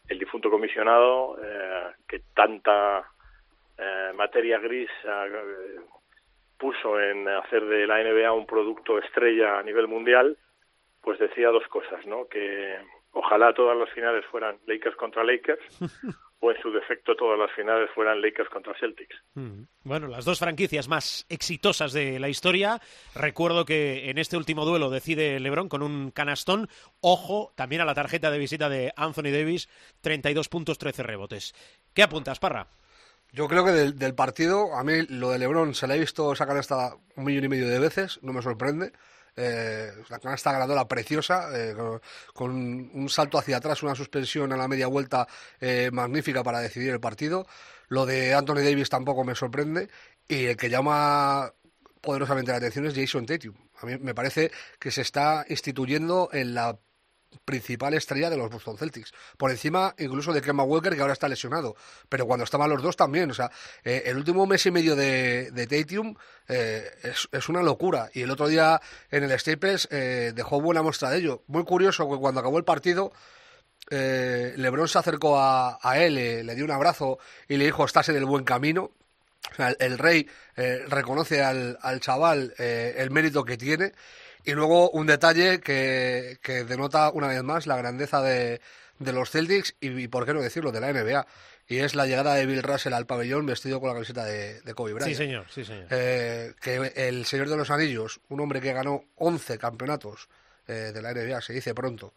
el 0.07 0.19
difunto 0.19 0.49
comisionado, 0.49 1.37
eh, 1.43 1.91
que 2.07 2.21
tanta 2.33 3.03
eh, 3.77 4.11
materia 4.15 4.59
gris 4.59 4.89
eh, 5.03 5.79
puso 6.57 6.99
en 6.99 7.27
hacer 7.27 7.65
de 7.65 7.87
la 7.87 8.03
NBA 8.03 8.31
un 8.33 8.45
producto 8.45 8.99
estrella 8.99 9.57
a 9.57 9.63
nivel 9.63 9.87
mundial, 9.87 10.37
pues 11.01 11.17
decía 11.17 11.49
dos 11.49 11.67
cosas, 11.67 12.05
¿no? 12.05 12.27
Que 12.27 12.77
ojalá 13.13 13.53
todas 13.53 13.75
las 13.75 13.89
finales 13.89 14.23
fueran 14.25 14.57
Lakers 14.67 14.95
contra 14.95 15.23
Lakers 15.23 15.63
o 16.41 16.51
en 16.51 16.61
su 16.61 16.71
defecto 16.71 17.15
todas 17.15 17.39
las 17.39 17.51
finales 17.51 17.89
fueran 17.93 18.19
Lakers 18.19 18.49
contra 18.49 18.73
Celtics. 18.79 19.15
Mm. 19.35 19.63
Bueno, 19.83 20.07
las 20.07 20.25
dos 20.25 20.39
franquicias 20.39 20.87
más 20.87 21.25
exitosas 21.29 21.93
de 21.93 22.19
la 22.19 22.29
historia. 22.29 22.81
Recuerdo 23.15 23.63
que 23.63 24.09
en 24.09 24.17
este 24.17 24.37
último 24.37 24.65
duelo 24.65 24.89
decide 24.89 25.39
LeBron 25.39 25.69
con 25.69 25.83
un 25.83 26.09
canastón. 26.09 26.67
Ojo 26.99 27.53
también 27.55 27.81
a 27.81 27.85
la 27.85 27.93
tarjeta 27.93 28.31
de 28.31 28.39
visita 28.39 28.69
de 28.69 28.91
Anthony 28.95 29.31
Davis, 29.31 29.69
32 30.01 30.49
puntos, 30.49 30.79
13 30.79 31.03
rebotes. 31.03 31.53
¿Qué 31.93 32.01
apuntas, 32.01 32.39
Parra? 32.39 32.67
Yo 33.31 33.47
creo 33.47 33.63
que 33.63 33.71
del, 33.71 33.97
del 33.97 34.15
partido, 34.15 34.75
a 34.75 34.83
mí 34.83 35.05
lo 35.09 35.29
de 35.29 35.39
Lebron 35.39 35.75
se 35.75 35.87
le 35.87 35.93
ha 35.93 35.97
visto 35.97 36.35
sacar 36.35 36.57
hasta 36.57 36.95
un 37.15 37.23
millón 37.23 37.45
y 37.45 37.49
medio 37.49 37.69
de 37.69 37.79
veces, 37.79 38.19
no 38.23 38.33
me 38.33 38.41
sorprende. 38.41 38.91
Eh, 39.35 39.91
la 40.09 40.19
canasta 40.19 40.51
ganadora 40.51 40.87
preciosa, 40.87 41.49
eh, 41.53 41.73
con, 41.73 42.01
con 42.33 42.51
un 42.93 43.09
salto 43.09 43.37
hacia 43.37 43.57
atrás, 43.57 43.81
una 43.83 43.95
suspensión 43.95 44.51
a 44.51 44.57
la 44.57 44.67
media 44.67 44.87
vuelta 44.87 45.27
eh, 45.59 45.89
magnífica 45.91 46.43
para 46.43 46.59
decidir 46.59 46.91
el 46.91 46.99
partido. 46.99 47.47
Lo 47.87 48.05
de 48.05 48.33
Anthony 48.33 48.61
Davis 48.63 48.89
tampoco 48.89 49.23
me 49.23 49.35
sorprende. 49.35 49.89
Y 50.27 50.45
el 50.45 50.57
que 50.57 50.69
llama 50.69 51.53
poderosamente 52.01 52.51
la 52.51 52.57
atención 52.57 52.85
es 52.85 52.95
Jason 52.95 53.25
Tatum. 53.25 53.55
A 53.81 53.85
mí 53.85 53.97
me 53.97 54.13
parece 54.13 54.51
que 54.79 54.91
se 54.91 55.01
está 55.01 55.45
instituyendo 55.49 56.29
en 56.31 56.53
la 56.53 56.77
principal 57.45 57.93
estrella 57.93 58.29
de 58.29 58.37
los 58.37 58.49
Boston 58.49 58.77
Celtics. 58.77 59.13
Por 59.37 59.51
encima 59.51 59.95
incluso 59.97 60.33
de 60.33 60.41
Kemba 60.41 60.63
Walker, 60.63 60.95
que 60.95 61.01
ahora 61.01 61.13
está 61.13 61.27
lesionado. 61.27 61.75
Pero 62.09 62.25
cuando 62.25 62.43
estaban 62.43 62.69
los 62.69 62.81
dos 62.81 62.95
también. 62.95 63.31
O 63.31 63.33
sea, 63.33 63.51
eh, 63.83 64.03
el 64.05 64.17
último 64.17 64.45
mes 64.45 64.65
y 64.65 64.71
medio 64.71 64.95
de, 64.95 65.51
de 65.51 65.67
Tatum 65.67 66.15
eh, 66.47 66.89
es, 67.31 67.49
una 67.49 67.63
locura. 67.63 68.09
Y 68.13 68.21
el 68.21 68.31
otro 68.31 68.47
día 68.47 68.81
en 69.09 69.23
el 69.23 69.39
Staples 69.39 69.87
eh, 69.91 70.33
dejó 70.35 70.61
buena 70.61 70.81
muestra 70.81 71.09
de 71.09 71.17
ello. 71.17 71.43
Muy 71.47 71.63
curioso 71.63 72.09
que 72.09 72.17
cuando 72.17 72.39
acabó 72.39 72.57
el 72.57 72.65
partido... 72.65 73.11
Lebron 73.89 74.87
se 74.87 74.99
acercó 74.99 75.37
a, 75.37 75.77
él, 75.97 76.15
le 76.45 76.55
dio 76.55 76.63
un 76.63 76.71
abrazo 76.71 77.19
y 77.49 77.57
le 77.57 77.65
dijo 77.65 77.83
estás 77.83 78.07
en 78.07 78.15
el 78.15 78.23
buen 78.23 78.45
camino. 78.45 78.91
El, 79.57 79.97
rey 79.97 80.29
reconoce 80.55 81.43
al, 81.43 81.77
al 81.81 81.99
chaval 81.99 82.53
el 82.57 83.11
mérito 83.11 83.43
que 83.43 83.57
tiene 83.57 83.91
y 84.45 84.51
luego 84.53 84.89
un 84.91 85.07
detalle 85.07 85.59
que, 85.59 86.39
que 86.41 86.63
denota 86.63 87.09
una 87.11 87.27
vez 87.27 87.43
más 87.43 87.67
la 87.67 87.77
grandeza 87.77 88.21
de, 88.21 88.61
de 88.99 89.13
los 89.13 89.29
Celtics 89.29 89.75
y, 89.79 89.89
y, 89.89 90.07
por 90.07 90.25
qué 90.25 90.33
no 90.33 90.41
decirlo, 90.41 90.71
de 90.71 90.79
la 90.79 90.91
NBA. 90.91 91.25
Y 91.67 91.77
es 91.77 91.95
la 91.95 92.05
llegada 92.05 92.35
de 92.35 92.45
Bill 92.45 92.63
Russell 92.63 92.93
al 92.93 93.05
pabellón 93.05 93.45
vestido 93.45 93.79
con 93.79 93.89
la 93.89 93.93
camiseta 93.93 94.25
de, 94.25 94.61
de 94.61 94.73
Kobe 94.73 94.93
Bryant. 94.93 95.09
Sí, 95.09 95.15
señor, 95.15 95.45
sí, 95.49 95.63
señor. 95.63 95.87
Eh, 95.89 96.53
que 96.59 96.91
el 96.95 97.25
señor 97.25 97.49
de 97.49 97.55
los 97.55 97.69
anillos, 97.69 98.19
un 98.29 98.41
hombre 98.41 98.59
que 98.59 98.73
ganó 98.73 99.05
11 99.15 99.57
campeonatos 99.57 100.27
eh, 100.67 100.91
de 100.93 101.01
la 101.01 101.13
NBA, 101.13 101.39
se 101.41 101.53
dice 101.53 101.73
pronto, 101.73 102.13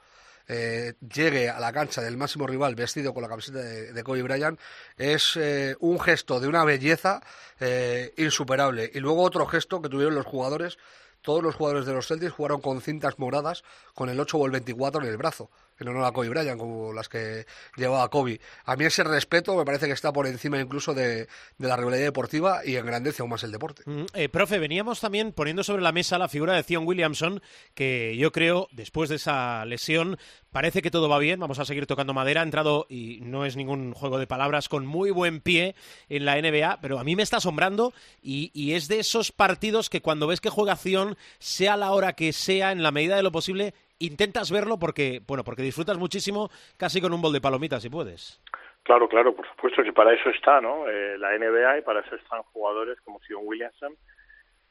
eh, 0.47 0.95
llegue 1.01 1.49
a 1.49 1.59
la 1.59 1.73
cancha 1.73 2.03
del 2.03 2.19
máximo 2.19 2.47
rival 2.47 2.75
vestido 2.75 3.15
con 3.15 3.23
la 3.23 3.29
camiseta 3.31 3.61
de, 3.61 3.93
de 3.93 4.03
Kobe 4.03 4.23
Bryant 4.23 4.61
es 4.99 5.37
eh, 5.37 5.75
un 5.81 5.99
gesto 5.99 6.39
de 6.39 6.49
una 6.49 6.65
belleza 6.65 7.23
eh, 7.61 8.13
insuperable. 8.19 8.91
Y 8.93 9.01
luego 9.01 9.23
otro 9.23 9.47
gesto 9.47 9.81
que 9.81 9.89
tuvieron 9.89 10.15
los 10.15 10.27
jugadores 10.27 10.79
todos 11.25 11.43
los 11.43 11.55
jugadores 11.55 11.87
de 11.87 11.95
los 11.95 12.07
Celtics 12.07 12.33
jugaron 12.33 12.61
con 12.61 12.83
cintas 12.83 13.19
moradas 13.19 13.65
con 13.95 14.11
el 14.11 14.21
8 14.21 14.37
o 14.37 14.45
el 14.45 14.53
24 14.53 15.03
en 15.03 15.09
el 15.09 15.17
brazo, 15.17 15.51
en 15.79 15.89
honor 15.89 16.05
a 16.05 16.13
Kobe 16.13 16.29
Bryant, 16.29 16.59
como 16.59 16.93
las 16.93 17.09
que 17.09 17.47
llevaba 17.77 18.09
Kobe. 18.09 18.41
A 18.65 18.77
mí 18.77 18.85
ese 18.85 19.05
respeto 19.05 19.57
me 19.57 19.65
parece 19.65 19.87
que 19.87 19.93
está 19.93 20.13
por 20.13 20.27
encima 20.27 20.61
incluso 20.61 20.95
de, 20.95 21.27
de 21.59 21.69
la 21.69 21.77
rivalidad 21.77 22.05
deportiva 22.05 22.65
y 22.65 22.77
engrandece 22.77 23.23
aún 23.23 23.31
más 23.31 23.43
el 23.45 23.53
deporte. 23.53 23.83
Mm, 23.87 24.05
eh, 24.15 24.29
profe, 24.29 24.59
veníamos 24.59 25.01
también 25.01 25.33
poniendo 25.33 25.65
sobre 25.65 25.83
la 25.83 25.93
mesa 25.93 26.19
la 26.19 26.29
figura 26.29 26.55
de 26.55 26.63
Zion 26.63 26.87
Williamson, 26.87 27.43
que 27.75 28.17
yo 28.17 28.33
creo, 28.33 28.69
después 28.73 29.11
de 29.11 29.17
esa 29.17 29.65
lesión, 29.65 30.19
parece 30.51 30.83
que 30.83 30.91
todo 30.91 31.09
va 31.09 31.19
bien, 31.19 31.41
vamos 31.41 31.59
a 31.59 31.65
seguir 31.65 31.87
tocando 31.87 32.15
madera, 32.15 32.41
ha 32.41 32.45
entrado, 32.45 32.87
y 32.89 33.21
no 33.23 33.45
es 33.45 33.57
ningún 33.57 33.93
juego 33.93 34.19
de 34.19 34.27
palabras, 34.27 34.69
con 34.69 34.87
muy 34.87 35.11
buen 35.11 35.41
pie 35.41 35.75
en 36.09 36.25
la 36.25 36.41
NBA, 36.41 36.81
pero 36.81 36.99
a 36.99 37.05
mí 37.05 37.17
me 37.17 37.23
está 37.23 37.39
asombrando 37.39 37.93
y, 38.23 38.51
y 38.55 38.73
es 38.73 38.89
de 38.89 39.01
esos 39.01 39.33
partidos 39.33 39.91
que 39.91 40.03
cuando 40.03 40.27
ves 40.27 40.41
que 40.41 40.51
juega 40.51 40.77
Zion, 40.77 41.17
sea 41.39 41.77
la 41.77 41.93
hora 41.93 42.15
que 42.15 42.33
sea, 42.33 42.73
en 42.73 42.83
la 42.83 42.93
medida 42.93 43.17
de 43.17 43.23
lo 43.23 43.33
posible, 43.33 43.75
intentas 43.99 44.51
verlo 44.51 44.79
porque, 44.79 45.21
bueno, 45.27 45.45
porque 45.45 45.63
disfrutas 45.63 45.99
muchísimo 45.99 46.51
casi 46.77 47.01
con 47.01 47.13
un 47.13 47.23
bol 47.23 47.33
de 47.33 47.41
palomitas, 47.41 47.83
si 47.83 47.91
puedes. 47.91 48.43
Claro, 48.83 49.09
claro, 49.09 49.35
por 49.35 49.49
supuesto 49.49 49.83
que 49.83 49.93
para 49.93 50.13
eso 50.13 50.29
está, 50.29 50.61
¿no? 50.61 50.89
Eh, 50.89 51.17
la 51.19 51.37
NBA 51.39 51.79
y 51.79 51.83
para 51.83 52.01
eso 52.01 52.15
están 52.17 52.43
jugadores 52.43 53.01
como 53.01 53.19
Zion 53.21 53.43
Williamson, 53.45 53.95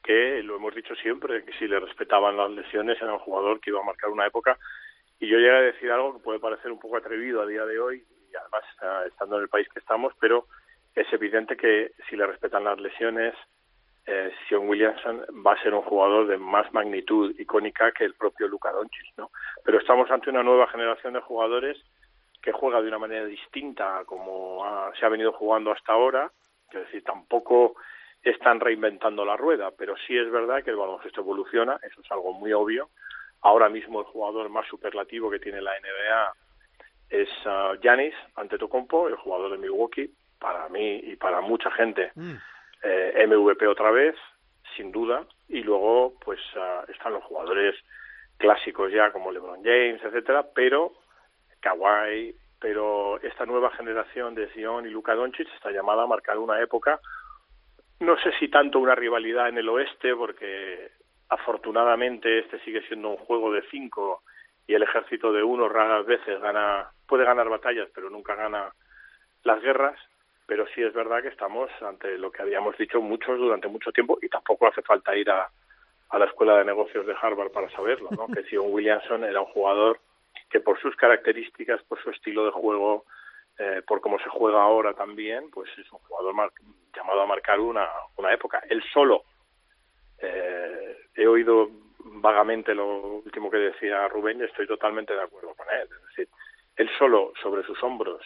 que 0.02 0.42
lo 0.42 0.56
hemos 0.56 0.74
dicho 0.74 0.94
siempre, 0.94 1.44
que 1.44 1.52
si 1.54 1.66
le 1.66 1.80
respetaban 1.80 2.36
las 2.36 2.50
lesiones 2.50 3.00
era 3.00 3.12
un 3.12 3.18
jugador 3.18 3.60
que 3.60 3.70
iba 3.70 3.80
a 3.80 3.84
marcar 3.84 4.10
una 4.10 4.26
época. 4.26 4.56
Y 5.18 5.26
yo 5.26 5.38
llegué 5.38 5.56
a 5.56 5.60
decir 5.60 5.90
algo 5.90 6.14
que 6.14 6.22
puede 6.22 6.38
parecer 6.38 6.70
un 6.70 6.78
poco 6.78 6.96
atrevido 6.96 7.42
a 7.42 7.46
día 7.46 7.64
de 7.64 7.80
hoy, 7.80 8.04
y 8.30 8.36
además 8.36 8.62
estando 9.06 9.36
en 9.36 9.42
el 9.42 9.48
país 9.48 9.68
que 9.72 9.80
estamos, 9.80 10.12
pero 10.20 10.46
es 10.94 11.12
evidente 11.12 11.56
que 11.56 11.92
si 12.08 12.16
le 12.16 12.26
respetan 12.26 12.64
las 12.64 12.78
lesiones, 12.78 13.34
eh, 14.06 14.32
Sion 14.46 14.68
Williamson 14.68 15.24
va 15.46 15.52
a 15.52 15.62
ser 15.62 15.72
un 15.72 15.82
jugador 15.82 16.26
de 16.26 16.36
más 16.36 16.72
magnitud 16.74 17.34
icónica 17.38 17.90
que 17.92 18.04
el 18.04 18.14
propio 18.14 18.48
Luka 18.48 18.70
Doncic, 18.70 19.16
¿no? 19.16 19.30
Pero 19.64 19.78
estamos 19.78 20.10
ante 20.10 20.30
una 20.30 20.42
nueva 20.42 20.66
generación 20.68 21.14
de 21.14 21.20
jugadores 21.20 21.78
que 22.42 22.52
juega 22.52 22.82
de 22.82 22.88
una 22.88 22.98
manera 22.98 23.24
distinta 23.24 23.98
a 23.98 24.04
como 24.04 24.62
se 24.98 25.06
ha 25.06 25.08
venido 25.08 25.32
jugando 25.32 25.72
hasta 25.72 25.94
ahora, 25.94 26.30
es 26.68 26.80
decir, 26.80 27.02
tampoco 27.02 27.76
están 28.22 28.60
reinventando 28.60 29.24
la 29.24 29.36
rueda, 29.36 29.70
pero 29.70 29.94
sí 30.06 30.16
es 30.16 30.30
verdad 30.30 30.62
que 30.62 30.70
el 30.70 30.76
baloncesto 30.76 31.22
evoluciona, 31.22 31.78
eso 31.82 32.02
es 32.02 32.12
algo 32.12 32.34
muy 32.34 32.52
obvio. 32.52 32.90
Ahora 33.40 33.70
mismo 33.70 34.00
el 34.00 34.06
jugador 34.06 34.50
más 34.50 34.66
superlativo 34.66 35.30
que 35.30 35.38
tiene 35.38 35.62
la 35.62 35.72
NBA 35.72 36.32
es 37.10 37.28
Giannis 37.80 38.14
uh, 38.14 38.40
Antetokounmpo, 38.40 39.08
el 39.08 39.16
jugador 39.16 39.52
de 39.52 39.58
Milwaukee, 39.58 40.10
para 40.38 40.68
mí 40.68 41.00
y 41.04 41.16
para 41.16 41.40
mucha 41.40 41.70
gente. 41.70 42.12
Mm 42.14 42.34
eh, 42.84 43.26
MVP 43.26 43.66
otra 43.66 43.90
vez, 43.90 44.14
sin 44.76 44.92
duda, 44.92 45.24
y 45.48 45.62
luego 45.62 46.14
pues 46.24 46.40
uh, 46.56 46.90
están 46.90 47.12
los 47.14 47.24
jugadores 47.24 47.74
clásicos 48.36 48.92
ya 48.92 49.10
como 49.12 49.32
LeBron 49.32 49.62
James, 49.62 50.02
etcétera, 50.02 50.46
pero 50.54 50.92
Kawhi, 51.60 52.34
pero 52.60 53.20
esta 53.22 53.46
nueva 53.46 53.70
generación 53.70 54.34
de 54.34 54.48
Zion 54.48 54.86
y 54.86 54.90
Luka 54.90 55.14
Doncic 55.14 55.48
está 55.54 55.70
llamada 55.70 56.02
a 56.02 56.06
marcar 56.06 56.38
una 56.38 56.60
época, 56.60 57.00
no 58.00 58.18
sé 58.18 58.32
si 58.38 58.48
tanto 58.48 58.78
una 58.78 58.94
rivalidad 58.94 59.48
en 59.48 59.58
el 59.58 59.68
oeste, 59.68 60.14
porque 60.14 60.90
afortunadamente 61.28 62.40
este 62.40 62.58
sigue 62.60 62.82
siendo 62.86 63.10
un 63.10 63.16
juego 63.16 63.52
de 63.52 63.62
cinco 63.70 64.22
y 64.66 64.74
el 64.74 64.82
ejército 64.82 65.32
de 65.32 65.42
uno 65.42 65.68
raras 65.68 66.06
veces 66.06 66.40
gana, 66.40 66.90
puede 67.06 67.24
ganar 67.24 67.48
batallas, 67.48 67.88
pero 67.94 68.10
nunca 68.10 68.34
gana 68.34 68.72
las 69.42 69.62
guerras, 69.62 69.98
pero 70.46 70.66
sí 70.74 70.82
es 70.82 70.92
verdad 70.92 71.22
que 71.22 71.28
estamos 71.28 71.70
ante 71.82 72.18
lo 72.18 72.30
que 72.30 72.42
habíamos 72.42 72.76
dicho 72.76 73.00
muchos 73.00 73.38
durante 73.38 73.68
mucho 73.68 73.92
tiempo 73.92 74.18
y 74.20 74.28
tampoco 74.28 74.66
hace 74.66 74.82
falta 74.82 75.16
ir 75.16 75.30
a, 75.30 75.48
la 76.12 76.26
escuela 76.26 76.58
de 76.58 76.64
negocios 76.64 77.04
de 77.06 77.14
Harvard 77.20 77.50
para 77.50 77.68
saberlo, 77.70 78.08
¿no? 78.12 78.28
que 78.28 78.44
Sion 78.44 78.66
Williamson 78.68 79.24
era 79.24 79.40
un 79.40 79.46
jugador 79.46 79.98
que 80.48 80.60
por 80.60 80.80
sus 80.80 80.94
características, 80.94 81.82
por 81.82 82.00
su 82.00 82.10
estilo 82.10 82.44
de 82.44 82.52
juego, 82.52 83.04
eh, 83.58 83.82
por 83.84 84.00
cómo 84.00 84.20
se 84.20 84.28
juega 84.28 84.62
ahora 84.62 84.94
también, 84.94 85.50
pues 85.50 85.68
es 85.76 85.90
un 85.90 85.98
jugador 86.00 86.34
mar 86.34 86.52
llamado 86.94 87.20
a 87.22 87.26
marcar 87.26 87.58
una, 87.58 87.88
una 88.16 88.32
época. 88.32 88.62
Él 88.68 88.80
solo, 88.92 89.24
eh, 90.18 90.96
he 91.16 91.26
oído 91.26 91.68
vagamente 91.98 92.74
lo 92.74 93.18
último 93.24 93.50
que 93.50 93.56
decía 93.56 94.06
Rubén 94.06 94.40
y 94.40 94.44
estoy 94.44 94.68
totalmente 94.68 95.14
de 95.14 95.22
acuerdo 95.22 95.52
con 95.54 95.66
él. 95.70 95.88
Es 95.90 96.08
decir, 96.08 96.28
él 96.76 96.88
solo 96.96 97.32
sobre 97.42 97.64
sus 97.64 97.82
hombros 97.82 98.22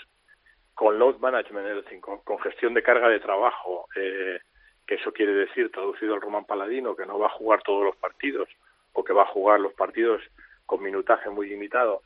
con 0.78 0.96
load 0.96 1.18
management, 1.18 1.66
es 1.66 1.84
decir, 1.84 2.00
con, 2.00 2.38
gestión 2.38 2.72
de 2.72 2.84
carga 2.84 3.08
de 3.08 3.18
trabajo, 3.18 3.88
eh, 3.96 4.38
que 4.86 4.94
eso 4.94 5.10
quiere 5.12 5.32
decir, 5.32 5.72
traducido 5.72 6.14
al 6.14 6.20
Román 6.20 6.44
Paladino, 6.44 6.94
que 6.94 7.04
no 7.04 7.18
va 7.18 7.26
a 7.26 7.36
jugar 7.36 7.64
todos 7.64 7.84
los 7.84 7.96
partidos 7.96 8.48
o 8.92 9.02
que 9.02 9.12
va 9.12 9.24
a 9.24 9.32
jugar 9.32 9.58
los 9.58 9.72
partidos 9.72 10.22
con 10.66 10.80
minutaje 10.80 11.30
muy 11.30 11.48
limitado, 11.48 12.02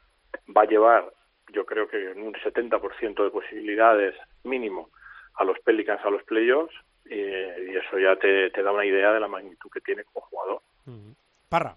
va 0.56 0.62
a 0.62 0.66
llevar, 0.66 1.12
yo 1.52 1.66
creo 1.66 1.86
que 1.86 2.12
en 2.12 2.22
un 2.22 2.32
70% 2.32 3.22
de 3.22 3.30
posibilidades 3.30 4.14
mínimo 4.42 4.88
a 5.34 5.44
los 5.44 5.58
Pelicans 5.60 6.00
a 6.02 6.08
los 6.08 6.22
playoffs 6.22 6.74
eh, 7.10 7.68
y 7.70 7.76
eso 7.76 7.98
ya 7.98 8.16
te, 8.16 8.48
te, 8.48 8.62
da 8.62 8.72
una 8.72 8.86
idea 8.86 9.12
de 9.12 9.20
la 9.20 9.28
magnitud 9.28 9.68
que 9.70 9.82
tiene 9.82 10.04
como 10.04 10.24
jugador. 10.28 10.62
Mm. 10.86 11.12
Parra. 11.50 11.76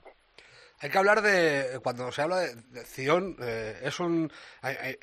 Hay 0.79 0.89
que 0.89 0.97
hablar 0.97 1.21
de, 1.21 1.79
cuando 1.81 2.11
se 2.11 2.21
habla 2.21 2.39
de, 2.39 2.55
de 2.55 2.83
Zion, 2.83 3.37
eh, 3.39 3.79
es 3.83 3.99
un, 3.99 4.31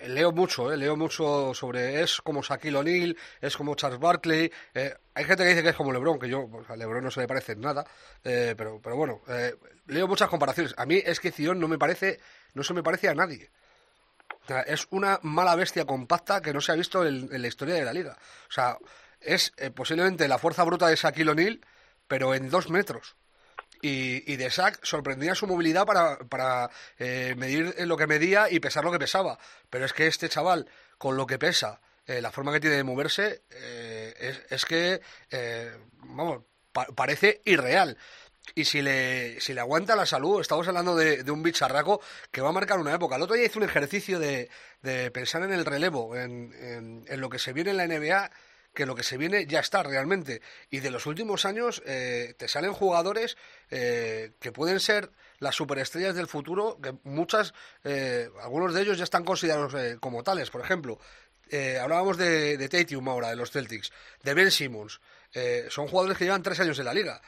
leo 0.06 0.30
mucho, 0.30 0.70
eh, 0.70 0.76
leo 0.76 0.96
mucho 0.96 1.54
sobre, 1.54 2.02
es 2.02 2.20
como 2.20 2.42
Shaquille 2.42 2.76
O'Neal, 2.76 3.16
es 3.40 3.56
como 3.56 3.74
Charles 3.74 3.98
Barkley, 3.98 4.52
eh, 4.74 4.94
hay 5.14 5.24
gente 5.24 5.44
que 5.44 5.48
dice 5.48 5.62
que 5.62 5.70
es 5.70 5.76
como 5.76 5.92
LeBron, 5.92 6.18
que 6.18 6.28
yo, 6.28 6.46
a 6.68 6.76
LeBron 6.76 7.04
no 7.04 7.11
se 7.11 7.20
le 7.20 7.26
parece 7.26 7.52
en 7.52 7.62
nada, 7.62 7.87
eh, 8.22 8.54
pero, 8.56 8.80
pero 8.82 8.96
bueno, 8.96 9.22
leo 9.87 10.06
muchas 10.06 10.28
comparaciones. 10.28 10.74
A 10.76 10.85
mí 10.85 11.02
es 11.04 11.20
que 11.20 11.32
Zion 11.32 11.58
no 11.58 11.68
me 11.68 11.78
parece, 11.78 12.20
no 12.52 12.62
se 12.62 12.74
me 12.74 12.82
parece 12.82 13.08
a 13.08 13.14
nadie. 13.14 13.50
Es 14.66 14.88
una 14.90 15.20
mala 15.22 15.54
bestia 15.54 15.85
compacta 15.87 16.42
que 16.42 16.52
no 16.52 16.61
se 16.61 16.72
ha 16.72 16.74
visto 16.74 17.06
en, 17.06 17.28
en 17.32 17.42
la 17.42 17.48
historia 17.48 17.74
de 17.74 17.85
la 17.85 17.92
liga. 17.92 18.16
O 18.48 18.52
sea, 18.52 18.76
es 19.20 19.52
posiblemente 19.75 20.29
la 20.29 20.38
fuerza 20.38 20.64
bruta 20.64 20.88
de 20.88 20.96
Shaquille 20.96 21.31
O'Neal, 21.31 21.60
pero 22.08 22.35
en 22.35 22.50
dos 22.50 22.68
metros. 22.68 23.16
Y, 23.85 24.33
y 24.33 24.37
de 24.37 24.48
Shaq 24.48 24.78
sorprendía 24.85 25.35
su 25.35 25.46
movilidad 25.46 25.85
para, 25.85 26.16
para 26.18 26.70
eh, 26.98 27.35
medir 27.37 27.74
lo 27.80 27.96
que 27.96 28.06
medía 28.06 28.48
y 28.48 28.60
pesar 28.60 28.85
lo 28.85 28.92
que 28.92 28.98
pesaba. 29.00 29.38
Pero 29.68 29.85
es 29.85 29.92
que 29.92 30.06
este 30.06 30.28
chaval, 30.28 30.68
con 30.98 31.16
lo 31.16 31.26
que 31.26 31.38
pesa, 31.38 31.80
eh, 32.06 32.20
la 32.22 32.30
forma 32.30 32.52
que 32.52 32.60
tiene 32.60 32.76
de 32.76 32.85
moverse, 32.85 33.42
eh, 33.50 34.14
es, 34.20 34.40
es 34.50 34.64
que, 34.64 35.00
eh, 35.30 35.76
vamos, 36.04 36.44
pa- 36.72 36.87
parece 36.94 37.42
irreal. 37.44 37.98
Y 38.54 38.64
si 38.64 38.83
le, 38.83 39.40
si 39.40 39.52
le 39.54 39.60
aguanta 39.60 39.94
la 39.96 40.06
salud, 40.06 40.40
estamos 40.40 40.66
hablando 40.68 40.94
de, 40.96 41.22
de 41.24 41.30
un 41.30 41.42
bicharraco 41.42 42.00
que 42.30 42.40
va 42.40 42.48
a 42.50 42.52
marcar 42.52 42.78
una 42.78 42.94
época. 42.94 43.16
El 43.16 43.22
otro 43.22 43.35
día 43.37 43.46
hice 43.46 43.58
un 43.58 43.64
ejercicio 43.64 44.18
de, 44.18 44.48
de 44.83 45.10
pensar 45.10 45.42
en 45.42 45.52
el 45.52 45.64
relevo, 45.64 46.16
en, 46.16 46.52
en- 46.54 47.04
en 47.08 47.20
lo 47.20 47.28
que 47.30 47.38
se 47.38 47.52
viene 47.52 47.70
en 47.70 47.76
la 47.76 47.85
NBA, 47.87 48.30
que 48.75 48.87
lo 48.87 48.94
que 48.94 49.02
se 49.02 49.16
viene 49.16 49.46
ya 49.46 49.60
está 49.60 49.83
realmente. 49.83 50.40
Y 50.70 50.81
de 50.81 50.90
los 50.90 51.06
últimos 51.06 51.44
años 51.44 51.83
eh, 51.87 52.35
te 52.37 52.48
salen 52.48 52.73
jugadores 52.73 53.37
eh, 53.70 54.33
que 54.40 54.52
pueden 54.52 54.81
ser 54.81 55.10
las 55.38 55.54
superestrellas 55.54 56.14
del 56.14 56.27
futuro, 56.27 56.79
que 56.83 56.94
muchas, 57.04 57.52
eh, 57.85 58.31
algunos 58.40 58.75
de 58.75 58.83
ellos 58.83 58.98
ya 58.98 59.04
están 59.04 59.25
considerados 59.25 59.75
eh, 59.75 59.96
como 60.00 60.23
tales. 60.23 60.50
Por 60.50 60.60
ejemplo, 60.60 60.98
eh, 61.50 61.79
hablábamos 61.79 62.16
de, 62.16 62.56
de 62.56 62.68
Tatum 62.68 63.08
ahora, 63.08 63.29
de 63.29 63.37
los 63.37 63.50
Celtics, 63.50 63.92
de 64.23 64.35
Ben 64.35 64.50
Simmons. 64.50 65.00
Eh, 65.35 65.66
son 65.70 65.88
jugadores 65.88 66.16
que 66.16 66.25
llevan 66.25 66.42
tres 66.42 66.60
años 66.60 66.79
en 66.79 66.85
la 66.85 66.94
liga. 66.94 67.20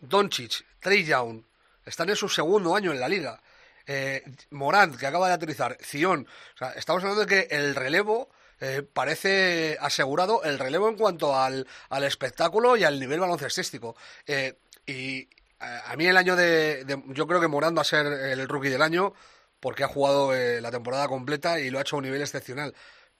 Doncic, 0.00 0.64
Trey 0.80 1.04
Young, 1.04 1.42
están 1.84 2.08
en 2.08 2.16
su 2.16 2.28
segundo 2.28 2.74
año 2.74 2.92
en 2.92 3.00
la 3.00 3.08
liga. 3.08 3.40
Eh, 3.86 4.24
Morant, 4.50 4.96
que 4.96 5.06
acaba 5.06 5.28
de 5.28 5.34
aterrizar, 5.34 5.76
Zion. 5.80 6.26
O 6.54 6.58
sea, 6.58 6.72
estamos 6.72 7.02
hablando 7.02 7.24
de 7.24 7.26
que 7.26 7.54
el 7.54 7.74
relevo 7.74 8.30
eh, 8.60 8.82
parece 8.82 9.76
asegurado, 9.80 10.42
el 10.44 10.58
relevo 10.58 10.88
en 10.88 10.96
cuanto 10.96 11.36
al, 11.36 11.66
al 11.88 12.04
espectáculo 12.04 12.76
y 12.76 12.84
al 12.84 12.98
nivel 12.98 13.20
baloncestístico. 13.20 13.96
Eh, 14.26 14.54
y 14.86 15.28
a, 15.58 15.94
mí 15.96 16.06
el 16.06 16.16
año 16.16 16.36
de, 16.36 16.84
Yo 17.08 17.26
creo 17.26 17.40
que 17.40 17.48
Morant 17.48 17.76
va 17.76 17.82
a 17.82 17.84
ser 17.84 18.06
el 18.06 18.48
rookie 18.48 18.68
del 18.68 18.82
año 18.82 19.14
porque 19.60 19.84
ha 19.84 19.88
jugado 19.88 20.34
eh, 20.34 20.60
la 20.60 20.70
temporada 20.70 21.08
completa 21.08 21.58
y 21.60 21.70
lo 21.70 21.78
ha 21.78 21.82
hecho 21.82 21.96
a 21.96 21.98
un 21.98 22.04
nivel 22.04 22.20
excepcional. 22.22 22.74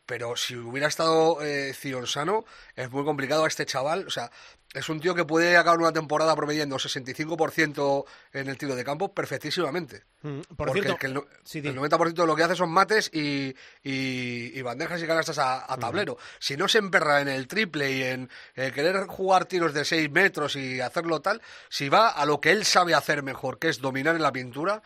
Pero 0.04 0.36
si 0.36 0.54
hubiera 0.54 0.86
estado 0.86 1.42
eh, 1.42 1.74
Zion 1.74 2.06
sano, 2.06 2.44
es 2.76 2.90
muy 2.90 3.04
complicado 3.04 3.44
a 3.44 3.48
este 3.48 3.66
chaval. 3.66 4.06
O 4.06 4.10
sea, 4.10 4.30
es 4.74 4.88
un 4.88 5.00
tío 5.00 5.14
que 5.14 5.24
puede 5.24 5.56
acabar 5.56 5.78
una 5.80 5.92
temporada 5.92 6.34
promediando 6.36 6.76
65% 6.76 8.04
en 8.32 8.48
el 8.48 8.58
tiro 8.58 8.74
de 8.74 8.84
campo 8.84 9.12
perfectísimamente. 9.14 10.04
Mm, 10.22 10.40
por 10.56 10.68
Porque 10.68 10.82
cierto, 10.82 11.06
el, 11.06 11.14
no- 11.14 11.24
sí, 11.44 11.58
el 11.58 11.74
90% 11.76 12.12
de 12.22 12.26
lo 12.26 12.36
que 12.36 12.42
hace 12.42 12.56
son 12.56 12.70
mates 12.70 13.10
y, 13.12 13.54
y- 13.82 14.52
y 14.58 14.62
bandejas 14.62 15.02
y 15.02 15.06
canastas 15.06 15.38
a, 15.38 15.72
a 15.72 15.76
tablero. 15.78 16.18
Si 16.38 16.56
no 16.56 16.68
se 16.68 16.78
emperra 16.78 17.20
en 17.20 17.28
el 17.28 17.46
triple 17.48 17.90
y 17.92 18.02
en 18.02 18.30
eh, 18.54 18.72
querer 18.74 19.06
jugar 19.06 19.46
tiros 19.46 19.72
de 19.74 19.84
6 19.84 20.10
metros 20.10 20.56
y 20.56 20.80
hacerlo 20.80 21.20
tal, 21.20 21.40
si 21.68 21.88
va 21.88 22.08
a 22.08 22.26
lo 22.26 22.40
que 22.40 22.50
él 22.50 22.64
sabe 22.64 22.94
hacer 22.94 23.22
mejor, 23.22 23.58
que 23.58 23.68
es 23.68 23.80
dominar 23.80 24.16
en 24.16 24.22
la 24.22 24.32
pintura, 24.32 24.82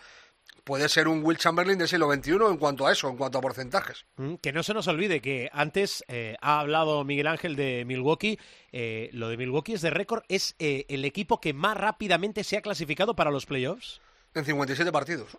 puede 0.64 0.88
ser 0.88 1.08
un 1.08 1.24
Will 1.24 1.38
Chamberlain 1.38 1.78
del 1.78 1.88
siglo 1.88 2.12
XXI 2.12 2.32
en 2.50 2.56
cuanto 2.56 2.86
a 2.86 2.92
eso, 2.92 3.08
en 3.08 3.16
cuanto 3.16 3.38
a 3.38 3.40
porcentajes. 3.40 4.04
Mm, 4.16 4.34
Que 4.36 4.52
no 4.52 4.62
se 4.62 4.74
nos 4.74 4.86
olvide 4.88 5.20
que 5.20 5.48
antes 5.52 6.04
eh, 6.08 6.36
ha 6.40 6.60
hablado 6.60 7.04
Miguel 7.04 7.26
Ángel 7.26 7.56
de 7.56 7.84
Milwaukee. 7.86 8.38
eh, 8.72 9.10
lo 9.12 9.28
de 9.28 9.36
Milwaukee 9.36 9.74
es 9.74 9.82
de 9.82 9.90
récord. 9.90 10.22
Es 10.28 10.54
eh, 10.58 10.86
el 10.88 11.04
equipo 11.04 11.40
que 11.40 11.52
más 11.52 11.76
rápidamente 11.76 12.44
se 12.44 12.56
ha 12.56 12.62
clasificado 12.62 13.14
para 13.14 13.30
los 13.30 13.46
playoffs. 13.46 14.00
En 14.34 14.44
57 14.44 14.92
partidos. 14.92 15.36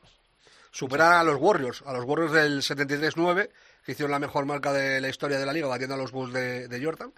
Superan 0.72 1.14
a 1.14 1.24
los 1.24 1.36
Warriors, 1.40 1.84
a 1.86 1.94
los 1.94 2.06
Warriors 2.06 2.32
del 2.34 2.62
73-9, 2.62 3.50
que 3.86 3.92
hicieron 3.92 4.12
la 4.12 4.20
mejor 4.20 4.46
marca 4.46 4.72
de 4.72 5.02
la 5.02 5.10
historia 5.10 5.38
de 5.38 5.46
la 5.46 5.52
liga, 5.54 5.68
batiendo 5.68 5.96
a 5.96 5.98
los 5.98 6.12
Bulls 6.12 6.34
de, 6.34 6.68
de 6.70 6.84
Jordan. 6.86 7.12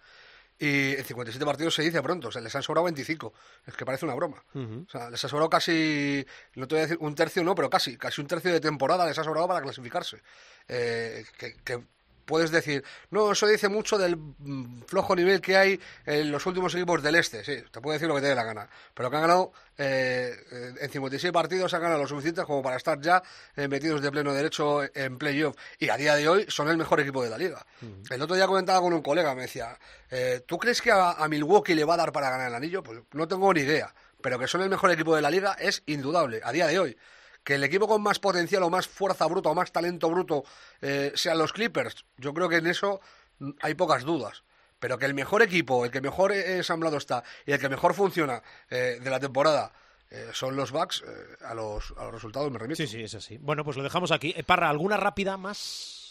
Y 0.63 0.95
en 0.95 1.03
57 1.03 1.45
partidos 1.45 1.75
se 1.75 1.81
dice 1.81 2.01
pronto, 2.01 2.29
o 2.29 2.31
sea, 2.31 2.41
les 2.41 2.55
han 2.55 2.63
sobrado 2.63 2.85
25. 2.85 3.33
Es 3.67 3.75
que 3.75 3.85
parece 3.85 4.05
una 4.05 4.15
broma. 4.15 4.41
O 4.55 4.89
sea, 4.89 5.09
les 5.09 5.21
ha 5.21 5.27
sobrado 5.27 5.49
casi, 5.49 6.25
no 6.55 6.69
te 6.69 6.75
voy 6.75 6.79
a 6.79 6.87
decir 6.87 6.97
un 7.01 7.13
tercio, 7.15 7.43
no, 7.43 7.53
pero 7.53 7.69
casi, 7.69 7.97
casi 7.97 8.21
un 8.21 8.27
tercio 8.27 8.49
de 8.49 8.61
temporada 8.61 9.05
les 9.05 9.19
ha 9.19 9.25
sobrado 9.25 9.45
para 9.45 9.61
clasificarse. 9.61 10.21
Eh, 10.69 11.25
que, 11.37 11.55
que 11.65 11.83
puedes 12.25 12.51
decir, 12.51 12.83
no, 13.11 13.31
eso 13.31 13.47
dice 13.47 13.69
mucho 13.69 13.97
del 13.97 14.17
mm, 14.17 14.83
flojo 14.87 15.15
nivel 15.15 15.41
que 15.41 15.57
hay 15.57 15.79
en 16.05 16.31
los 16.31 16.45
últimos 16.45 16.73
equipos 16.75 17.01
del 17.01 17.15
este. 17.15 17.43
Sí, 17.43 17.63
te 17.71 17.81
puedo 17.81 17.93
decir 17.93 18.07
lo 18.07 18.15
que 18.15 18.21
te 18.21 18.27
dé 18.27 18.35
la 18.35 18.43
gana. 18.43 18.69
Pero 18.93 19.09
que 19.09 19.15
han 19.15 19.21
ganado, 19.21 19.51
eh, 19.77 20.35
eh, 20.51 20.73
en 20.79 20.89
56 20.89 21.31
partidos 21.33 21.73
han 21.73 21.81
ganado 21.81 22.01
lo 22.01 22.07
suficiente 22.07 22.43
como 22.43 22.61
para 22.61 22.77
estar 22.77 22.99
ya 23.01 23.21
eh, 23.55 23.67
metidos 23.67 24.01
de 24.01 24.11
pleno 24.11 24.33
derecho 24.33 24.81
en 24.95 25.17
playoff. 25.17 25.55
Y 25.79 25.89
a 25.89 25.97
día 25.97 26.15
de 26.15 26.27
hoy 26.27 26.45
son 26.47 26.69
el 26.69 26.77
mejor 26.77 26.99
equipo 26.99 27.23
de 27.23 27.29
la 27.29 27.37
liga. 27.37 27.65
El 28.09 28.21
otro 28.21 28.35
día 28.35 28.47
comentaba 28.47 28.81
con 28.81 28.93
un 28.93 29.01
colega, 29.01 29.35
me 29.35 29.43
decía, 29.43 29.77
eh, 30.09 30.41
¿tú 30.45 30.57
crees 30.57 30.81
que 30.81 30.91
a, 30.91 31.11
a 31.11 31.27
Milwaukee 31.27 31.75
le 31.75 31.83
va 31.83 31.95
a 31.95 31.97
dar 31.97 32.11
para 32.11 32.29
ganar 32.29 32.47
el 32.47 32.55
anillo? 32.55 32.83
Pues 32.83 32.99
no 33.11 33.27
tengo 33.27 33.53
ni 33.53 33.61
idea. 33.61 33.93
Pero 34.21 34.39
que 34.39 34.47
son 34.47 34.61
el 34.61 34.69
mejor 34.69 34.89
equipo 34.91 35.15
de 35.15 35.21
la 35.21 35.29
liga 35.29 35.53
es 35.59 35.83
indudable, 35.85 36.39
a 36.43 36.51
día 36.53 36.67
de 36.67 36.79
hoy. 36.79 36.97
Que 37.43 37.55
el 37.55 37.63
equipo 37.63 37.87
con 37.87 38.01
más 38.01 38.19
potencial 38.19 38.63
o 38.63 38.69
más 38.69 38.87
fuerza 38.87 39.25
bruta 39.27 39.49
o 39.49 39.55
más 39.55 39.71
talento 39.71 40.09
bruto 40.09 40.43
eh, 40.81 41.11
sean 41.15 41.37
los 41.37 41.53
Clippers, 41.53 42.05
yo 42.17 42.33
creo 42.33 42.47
que 42.49 42.57
en 42.57 42.67
eso 42.67 43.01
mm, 43.39 43.51
hay 43.61 43.73
pocas 43.75 44.03
dudas. 44.03 44.43
Pero 44.79 44.97
que 44.97 45.05
el 45.05 45.13
mejor 45.13 45.41
equipo, 45.41 45.85
el 45.85 45.91
que 45.91 46.01
mejor 46.01 46.31
eh, 46.31 46.57
ensamblado 46.57 46.97
está 46.97 47.23
y 47.45 47.51
el 47.51 47.59
que 47.59 47.69
mejor 47.69 47.93
funciona 47.93 48.41
eh, 48.69 48.99
de 49.01 49.09
la 49.09 49.19
temporada 49.19 49.71
eh, 50.13 50.29
son 50.31 50.55
los 50.55 50.71
Bucks, 50.71 51.03
eh, 51.07 51.45
a, 51.45 51.55
los, 51.55 51.93
a 51.97 52.03
los 52.03 52.13
resultados 52.13 52.51
me 52.51 52.59
remito. 52.59 52.77
Sí, 52.77 52.87
sí, 52.87 53.01
es 53.01 53.15
así. 53.15 53.37
Bueno, 53.39 53.63
pues 53.65 53.77
lo 53.77 53.83
dejamos 53.83 54.11
aquí. 54.11 54.31
Eh, 54.37 54.43
Parra, 54.43 54.69
¿alguna 54.69 54.95
rápida 54.95 55.37
más? 55.37 56.02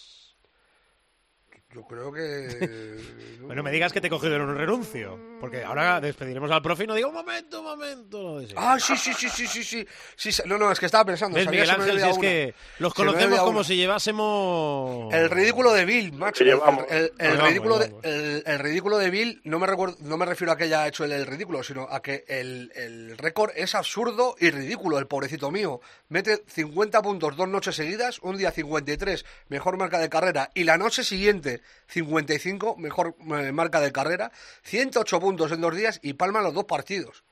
Yo 1.74 1.82
creo 1.86 2.12
que... 2.12 2.98
Bueno, 3.42 3.64
me 3.64 3.72
digas 3.72 3.92
que 3.92 4.00
te 4.00 4.06
he 4.06 4.10
cogido 4.10 4.36
en 4.36 4.42
un 4.42 4.56
renuncio. 4.56 5.18
Porque 5.40 5.64
ahora 5.64 6.00
despediremos 6.00 6.48
al 6.52 6.62
profe 6.62 6.84
y 6.84 6.86
no 6.86 6.94
digo, 6.94 7.08
un 7.08 7.14
momento, 7.14 7.58
un 7.58 7.64
momento. 7.66 8.40
Ah, 8.56 8.78
sí, 8.78 8.96
sí, 8.96 9.12
sí, 9.12 9.28
sí, 9.28 9.46
sí, 9.48 9.64
sí, 9.64 9.84
sí. 10.16 10.42
No, 10.46 10.56
no, 10.58 10.70
es 10.70 10.78
que 10.78 10.86
estaba 10.86 11.04
pensando. 11.04 11.34
¿Ves, 11.34 11.46
sabía 11.46 11.60
Miguel 11.62 11.74
se 11.74 11.76
me 11.78 11.82
Ángel? 11.82 11.96
Si 11.98 12.02
había 12.02 12.12
es 12.12 12.18
una. 12.18 12.28
que 12.28 12.54
los 12.78 12.94
conocemos 12.94 13.40
como 13.40 13.58
una. 13.58 13.64
si 13.64 13.76
llevásemos... 13.76 15.12
El 15.12 15.28
ridículo 15.28 15.72
de 15.72 15.84
Bill, 15.84 16.12
macho. 16.12 16.44
El, 16.44 16.50
el- 16.88 17.12
el 17.18 17.36
Vamos, 17.36 17.48
ridículo 17.48 17.78
de, 17.80 17.92
el, 18.04 18.42
el 18.46 18.58
ridículo 18.60 18.98
de 18.98 19.10
Bill, 19.10 19.40
no 19.44 19.58
me, 19.58 19.66
recuerdo, 19.66 19.96
no 20.00 20.16
me 20.16 20.24
refiero 20.24 20.52
a 20.52 20.56
que 20.56 20.64
haya 20.64 20.86
hecho 20.86 21.04
el 21.04 21.26
ridículo, 21.26 21.64
sino 21.64 21.88
a 21.90 22.00
que 22.00 22.24
el, 22.28 22.70
el 22.76 23.18
récord 23.18 23.50
es 23.56 23.74
absurdo 23.74 24.36
y 24.38 24.50
ridículo, 24.50 24.98
el 25.00 25.08
pobrecito 25.08 25.50
mío. 25.50 25.80
Mete 26.08 26.44
50 26.46 27.02
puntos 27.02 27.36
dos 27.36 27.48
noches 27.48 27.74
seguidas, 27.74 28.20
un 28.20 28.36
día 28.38 28.52
53, 28.52 29.24
mejor 29.48 29.76
marca 29.78 29.98
de 29.98 30.08
carrera, 30.08 30.50
y 30.54 30.62
la 30.64 30.78
noche 30.78 31.02
siguiente 31.02 31.61
55, 31.88 32.76
mejor 32.76 33.16
eh, 33.20 33.52
marca 33.52 33.80
de 33.80 33.92
carrera, 33.92 34.32
108 34.62 35.20
puntos 35.20 35.52
en 35.52 35.60
dos 35.60 35.76
días 35.76 36.00
y 36.02 36.14
palma 36.14 36.40
los 36.40 36.54
dos 36.54 36.64
partidos. 36.64 37.24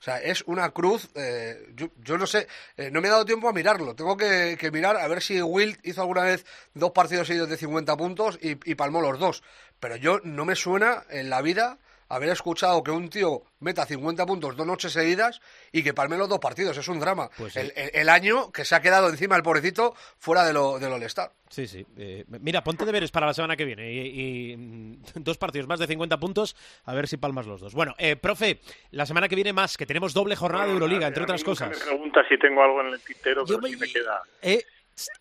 O 0.00 0.02
sea, 0.02 0.18
es 0.18 0.42
una 0.46 0.70
cruz. 0.70 1.08
eh, 1.14 1.74
yo, 1.74 2.18
no 2.18 2.26
sé, 2.26 2.46
eh, 2.76 2.90
no 2.90 3.00
me 3.00 3.08
he 3.08 3.10
dado 3.10 3.24
tiempo 3.24 3.48
a 3.48 3.52
mirarlo. 3.52 3.96
Tengo 3.96 4.16
que, 4.16 4.56
mirar 4.72 4.96
a 4.96 5.08
ver 5.08 5.22
si 5.22 5.42
Wilt 5.42 5.84
hizo 5.84 6.02
alguna 6.02 6.22
vez 6.22 6.46
dos 6.74 6.92
partidos 6.92 7.26
seguidos 7.26 7.48
de 7.48 7.56
50 7.56 7.96
puntos 7.96 8.38
y, 8.40 8.50
y 8.70 8.74
palmó 8.76 9.00
los 9.00 9.18
dos. 9.18 9.42
Pero 9.80 9.96
yo 9.96 10.20
no 10.22 10.44
me 10.44 10.54
suena 10.54 11.04
en 11.10 11.30
la 11.30 11.42
vida 11.42 11.78
haber 12.08 12.30
escuchado 12.30 12.82
que 12.82 12.90
un 12.90 13.08
tío 13.10 13.42
meta 13.60 13.84
50 13.86 14.24
puntos 14.26 14.56
dos 14.56 14.66
noches 14.66 14.92
seguidas 14.92 15.40
y 15.72 15.82
que 15.82 15.92
palme 15.94 16.16
los 16.16 16.28
dos 16.28 16.38
partidos. 16.38 16.76
Es 16.76 16.88
un 16.88 17.00
drama. 17.00 17.28
Pues 17.36 17.52
sí. 17.52 17.60
el, 17.60 17.72
el- 17.76 17.90
el 17.94 18.08
año 18.08 18.50
que 18.52 18.64
se 18.64 18.74
ha 18.74 18.80
quedado 18.80 19.08
encima 19.08 19.36
el 19.36 19.42
pobrecito 19.42 19.94
fuera 20.18 20.44
de 20.44 20.52
lo, 20.52 20.78
del 20.78 20.92
All-Star. 20.92 21.30
Sí, 21.50 21.66
sí. 21.66 21.86
Eh, 21.96 22.24
mira, 22.28 22.62
ponte 22.62 22.84
deberes 22.84 23.10
para 23.10 23.26
la 23.26 23.34
semana 23.34 23.56
que 23.56 23.64
viene 23.64 23.90
y, 23.92 24.52
y, 24.52 24.56
mm, 24.56 25.02
dos 25.16 25.38
partidos 25.38 25.66
más 25.66 25.78
de 25.80 25.86
50 25.86 26.18
puntos, 26.18 26.56
a 26.84 26.94
ver 26.94 27.08
si 27.08 27.16
palmas 27.16 27.46
los 27.46 27.60
dos. 27.60 27.74
Bueno, 27.74 27.94
eh, 27.98 28.16
profe, 28.16 28.60
la 28.90 29.06
semana 29.06 29.28
que 29.28 29.34
viene 29.34 29.52
más, 29.52 29.76
que 29.76 29.86
tenemos 29.86 30.12
doble 30.14 30.36
jornada 30.36 30.66
de 30.66 30.72
Euroliga, 30.72 31.06
entre 31.06 31.22
otras 31.24 31.42
cosas. 31.44 31.70
Me 31.70 31.84
pregunta 31.84 32.22
si 32.28 32.38
tengo 32.38 32.62
algo 32.62 32.80
en 32.82 32.88
el 32.88 33.00
tintero, 33.00 33.44
pero 33.46 33.62
sí 33.66 33.76
me 33.76 33.86
queda, 33.88 34.22
Eh, 34.42 34.62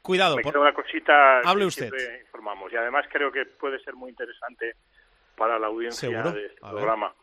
cuidado, 0.01 0.35
me 0.37 0.41
por- 0.43 0.51
queda 0.53 0.61
una 0.61 0.73
cosita 0.73 1.39
Hable 1.41 1.63
que 1.63 1.67
usted. 1.67 1.89
informamos. 2.25 2.71
Y 2.73 2.75
además 2.75 3.05
creo 3.11 3.31
que 3.31 3.45
puede 3.45 3.79
ser 3.83 3.93
muy 3.95 4.09
interesante 4.09 4.73
para 5.37 5.59
la 5.59 5.67
audiencia 5.67 6.09
¿Seguro? 6.09 6.31
de 6.31 6.47
este 6.47 6.59
programa. 6.59 7.13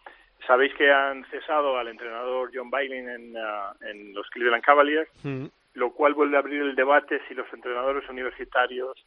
Sabéis 0.46 0.72
que 0.74 0.90
han 0.90 1.24
cesado 1.26 1.76
al 1.78 1.88
entrenador 1.88 2.50
John 2.54 2.70
Bailing 2.70 3.08
en, 3.08 3.36
ah, 3.36 3.74
en 3.80 4.14
los 4.14 4.28
Cleveland 4.30 4.62
Cavaliers, 4.62 5.10
Mm, 5.22 5.46
lo 5.74 5.92
cual 5.92 6.14
vuelve 6.14 6.36
a 6.36 6.40
abrir 6.40 6.62
el 6.62 6.76
debate 6.76 7.20
si 7.26 7.34
los 7.34 7.50
entrenadores 7.52 8.08
universitarios 8.08 9.04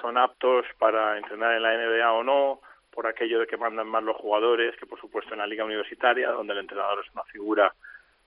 son 0.00 0.18
aptos 0.18 0.66
para 0.78 1.16
entrenar 1.16 1.54
en 1.54 1.62
la 1.62 1.74
NBA 1.74 2.12
o 2.12 2.22
no, 2.22 2.60
por 2.90 3.06
aquello 3.06 3.40
de 3.40 3.46
que 3.46 3.56
mandan 3.56 3.88
más 3.88 4.02
los 4.02 4.16
jugadores, 4.16 4.76
que 4.76 4.86
por 4.86 5.00
supuesto 5.00 5.32
en 5.32 5.38
la 5.38 5.46
liga 5.46 5.64
universitaria, 5.64 6.30
donde 6.30 6.52
el 6.52 6.60
entrenador 6.60 7.04
es 7.04 7.12
una 7.12 7.24
figura 7.24 7.72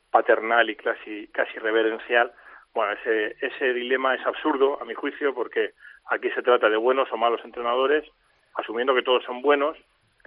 paternal 0.09 0.69
y 0.69 0.75
casi, 0.75 1.27
casi 1.27 1.59
reverencial. 1.59 2.31
Bueno, 2.73 2.93
ese, 2.93 3.35
ese 3.41 3.73
dilema 3.73 4.15
es 4.15 4.25
absurdo, 4.25 4.81
a 4.81 4.85
mi 4.85 4.93
juicio, 4.93 5.33
porque 5.33 5.73
aquí 6.09 6.29
se 6.31 6.41
trata 6.41 6.69
de 6.69 6.77
buenos 6.77 7.11
o 7.11 7.17
malos 7.17 7.41
entrenadores, 7.43 8.09
asumiendo 8.55 8.95
que 8.95 9.03
todos 9.03 9.23
son 9.23 9.41
buenos, 9.41 9.77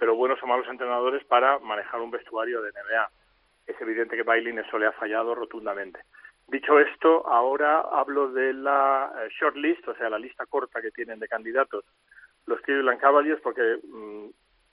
pero 0.01 0.15
buenos 0.15 0.41
o 0.41 0.47
malos 0.47 0.67
entrenadores 0.67 1.23
para 1.25 1.59
manejar 1.59 2.01
un 2.01 2.09
vestuario 2.09 2.59
de 2.63 2.71
NBA. 2.71 3.07
Es 3.67 3.79
evidente 3.79 4.15
que 4.17 4.23
Bailey 4.23 4.57
eso 4.57 4.79
le 4.79 4.87
ha 4.87 4.91
fallado 4.93 5.35
rotundamente. 5.35 5.99
Dicho 6.47 6.79
esto, 6.79 7.27
ahora 7.27 7.81
hablo 7.81 8.31
de 8.31 8.51
la 8.51 9.13
eh, 9.15 9.29
shortlist, 9.39 9.87
o 9.87 9.93
sea, 9.93 10.09
la 10.09 10.17
lista 10.17 10.47
corta 10.47 10.81
que 10.81 10.89
tienen 10.89 11.19
de 11.19 11.27
candidatos 11.27 11.85
los 12.47 12.59
Cleveland 12.61 12.99
Cavaliers, 12.99 13.39
porque 13.41 13.77
mm, 13.83 14.25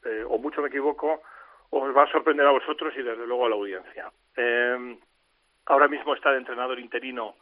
eh, 0.07 0.25
o 0.27 0.39
mucho 0.39 0.63
me 0.63 0.69
equivoco, 0.69 1.21
os 1.69 1.95
va 1.95 2.05
a 2.05 2.11
sorprender 2.11 2.47
a 2.47 2.53
vosotros 2.53 2.95
y 2.97 3.03
desde 3.03 3.27
luego 3.27 3.45
a 3.45 3.51
la 3.51 3.57
audiencia. 3.57 4.11
Eh, 4.35 4.97
ahora 5.67 5.89
mismo 5.89 6.15
está 6.15 6.31
de 6.33 6.39
entrenador 6.39 6.81
interino 6.81 7.35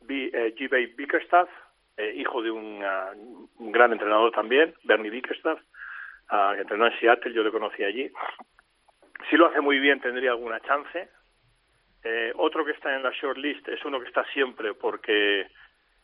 B- 0.00 0.32
eh, 0.34 0.52
G-Bay 0.58 0.86
Bickerstaff, 0.96 1.48
eh, 1.96 2.12
hijo 2.16 2.42
de 2.42 2.50
un, 2.50 2.80
ah, 2.84 3.12
un 3.14 3.70
gran 3.70 3.92
entrenador 3.92 4.32
también, 4.32 4.74
Bernie 4.82 5.10
Bickerstaff, 5.12 5.60
ah, 6.30 6.52
que 6.54 6.62
entrenó 6.62 6.86
en 6.86 6.98
Seattle, 6.98 7.32
yo 7.32 7.42
le 7.42 7.50
conocí 7.50 7.84
allí. 7.84 8.10
Si 9.28 9.36
lo 9.36 9.46
hace 9.46 9.60
muy 9.60 9.78
bien 9.78 10.00
tendría 10.00 10.30
alguna 10.30 10.60
chance. 10.60 11.08
Eh, 12.02 12.32
otro 12.36 12.64
que 12.64 12.72
está 12.72 12.94
en 12.96 13.02
la 13.02 13.10
shortlist 13.10 13.68
es 13.68 13.84
uno 13.84 14.00
que 14.00 14.08
está 14.08 14.24
siempre 14.32 14.72
porque 14.72 15.46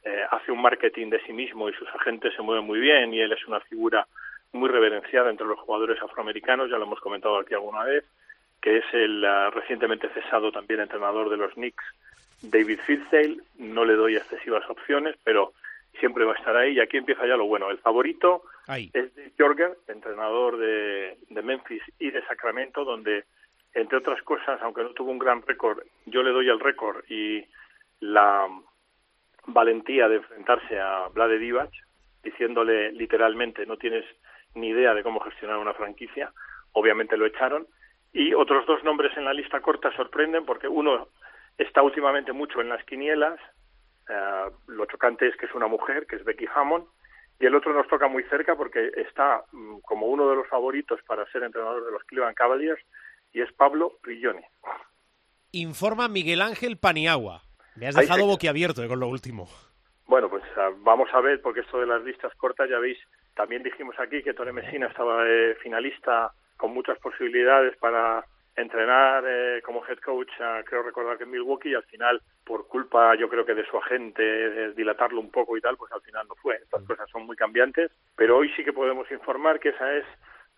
eh, 0.04 0.24
hace 0.30 0.52
un 0.52 0.60
marketing 0.60 1.08
de 1.08 1.20
sí 1.24 1.32
mismo 1.32 1.68
y 1.68 1.72
sus 1.72 1.88
agentes 1.88 2.34
se 2.34 2.42
mueven 2.42 2.64
muy 2.64 2.78
bien 2.78 3.14
y 3.14 3.20
él 3.20 3.32
es 3.32 3.46
una 3.46 3.60
figura 3.60 4.06
muy 4.52 4.68
reverenciada 4.68 5.30
entre 5.30 5.46
los 5.46 5.58
jugadores 5.58 6.00
afroamericanos, 6.02 6.70
ya 6.70 6.76
lo 6.76 6.84
hemos 6.84 7.00
comentado 7.00 7.38
aquí 7.38 7.54
alguna 7.54 7.84
vez, 7.84 8.04
que 8.60 8.78
es 8.78 8.84
el 8.92 9.24
ah, 9.24 9.50
recientemente 9.50 10.08
cesado 10.10 10.52
también 10.52 10.80
entrenador 10.80 11.30
de 11.30 11.38
los 11.38 11.54
Knicks, 11.54 11.84
David 12.42 12.80
Fizdale. 12.84 13.38
No 13.58 13.84
le 13.84 13.94
doy 13.94 14.16
excesivas 14.16 14.68
opciones, 14.68 15.16
pero 15.24 15.52
siempre 15.98 16.24
va 16.24 16.32
a 16.32 16.36
estar 16.36 16.56
ahí. 16.56 16.74
Y 16.74 16.80
aquí 16.80 16.96
empieza 16.96 17.26
ya 17.26 17.36
lo 17.36 17.46
bueno. 17.46 17.70
El 17.70 17.78
favorito 17.78 18.42
Es 18.92 19.14
Dave 19.14 19.32
Jorgen, 19.38 19.74
entrenador 19.86 20.56
de, 20.56 21.16
Memphis 21.42 21.82
y 21.98 22.10
de 22.10 22.24
Sacramento, 22.26 22.84
donde, 22.84 23.24
entre 23.74 23.98
otras 23.98 24.20
cosas, 24.22 24.60
aunque 24.62 24.82
no 24.82 24.90
tuvo 24.90 25.12
un 25.12 25.18
gran 25.18 25.42
récord, 25.42 25.82
yo 26.06 26.22
le 26.22 26.30
doy 26.30 26.48
el 26.48 26.60
récord 26.60 27.04
y 27.08 27.44
la 28.00 28.48
valentía 29.46 30.08
de 30.08 30.16
enfrentarse 30.16 30.78
a 30.80 31.08
Vlade 31.08 31.38
Divac, 31.38 31.70
diciéndole 32.22 32.92
literalmente 32.92 33.64
no 33.66 33.76
tienes 33.76 34.04
ni 34.54 34.68
idea 34.68 34.94
de 34.94 35.02
cómo 35.02 35.20
gestionar 35.20 35.58
una 35.58 35.74
franquicia. 35.74 36.32
Obviamente 36.72 37.16
lo 37.16 37.26
echaron. 37.26 37.66
Y 38.12 38.34
otros 38.34 38.66
dos 38.66 38.82
nombres 38.82 39.16
en 39.16 39.24
la 39.24 39.34
lista 39.34 39.60
corta 39.60 39.94
sorprenden 39.94 40.44
porque 40.44 40.66
uno 40.66 41.08
está 41.58 41.82
últimamente 41.82 42.32
mucho 42.32 42.60
en 42.60 42.68
las 42.68 42.82
quinielas. 42.84 43.38
eh, 44.08 44.50
lo 44.68 44.86
chocante 44.86 45.28
es 45.28 45.36
que 45.36 45.46
es 45.46 45.54
una 45.54 45.66
mujer, 45.66 46.06
que 46.06 46.16
es 46.16 46.24
Becky 46.24 46.46
Hammond. 46.54 46.86
Y 47.38 47.46
el 47.46 47.54
otro 47.54 47.72
nos 47.74 47.86
toca 47.88 48.08
muy 48.08 48.22
cerca 48.24 48.56
porque 48.56 48.90
está 48.96 49.42
mm, 49.52 49.78
como 49.80 50.06
uno 50.06 50.28
de 50.30 50.36
los 50.36 50.48
favoritos 50.48 51.00
para 51.06 51.26
ser 51.30 51.42
entrenador 51.42 51.84
de 51.84 51.92
los 51.92 52.02
Cleveland 52.04 52.34
Cavaliers 52.36 52.82
y 53.32 53.42
es 53.42 53.52
Pablo 53.52 53.92
Prigioni. 54.02 54.42
Informa 55.52 56.08
Miguel 56.08 56.42
Ángel 56.42 56.76
Paniagua. 56.78 57.42
Me 57.76 57.86
has 57.88 57.94
dejado 57.94 58.20
se- 58.20 58.26
boquiabierto 58.26 58.82
eh, 58.82 58.88
con 58.88 59.00
lo 59.00 59.08
último. 59.08 59.48
Bueno, 60.06 60.30
pues 60.30 60.42
ah, 60.56 60.70
vamos 60.78 61.08
a 61.12 61.20
ver, 61.20 61.42
porque 61.42 61.60
esto 61.60 61.78
de 61.80 61.86
las 61.86 62.02
listas 62.02 62.34
cortas, 62.36 62.70
ya 62.70 62.78
veis, 62.78 62.98
también 63.34 63.62
dijimos 63.62 63.96
aquí 63.98 64.22
que 64.22 64.34
Tony 64.34 64.52
Messina 64.52 64.86
estaba 64.86 65.24
eh, 65.26 65.56
finalista 65.62 66.32
con 66.56 66.72
muchas 66.72 66.98
posibilidades 67.00 67.76
para 67.78 68.24
entrenar 68.56 69.24
eh, 69.26 69.60
como 69.62 69.84
head 69.86 69.98
coach, 69.98 70.30
ah, 70.40 70.62
creo 70.64 70.82
recordar 70.82 71.18
que 71.18 71.24
en 71.24 71.30
Milwaukee, 71.30 71.70
y 71.70 71.74
al 71.74 71.82
final, 71.84 72.20
por 72.44 72.66
culpa, 72.68 73.14
yo 73.16 73.28
creo 73.28 73.44
que 73.44 73.54
de 73.54 73.66
su 73.66 73.76
agente, 73.76 74.22
de 74.22 74.72
dilatarlo 74.72 75.20
un 75.20 75.30
poco 75.30 75.56
y 75.56 75.60
tal, 75.60 75.76
pues 75.76 75.92
al 75.92 76.00
final 76.00 76.26
no 76.28 76.34
fue. 76.36 76.56
Estas 76.56 76.82
cosas 76.84 77.08
son 77.10 77.26
muy 77.26 77.36
cambiantes, 77.36 77.90
pero 78.16 78.38
hoy 78.38 78.50
sí 78.56 78.64
que 78.64 78.72
podemos 78.72 79.10
informar 79.10 79.60
que 79.60 79.70
esa 79.70 79.94
es 79.94 80.04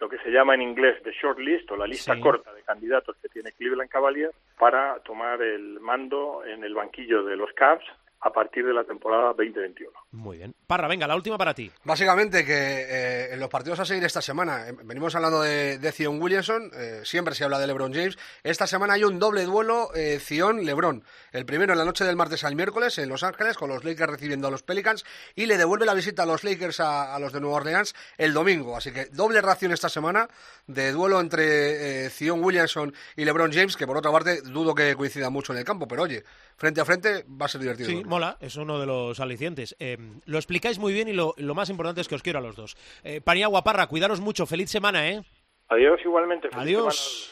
lo 0.01 0.09
que 0.09 0.19
se 0.19 0.31
llama 0.31 0.55
en 0.55 0.63
inglés 0.63 1.03
the 1.03 1.11
short 1.11 1.41
list 1.41 1.69
o 1.73 1.77
la 1.77 1.87
lista 1.87 2.15
Sí. 2.15 2.21
corta 2.21 2.53
de 2.55 2.63
candidatos 2.63 3.17
que 3.21 3.29
tiene 3.29 3.51
Cleveland 3.53 3.91
Cavaliers 3.91 4.33
para 4.57 5.01
tomar 5.01 5.43
el 5.43 5.81
mando 5.81 6.45
en 6.47 6.63
el 6.63 6.73
banquillo 6.75 7.25
de 7.25 7.35
los 7.37 7.53
Cavs 7.55 7.85
a 8.21 8.31
partir 8.31 8.67
de 8.67 8.75
la 8.75 8.85
temporada 8.85 9.29
2021. 9.29 9.93
Muy 10.13 10.39
bien. 10.39 10.55
Parra, 10.67 10.89
venga, 10.89 11.07
la 11.07 11.15
última 11.15 11.39
para 11.39 11.55
ti. 11.55 11.71
Básicamente 11.85 12.45
que 12.45 12.53
eh, 12.53 13.33
en 13.33 13.41
los 13.41 13.49
partidos 13.49 13.79
a 13.81 13.85
seguir 13.85 14.05
esta 14.05 14.21
semana, 14.21 14.69
eh, 14.69 14.75
venimos 14.85 15.15
hablando 15.15 15.41
de, 15.41 15.79
de 15.79 15.93
Zion 15.93 16.21
Williamson, 16.21 16.71
eh, 16.75 17.01
siempre 17.05 17.35
se 17.35 17.45
habla 17.45 17.59
de 17.59 17.67
LeBron 17.67 17.93
James, 17.93 18.19
esta 18.43 18.67
semana 18.67 18.95
hay 18.95 19.05
un 19.05 19.19
doble 19.19 19.45
duelo 19.45 19.91
eh, 19.95 20.19
Zion-LeBron, 20.21 21.05
el 21.33 21.47
primero 21.47 21.73
en 21.73 21.79
la 21.79 21.85
noche 21.85 22.05
del 22.05 22.17
martes 22.17 22.45
al 22.45 22.57
miércoles 22.57 22.99
en 22.99 23.09
Los 23.09 23.23
Ángeles 23.23 23.57
con 23.57 23.69
los 23.69 23.85
Lakers 23.85 24.11
recibiendo 24.11 24.49
a 24.49 24.51
los 24.51 24.63
Pelicans 24.63 25.05
y 25.35 25.47
le 25.47 25.57
devuelve 25.57 25.87
la 25.87 25.95
visita 25.95 26.25
a 26.25 26.27
los 26.27 26.45
Lakers 26.45 26.81
a, 26.81 27.15
a 27.15 27.19
los 27.19 27.33
de 27.33 27.41
Nueva 27.41 27.57
Orleans 27.57 27.95
el 28.17 28.33
domingo, 28.33 28.77
así 28.77 28.93
que 28.93 29.07
doble 29.07 29.41
ración 29.41 29.73
esta 29.73 29.89
semana 29.89 30.29
de 30.67 30.93
duelo 30.93 31.21
entre 31.21 32.07
eh, 32.07 32.11
Zion 32.11 32.43
Williamson 32.43 32.93
y 33.17 33.25
LeBron 33.25 33.53
James, 33.53 33.77
que 33.77 33.87
por 33.87 33.97
otra 33.97 34.13
parte 34.13 34.43
dudo 34.43 34.75
que 34.75 34.95
coincida 34.95 35.31
mucho 35.31 35.53
en 35.53 35.59
el 35.59 35.65
campo, 35.65 35.87
pero 35.87 36.03
oye, 36.03 36.25
frente 36.57 36.81
a 36.81 36.85
frente 36.85 37.25
va 37.29 37.47
a 37.47 37.49
ser 37.49 37.61
divertido. 37.61 37.89
Sí, 37.89 38.03
mola, 38.09 38.37
es 38.41 38.57
uno 38.57 38.79
de 38.81 38.87
los 38.87 39.21
alicientes. 39.21 39.77
Eh, 39.79 39.99
lo 40.25 40.39
explicáis 40.39 40.79
muy 40.79 40.93
bien 40.93 41.09
y 41.09 41.13
lo, 41.13 41.35
lo 41.37 41.55
más 41.55 41.71
importante 41.71 42.01
es 42.01 42.09
que 42.09 42.15
os 42.15 42.23
quiero 42.23 42.39
a 42.39 42.43
los 42.43 42.57
dos. 42.57 42.77
Eh, 43.05 43.21
Paniagua, 43.21 43.63
Parra, 43.65 43.87
cuidaros 43.87 44.21
mucho, 44.21 44.47
feliz 44.47 44.71
semana, 44.71 45.09
¿eh? 45.09 45.23
Adiós 45.69 46.01
igualmente. 46.05 46.49
feliz 46.49 46.63
Adiós. 46.63 47.31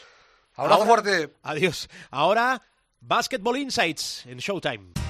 Ahora- 0.55 0.77
fuerte. 0.77 1.29
Adiós. 1.43 1.89
Ahora, 2.11 2.61
Basketball 2.99 3.57
Insights 3.57 4.25
en 4.25 4.37
Showtime. 4.37 5.06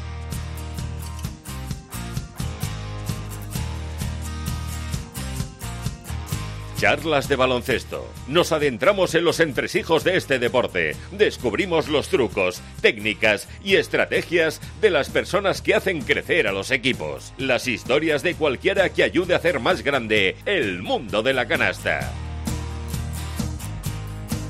Charlas 6.78 7.28
de 7.28 7.36
baloncesto. 7.36 8.08
Nos 8.28 8.52
adentramos 8.52 9.16
en 9.16 9.24
los 9.24 9.40
entresijos 9.40 10.04
de 10.04 10.16
este 10.16 10.38
deporte. 10.38 10.96
Descubrimos 11.12 11.88
los 11.88 12.08
trucos, 12.10 12.62
técnicas 12.82 13.50
y 13.64 13.78
estrategias 13.78 14.62
de 14.80 14.92
las 14.92 15.10
personas 15.10 15.64
que 15.64 15.74
hacen 15.74 16.02
crecer 16.02 16.48
a 16.48 16.52
los 16.52 16.70
equipos. 16.70 17.34
Las 17.40 17.68
historias 17.68 18.22
de 18.22 18.36
cualquiera 18.36 18.90
que 18.90 19.02
ayude 19.02 19.34
a 19.34 19.38
hacer 19.38 19.60
más 19.60 19.82
grande 19.82 20.36
el 20.46 20.84
mundo 20.84 21.24
de 21.24 21.34
la 21.34 21.48
canasta. 21.48 22.14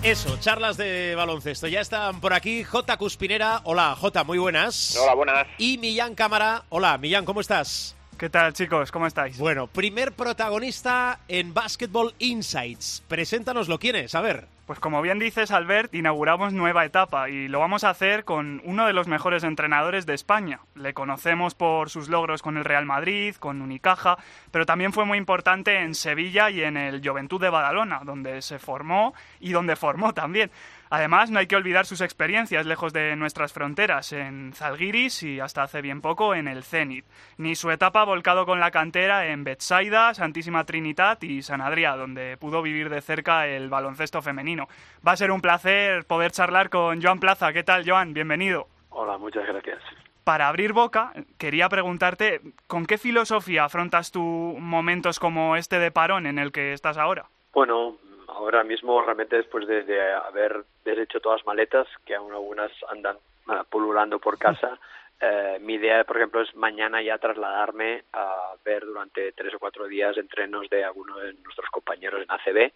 Eso, 0.04 0.38
charlas 0.42 0.76
de 0.76 1.16
baloncesto. 1.16 1.68
Ya 1.68 1.80
están 1.80 2.20
por 2.20 2.34
aquí 2.34 2.66
J. 2.66 2.98
Cuspinera. 2.98 3.62
Hola, 3.64 3.96
J, 3.96 4.26
muy 4.26 4.38
buenas. 4.38 4.98
Hola, 5.02 5.14
buenas. 5.14 5.48
Y 5.58 5.78
Millán 5.78 6.14
Cámara. 6.14 6.66
Hola, 6.68 6.98
Millán, 6.98 7.24
¿cómo 7.24 7.40
estás? 7.40 7.97
¿Qué 8.18 8.32
tal, 8.32 8.52
chicos? 8.54 8.92
¿Cómo 8.92 9.06
estáis? 9.06 9.38
Bueno, 9.38 9.68
primer 9.68 10.12
protagonista 10.12 11.20
en 11.28 11.54
Basketball 11.54 12.16
Insights. 12.18 13.04
Preséntanoslo, 13.08 13.78
¿quién 13.78 13.96
es? 13.96 14.16
A 14.16 14.22
ver. 14.22 14.48
Pues 14.66 14.80
como 14.80 15.02
bien 15.02 15.20
dices, 15.20 15.52
Albert, 15.52 15.94
inauguramos 15.94 16.52
nueva 16.52 16.84
etapa 16.84 17.30
y 17.30 17.48
lo 17.48 17.60
vamos 17.60 17.86
a 17.86 17.92
hacer 17.92 18.26
con 18.26 18.62
uno 18.66 18.86
de 18.86 18.92
los 18.92 19.08
mejores 19.08 19.46
entrenadores 19.46 20.06
de 20.06 20.16
España. 20.16 20.60
Le 20.76 20.94
conocemos 20.94 21.54
por 21.54 21.90
sus 21.90 22.10
logros 22.10 22.42
con 22.42 22.58
el 22.58 22.66
Real 22.66 22.86
Madrid, 22.86 23.36
con 23.36 23.62
Unicaja, 23.62 24.18
pero 24.52 24.66
también 24.66 24.92
fue 24.92 25.06
muy 25.06 25.20
importante 25.20 25.80
en 25.80 25.96
Sevilla 25.96 26.50
y 26.50 26.64
en 26.64 26.76
el 26.76 27.08
Juventud 27.08 27.40
de 27.40 27.50
Badalona, 27.50 28.02
donde 28.04 28.42
se 28.42 28.60
formó 28.60 29.14
y 29.40 29.52
donde 29.52 29.78
formó 29.78 30.14
también. 30.14 30.52
Además, 30.90 31.32
no 31.32 31.40
hay 31.40 31.48
que 31.48 31.56
olvidar 31.56 31.86
sus 31.86 32.02
experiencias 32.02 32.66
lejos 32.66 32.94
de 32.94 33.16
nuestras 33.16 33.54
fronteras, 33.54 34.14
en 34.14 34.54
Zalgiris 34.54 35.24
y 35.24 35.40
hasta 35.40 35.64
hace 35.64 35.82
bien 35.82 36.02
poco 36.02 36.36
en 36.36 36.48
el 36.48 36.64
Zenit, 36.64 37.06
ni 37.38 37.56
su 37.56 37.72
etapa 37.72 38.04
volcado 38.04 38.46
con 38.46 38.60
la 38.60 38.72
cantera 38.72 39.28
en 39.28 39.44
Betsaida, 39.44 40.14
Santísima 40.14 40.66
Trinidad 40.66 41.22
y 41.22 41.42
San 41.42 41.62
Adrià, 41.62 41.96
donde 41.96 42.38
pudo 42.38 42.62
vivir 42.62 42.90
de 42.90 43.02
cerca 43.02 43.48
el 43.48 43.70
baloncesto 43.70 44.22
femenino. 44.22 44.68
Va 45.06 45.14
a 45.14 45.18
ser 45.18 45.32
un 45.32 45.42
placer 45.42 46.06
poder 46.06 46.32
charlar 46.32 46.70
con 46.70 47.02
Joan 47.02 47.20
Plaza. 47.20 47.54
¿Qué 47.54 47.64
tal, 47.64 47.84
Joan? 47.88 48.14
Bienvenido. 48.14 48.68
Hola, 48.90 49.18
muchas 49.18 49.46
gracias. 49.46 49.80
Para 50.24 50.50
abrir 50.50 50.74
boca, 50.74 51.14
quería 51.38 51.70
preguntarte, 51.70 52.42
¿con 52.68 52.86
qué 52.86 52.98
filosofía 52.98 53.64
afrontas 53.64 54.12
tú 54.12 54.58
momentos 54.60 55.20
como 55.20 55.56
este 55.56 55.80
de 55.80 55.92
parón 55.92 56.26
en 56.26 56.38
el 56.38 56.52
que 56.52 56.74
estás 56.74 56.98
ahora? 56.98 57.28
Bueno, 57.54 57.96
ahora 58.38 58.64
mismo 58.64 59.02
realmente 59.02 59.36
después 59.36 59.68
de, 59.68 59.84
de 59.84 60.14
haber 60.14 60.64
deshecho 60.86 61.20
todas 61.20 61.40
las 61.40 61.48
maletas, 61.48 61.88
que 62.06 62.16
aún 62.16 62.32
algunas 62.32 62.72
andan 62.90 63.18
ah, 63.48 63.66
pululando 63.70 64.20
por 64.20 64.38
casa, 64.38 64.80
eh, 65.22 65.58
mi 65.60 65.74
idea, 65.74 66.04
por 66.04 66.18
ejemplo, 66.18 66.42
es 66.42 66.56
mañana 66.56 67.02
ya 67.02 67.18
trasladarme 67.18 68.04
a 68.14 68.54
ver 68.64 68.86
durante 68.86 69.32
tres 69.32 69.54
o 69.56 69.60
cuatro 69.60 69.88
días 69.88 70.18
entrenos 70.18 70.70
de 70.70 70.84
algunos 70.84 71.22
de 71.22 71.34
nuestros 71.34 71.70
compañeros 71.70 72.22
en 72.22 72.32
ACB, 72.32 72.72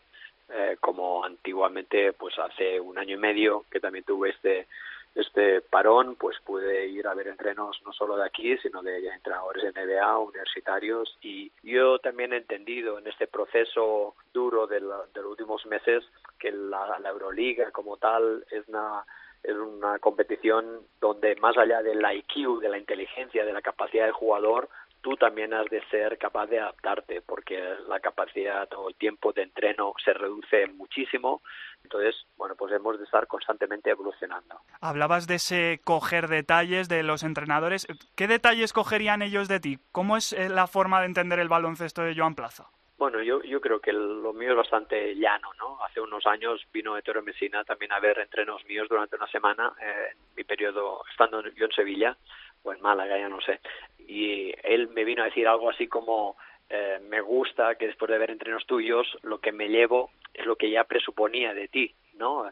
eh, 0.54 0.78
como 0.80 1.24
antiguamente, 1.24 2.14
pues 2.14 2.38
hace 2.40 2.80
un 2.80 2.98
año 2.98 3.16
y 3.16 3.20
medio 3.20 3.66
que 3.72 3.80
también 3.80 4.04
tuve 4.04 4.32
este 4.32 4.68
este 5.16 5.62
parón, 5.62 6.16
pues 6.16 6.38
pude 6.46 6.88
ir 6.88 7.08
a 7.08 7.14
ver 7.14 7.28
entrenos 7.28 7.82
no 7.86 7.92
solo 7.94 8.16
de 8.18 8.26
aquí, 8.26 8.58
sino 8.60 8.82
de 8.82 9.06
entrenadores 9.08 9.64
de 9.64 9.72
NBA, 9.86 10.18
universitarios. 10.20 11.18
Y 11.22 11.52
yo 11.64 12.00
también 12.00 12.34
he 12.34 12.38
entendido 12.38 12.98
en 12.98 13.08
este 13.08 13.28
proceso 13.28 14.16
duro 14.34 14.68
de, 14.68 14.80
la- 14.82 15.06
de 15.14 15.22
los 15.22 15.32
últimos 15.32 15.66
meses 15.66 16.04
que 16.40 16.52
la, 16.52 16.98
la 17.00 17.10
Euroliga 17.10 17.72
como 17.72 17.98
tal 17.98 18.46
es 18.52 18.68
una 18.68 19.06
es 19.44 19.56
una 19.56 19.98
competición 19.98 20.82
donde 21.00 21.36
más 21.38 21.58
allá 21.58 21.82
del 21.82 22.00
IQ, 22.00 22.60
de 22.62 22.70
la 22.70 22.78
inteligencia, 22.78 23.44
de 23.44 23.52
la 23.52 23.64
capacidad 23.64 24.04
del 24.06 24.14
jugador, 24.14 24.70
tú 25.02 25.16
también 25.16 25.54
has 25.54 25.66
de 25.68 25.84
ser 25.90 26.18
capaz 26.18 26.48
de 26.48 26.60
adaptarte 26.60 27.22
porque 27.22 27.60
la 27.88 28.00
capacidad 28.00 28.68
o 28.74 28.90
el 28.90 28.96
tiempo 28.96 29.34
de 29.34 29.44
entreno 29.44 29.94
se 30.04 30.14
reduce 30.14 30.68
muchísimo. 30.68 31.42
Entonces, 31.84 32.16
bueno, 32.38 32.56
pues 32.56 32.72
hemos 32.74 32.98
de 32.98 33.06
estar 33.06 33.28
constantemente 33.28 33.90
evolucionando. 33.90 34.62
Hablabas 34.80 35.28
de 35.28 35.36
ese 35.36 35.82
coger 35.84 36.28
detalles 36.28 36.88
de 36.88 37.04
los 37.04 37.24
entrenadores. 37.24 37.88
¿Qué 38.16 38.28
detalles 38.28 38.74
cogerían 38.74 39.22
ellos 39.22 39.48
de 39.48 39.60
ti? 39.60 39.80
¿Cómo 39.92 40.16
es 40.18 40.34
eh, 40.34 40.50
la 40.50 40.68
forma 40.68 41.00
de 41.00 41.08
entender 41.08 41.40
el 41.40 41.50
baloncesto 41.50 42.04
de 42.04 42.16
Joan 42.16 42.36
Plaza? 42.36 42.68
Bueno, 43.02 43.24
yo, 43.24 43.42
yo 43.42 43.60
creo 43.60 43.80
que 43.80 43.92
lo 43.92 44.32
mío 44.32 44.52
es 44.52 44.58
bastante 44.58 45.16
llano, 45.16 45.50
¿no? 45.58 45.84
Hace 45.84 46.00
unos 46.00 46.24
años 46.28 46.62
vino 46.72 46.96
Ettore 46.96 47.24
Messina 47.24 47.64
también 47.64 47.92
a 47.92 48.00
ver 48.00 48.20
entrenos 48.20 48.64
míos 48.66 48.88
durante 48.88 49.16
una 49.16 49.26
semana, 49.26 49.74
eh, 49.82 50.12
en 50.12 50.18
mi 50.36 50.44
periodo 50.44 51.02
estando 51.10 51.42
yo 51.56 51.66
en 51.66 51.72
Sevilla, 51.72 52.16
o 52.64 52.74
en 52.74 52.82
Málaga, 52.82 53.18
ya 53.18 53.30
no 53.30 53.42
sé. 53.42 53.60
Y 54.00 54.54
él 54.64 54.90
me 54.90 55.04
vino 55.04 55.22
a 55.22 55.26
decir 55.26 55.48
algo 55.48 55.70
así 55.70 55.88
como, 55.88 56.38
eh, 56.70 57.00
me 57.08 57.22
gusta 57.22 57.76
que 57.76 57.88
después 57.88 58.10
de 58.10 58.18
ver 58.18 58.32
entrenos 58.32 58.66
tuyos, 58.66 59.08
lo 59.24 59.40
que 59.40 59.52
me 59.52 59.70
llevo 59.70 60.12
es 60.34 60.46
lo 60.46 60.56
que 60.56 60.70
ya 60.70 60.84
presuponía 60.84 61.54
de 61.54 61.68
ti, 61.68 61.94
¿no? 62.14 62.52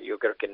Yo 0.00 0.18
creo 0.18 0.34
que, 0.34 0.48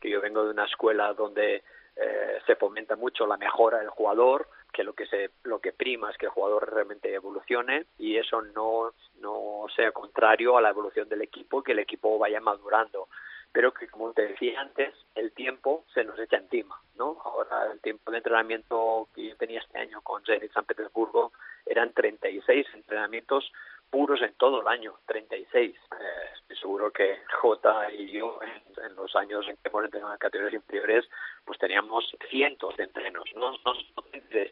que 0.00 0.10
yo 0.10 0.20
vengo 0.20 0.44
de 0.44 0.50
una 0.50 0.64
escuela 0.64 1.12
donde 1.14 1.62
eh, 1.96 2.38
se 2.46 2.56
fomenta 2.56 2.96
mucho 2.96 3.26
la 3.26 3.36
mejora 3.36 3.78
del 3.78 3.88
jugador, 3.88 4.48
que 4.72 4.84
lo 4.84 4.92
que 4.92 5.06
se 5.06 5.30
lo 5.42 5.60
que 5.60 5.72
prima 5.72 6.10
es 6.10 6.16
que 6.16 6.26
el 6.26 6.32
jugador 6.32 6.72
realmente 6.72 7.12
evolucione 7.12 7.86
y 7.98 8.16
eso 8.16 8.40
no 8.42 8.92
no 9.20 9.66
sea 9.74 9.90
contrario 9.90 10.56
a 10.56 10.60
la 10.60 10.70
evolución 10.70 11.08
del 11.08 11.22
equipo, 11.22 11.62
que 11.62 11.72
el 11.72 11.80
equipo 11.80 12.18
vaya 12.18 12.40
madurando 12.40 13.08
pero 13.58 13.74
que 13.74 13.88
como 13.88 14.12
te 14.12 14.22
decía 14.22 14.60
antes, 14.60 14.94
el 15.16 15.32
tiempo 15.32 15.84
se 15.92 16.04
nos 16.04 16.16
echa 16.20 16.36
encima, 16.36 16.80
¿no? 16.96 17.20
Ahora 17.24 17.72
el 17.72 17.80
tiempo 17.80 18.12
de 18.12 18.18
entrenamiento 18.18 19.08
que 19.12 19.30
yo 19.30 19.36
tenía 19.36 19.58
este 19.58 19.80
año 19.80 20.00
con 20.02 20.22
Zenit 20.24 20.52
San 20.52 20.64
Petersburgo 20.64 21.32
eran 21.66 21.92
36 21.92 22.64
entrenamientos 22.74 23.50
puros 23.90 24.22
en 24.22 24.32
todo 24.34 24.60
el 24.60 24.68
año, 24.68 24.94
36. 25.06 25.74
Eh, 25.74 25.76
estoy 26.40 26.56
seguro 26.56 26.92
que 26.92 27.18
J 27.40 27.92
y 27.94 28.12
yo 28.12 28.38
en, 28.42 28.84
en, 28.84 28.94
los 28.94 29.16
años 29.16 29.44
en 29.48 29.56
que 29.56 29.68
hemos 29.70 29.86
entrenado 29.86 30.12
en 30.12 30.18
categorías 30.18 30.54
inferiores, 30.54 31.10
pues 31.48 31.58
teníamos 31.58 32.04
cientos 32.28 32.76
de 32.76 32.84
entrenos, 32.84 33.24
no, 33.34 33.52
no, 33.64 33.72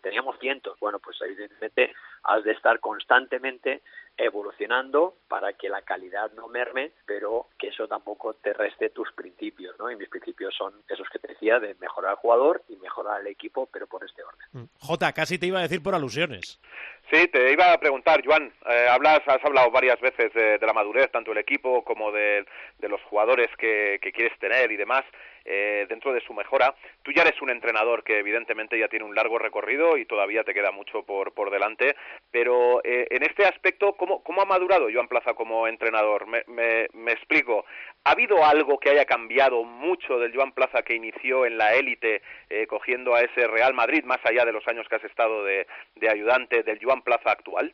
teníamos 0.01 0.39
cientos. 0.39 0.81
Bueno, 0.81 0.99
pues 0.99 1.19
evidentemente 1.21 1.93
has 2.23 2.43
de 2.43 2.53
estar 2.53 2.81
constantemente 2.81 3.83
evolucionando 4.17 5.15
para 5.29 5.53
que 5.53 5.69
la 5.69 5.83
calidad 5.83 6.33
no 6.33 6.49
merme, 6.49 6.93
pero 7.05 7.49
que 7.59 7.69
eso 7.69 7.87
tampoco 7.87 8.33
te 8.33 8.55
reste 8.55 8.89
tus 8.89 9.13
principios, 9.13 9.79
¿no? 9.79 9.91
Y 9.91 9.97
mis 9.97 10.09
principios 10.09 10.55
son 10.57 10.73
esos 10.89 11.07
que 11.11 11.19
te 11.19 11.29
decía, 11.29 11.61
de 11.61 11.75
mejorar 11.75 12.13
al 12.13 12.17
jugador 12.17 12.63
y 12.71 12.77
mejorar 12.77 13.21
al 13.21 13.27
equipo, 13.27 13.69
pero 13.71 13.87
por 13.87 14.03
este 14.03 14.23
orden. 14.23 14.71
Jota, 14.81 15.13
casi 15.13 15.39
te 15.39 15.45
iba 15.45 15.59
a 15.59 15.63
decir 15.63 15.83
por 15.83 15.95
alusiones. 15.95 16.59
Sí, 17.13 17.29
te 17.29 17.53
iba 17.53 17.75
a 17.75 17.79
preguntar, 17.79 18.23
Joan, 18.25 18.51
eh, 18.71 18.89
hablas, 18.91 19.21
has 19.27 19.45
hablado 19.45 19.71
varias 19.71 20.01
veces 20.01 20.33
de, 20.33 20.57
de, 20.57 20.67
la 20.67 20.73
madurez, 20.73 21.13
tanto 21.13 21.33
del 21.33 21.39
equipo 21.39 21.85
como 21.85 22.11
de, 22.11 22.47
de 22.79 22.89
los 22.89 23.03
jugadores 23.03 23.51
que, 23.59 23.99
que, 24.01 24.13
quieres 24.13 24.37
tener 24.39 24.73
y 24.73 24.77
demás, 24.77 25.05
eh, 25.47 25.87
dentro 25.89 26.13
de 26.13 26.21
su 26.21 26.35
mejora. 26.35 26.75
Tú 27.03 27.13
ya 27.13 27.23
eres 27.23 27.41
un 27.41 27.51
entrenador 27.51 28.03
que 28.03 28.19
evidentemente 28.19 28.79
ya 28.79 28.89
tiene 28.89 29.05
un 29.05 29.15
largo 29.15 29.39
recorrido 29.39 29.97
y 29.97 30.05
todavía 30.05 30.43
te 30.43 30.53
queda 30.53 30.73
mucho 30.73 31.05
por, 31.05 31.33
por 31.35 31.51
delante, 31.51 31.95
pero 32.31 32.81
eh, 32.85 33.07
en 33.11 33.23
este 33.23 33.47
aspecto, 33.47 33.93
¿cómo, 33.95 34.23
¿cómo 34.23 34.43
ha 34.43 34.45
madurado 34.45 34.89
Joan 34.93 35.09
Plaza 35.09 35.35
como 35.35 35.69
entrenador? 35.69 36.27
Me, 36.27 36.43
me, 36.93 37.13
explico. 37.13 37.65
¿Ha 38.05 38.11
habido 38.11 38.45
algo 38.45 38.79
que 38.79 38.91
haya 38.91 39.05
cambiado 39.05 39.63
mucho 39.63 40.19
del 40.19 40.35
Joan 40.35 40.53
Plaza 40.53 40.83
que 40.83 40.95
inició 40.95 41.47
en 41.47 41.59
la 41.59 41.75
élite, 41.75 42.23
eh, 42.51 42.67
cogiendo 42.67 43.15
a 43.15 43.21
ese 43.21 43.47
Real 43.47 43.75
Madrid, 43.75 44.05
más 44.05 44.21
allá 44.25 44.45
de 44.45 44.53
los 44.53 44.67
años 44.67 44.89
que 44.89 44.97
has 44.97 45.05
estado 45.05 45.45
de, 45.45 45.67
de 45.95 46.09
ayudante, 46.09 46.63
del 46.63 46.81
Joan 46.83 47.03
Plaza 47.03 47.31
actual? 47.31 47.73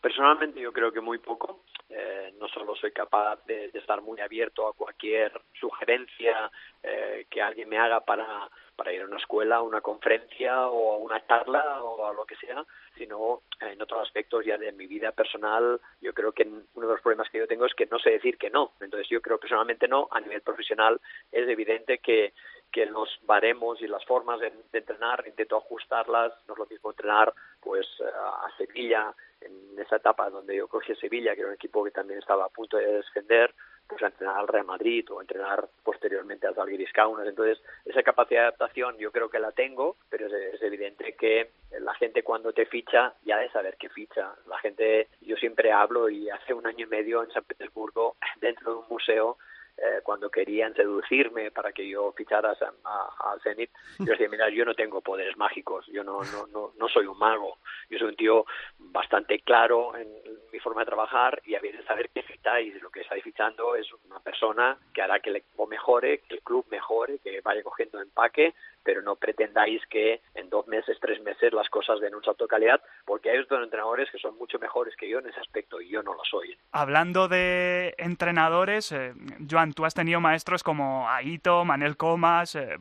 Personalmente 0.00 0.60
yo 0.60 0.72
creo 0.72 0.92
que 0.92 1.00
muy 1.00 1.18
poco. 1.18 1.64
Eh, 1.88 2.34
no 2.38 2.48
solo 2.48 2.74
soy 2.74 2.92
capaz 2.92 3.44
de, 3.46 3.70
de, 3.70 3.78
estar 3.78 4.02
muy 4.02 4.20
abierto 4.20 4.66
a 4.66 4.72
cualquier 4.74 5.32
sugerencia 5.58 6.50
eh, 6.82 7.26
que 7.30 7.40
alguien 7.40 7.68
me 7.68 7.78
haga 7.78 8.00
para, 8.00 8.50
para 8.74 8.92
ir 8.92 9.02
a 9.02 9.06
una 9.06 9.16
escuela, 9.16 9.56
a 9.56 9.62
una 9.62 9.80
conferencia 9.80 10.68
o 10.68 10.94
a 10.94 10.98
una 10.98 11.24
charla 11.26 11.82
o 11.82 12.06
a 12.06 12.12
lo 12.12 12.26
que 12.26 12.36
sea, 12.36 12.64
sino 12.96 13.42
en 13.60 13.80
otros 13.80 14.02
aspectos 14.02 14.44
ya 14.44 14.58
de 14.58 14.72
mi 14.72 14.86
vida 14.86 15.12
personal, 15.12 15.80
yo 16.00 16.12
creo 16.12 16.32
que 16.32 16.42
uno 16.42 16.86
de 16.86 16.92
los 16.92 17.00
problemas 17.00 17.30
que 17.30 17.38
yo 17.38 17.46
tengo 17.46 17.66
es 17.66 17.74
que 17.74 17.86
no 17.86 17.98
sé 17.98 18.10
decir 18.10 18.36
que 18.36 18.50
no. 18.50 18.72
Entonces 18.80 19.08
yo 19.08 19.22
creo 19.22 19.38
personalmente 19.38 19.88
no, 19.88 20.08
a 20.10 20.20
nivel 20.20 20.42
profesional 20.42 21.00
es 21.32 21.48
evidente 21.48 21.98
que 21.98 22.34
que 22.72 22.84
los 22.84 23.08
baremos 23.22 23.80
y 23.80 23.86
las 23.86 24.04
formas 24.04 24.40
de, 24.40 24.50
de, 24.50 24.78
entrenar 24.78 25.24
intento 25.26 25.56
ajustarlas 25.56 26.32
no 26.48 26.54
es 26.54 26.58
lo 26.58 26.66
mismo 26.66 26.90
entrenar 26.90 27.32
pues 27.60 27.86
a 28.02 28.50
Sevilla 28.58 29.14
en 29.46 29.78
esa 29.78 29.96
etapa 29.96 30.30
donde 30.30 30.56
yo 30.56 30.68
cogí 30.68 30.92
a 30.92 30.96
Sevilla 30.96 31.34
que 31.34 31.40
era 31.40 31.48
un 31.48 31.54
equipo 31.54 31.84
que 31.84 31.90
también 31.90 32.18
estaba 32.18 32.44
a 32.44 32.48
punto 32.48 32.76
de 32.76 32.86
descender 32.86 33.54
pues 33.88 34.02
a 34.02 34.06
entrenar 34.06 34.38
al 34.38 34.48
Real 34.48 34.66
Madrid 34.66 35.08
o 35.10 35.20
a 35.20 35.22
entrenar 35.22 35.68
posteriormente 35.82 36.46
al 36.46 36.54
Zalgiris 36.54 36.92
Kaunas 36.92 37.26
entonces 37.26 37.62
esa 37.84 38.02
capacidad 38.02 38.40
de 38.40 38.46
adaptación 38.48 38.98
yo 38.98 39.12
creo 39.12 39.30
que 39.30 39.38
la 39.38 39.52
tengo 39.52 39.96
pero 40.10 40.26
es, 40.26 40.32
es 40.32 40.62
evidente 40.62 41.14
que 41.14 41.50
la 41.80 41.94
gente 41.94 42.22
cuando 42.22 42.52
te 42.52 42.66
ficha 42.66 43.14
ya 43.24 43.38
de 43.38 43.50
saber 43.50 43.76
qué 43.78 43.88
ficha 43.88 44.34
la 44.48 44.58
gente 44.58 45.08
yo 45.20 45.36
siempre 45.36 45.72
hablo 45.72 46.08
y 46.08 46.28
hace 46.30 46.52
un 46.52 46.66
año 46.66 46.86
y 46.86 46.90
medio 46.90 47.22
en 47.22 47.30
San 47.30 47.44
Petersburgo 47.44 48.16
dentro 48.40 48.72
de 48.72 48.78
un 48.78 48.88
museo 48.88 49.38
eh, 49.78 50.00
cuando 50.02 50.30
querían 50.30 50.74
seducirme 50.74 51.50
para 51.50 51.72
que 51.72 51.86
yo 51.86 52.12
fichara 52.12 52.50
al 52.52 53.40
Zenit, 53.42 53.70
yo 53.98 54.06
decía, 54.06 54.28
mira, 54.28 54.48
yo 54.48 54.64
no 54.64 54.74
tengo 54.74 55.02
poderes 55.02 55.36
mágicos, 55.36 55.86
yo 55.88 56.02
no, 56.02 56.22
no, 56.24 56.46
no, 56.46 56.72
no 56.78 56.88
soy 56.88 57.06
un 57.06 57.18
mago, 57.18 57.58
yo 57.90 57.98
soy 57.98 58.08
un 58.08 58.16
tío 58.16 58.46
bastante 58.78 59.40
claro 59.40 59.94
en 59.96 60.08
mi 60.50 60.58
forma 60.60 60.80
de 60.80 60.86
trabajar 60.86 61.42
y 61.44 61.54
habéis 61.54 61.76
de 61.76 61.84
saber 61.84 62.08
qué 62.14 62.22
fitáis, 62.22 62.80
lo 62.80 62.90
que 62.90 63.00
estáis 63.00 63.22
fichando 63.22 63.76
es 63.76 63.86
una 64.08 64.20
persona 64.20 64.78
que 64.94 65.02
hará 65.02 65.20
que 65.20 65.30
el 65.30 65.36
equipo 65.36 65.66
mejore, 65.66 66.20
que 66.20 66.36
el 66.36 66.42
club 66.42 66.64
mejore, 66.70 67.18
que 67.18 67.40
vaya 67.42 67.62
cogiendo 67.62 68.00
empaque, 68.00 68.54
pero 68.86 69.02
no 69.02 69.16
pretendáis 69.16 69.82
que 69.90 70.20
en 70.36 70.48
dos 70.48 70.68
meses, 70.68 70.96
tres 71.00 71.20
meses 71.20 71.52
las 71.52 71.68
cosas 71.68 71.98
den 71.98 72.14
un 72.14 72.22
salto 72.22 72.44
de 72.44 72.48
calidad, 72.48 72.80
porque 73.04 73.30
hay 73.30 73.38
otros 73.38 73.64
entrenadores 73.64 74.08
que 74.12 74.18
son 74.18 74.38
mucho 74.38 74.60
mejores 74.60 74.94
que 74.96 75.10
yo 75.10 75.18
en 75.18 75.26
ese 75.26 75.40
aspecto 75.40 75.80
y 75.80 75.88
yo 75.88 76.04
no 76.04 76.14
lo 76.14 76.24
soy. 76.24 76.56
Hablando 76.70 77.26
de 77.26 77.94
entrenadores, 77.98 78.92
eh, 78.92 79.12
Joan, 79.50 79.72
tú 79.72 79.84
has 79.84 79.94
tenido 79.94 80.20
maestros 80.20 80.62
como 80.62 81.10
Aito, 81.10 81.64
Manel 81.64 81.96
Comas, 81.96 82.54
eh, 82.54 82.76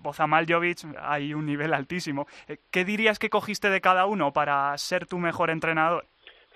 hay 0.99 1.33
un 1.33 1.45
nivel 1.47 1.73
altísimo. 1.73 2.27
Eh, 2.47 2.57
¿Qué 2.69 2.85
dirías 2.85 3.17
que 3.17 3.31
cogiste 3.31 3.71
de 3.71 3.81
cada 3.81 4.05
uno 4.05 4.31
para 4.31 4.77
ser 4.77 5.07
tu 5.07 5.17
mejor 5.17 5.49
entrenador? 5.49 6.05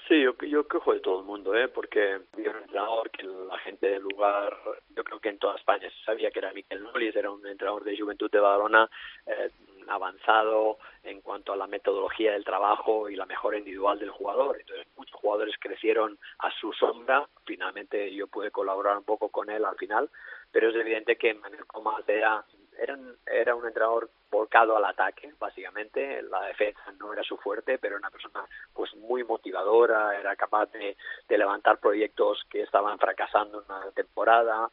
Sí, 0.10 0.24
yo, 0.24 0.36
yo 0.40 0.68
cojo 0.68 0.94
de 0.94 1.02
todo 1.02 1.20
el 1.20 1.26
mundo, 1.28 1.54
¿eh? 1.54 1.68
porque 1.68 2.20
había 2.34 2.50
un 2.50 2.58
entrenador 2.58 3.12
que 3.12 3.22
la 3.22 3.60
gente 3.60 3.92
del 3.92 4.02
lugar, 4.02 4.58
yo 4.96 5.04
creo 5.04 5.20
que 5.20 5.30
en 5.30 5.38
toda 5.38 5.56
España 5.56 5.88
se 5.88 6.04
sabía 6.04 6.32
que 6.32 6.40
era 6.40 6.52
Miquel 6.52 6.82
Nolis, 6.82 7.16
era 7.16 7.30
un 7.30 7.46
entrenador 7.46 7.84
de 7.84 7.96
Juventud 7.96 8.32
de 8.32 8.40
Badalona, 8.40 8.90
eh, 9.28 9.52
avanzado 9.88 10.80
en 11.04 11.22
cuanto 11.22 11.54
a 11.54 11.58
la 11.58 11.68
metodología 11.68 12.32
del 12.32 12.44
trabajo 12.44 13.08
y 13.08 13.16
la 13.16 13.28
mejora 13.28 13.60
individual 13.60 14.00
del 14.00 14.10
jugador. 14.10 14.58
Entonces, 14.60 14.88
muchos 14.98 15.16
jugadores 15.16 15.56
crecieron 15.60 16.18
a 16.40 16.50
su 16.60 16.74
sombra. 16.74 17.30
Finalmente, 17.46 18.12
yo 18.12 18.26
pude 18.26 18.50
colaborar 18.50 18.98
un 18.98 19.04
poco 19.04 19.30
con 19.30 19.52
él 19.52 19.64
al 19.64 19.78
final, 19.78 20.10
pero 20.52 20.70
es 20.70 20.76
evidente 20.76 21.18
que 21.18 21.36
Manuel 21.36 21.68
Comas 21.68 22.04
era, 22.10 22.44
era, 22.82 22.98
era 23.26 23.56
un 23.56 23.66
entrenador 23.66 24.10
volcado 24.30 24.76
al 24.78 24.86
ataque, 24.86 25.34
básicamente. 25.40 26.22
La 26.24 26.42
defensa 26.46 26.92
no 27.00 27.14
era 27.14 27.24
su 27.24 27.38
fuerte, 27.38 27.78
pero 27.78 27.96
era 27.96 28.00
una 28.00 28.12
persona 28.12 28.46
pues 28.74 28.94
muy 28.96 29.24
motivadora, 29.24 30.20
era 30.20 30.36
capaz 30.36 30.72
de, 30.72 30.96
levantar 31.30 31.80
proyectos 31.80 32.44
que 32.50 32.62
estaban 32.62 32.98
fracasando 33.00 33.60
en 33.60 33.66
una 33.72 33.92
temporada. 33.92 34.70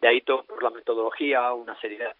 De 0.00 0.08
ahí 0.08 0.20
todo 0.22 0.44
por 0.44 0.62
la 0.62 0.70
metodología, 0.70 1.52
una 1.52 1.78
seriedad 1.80 2.16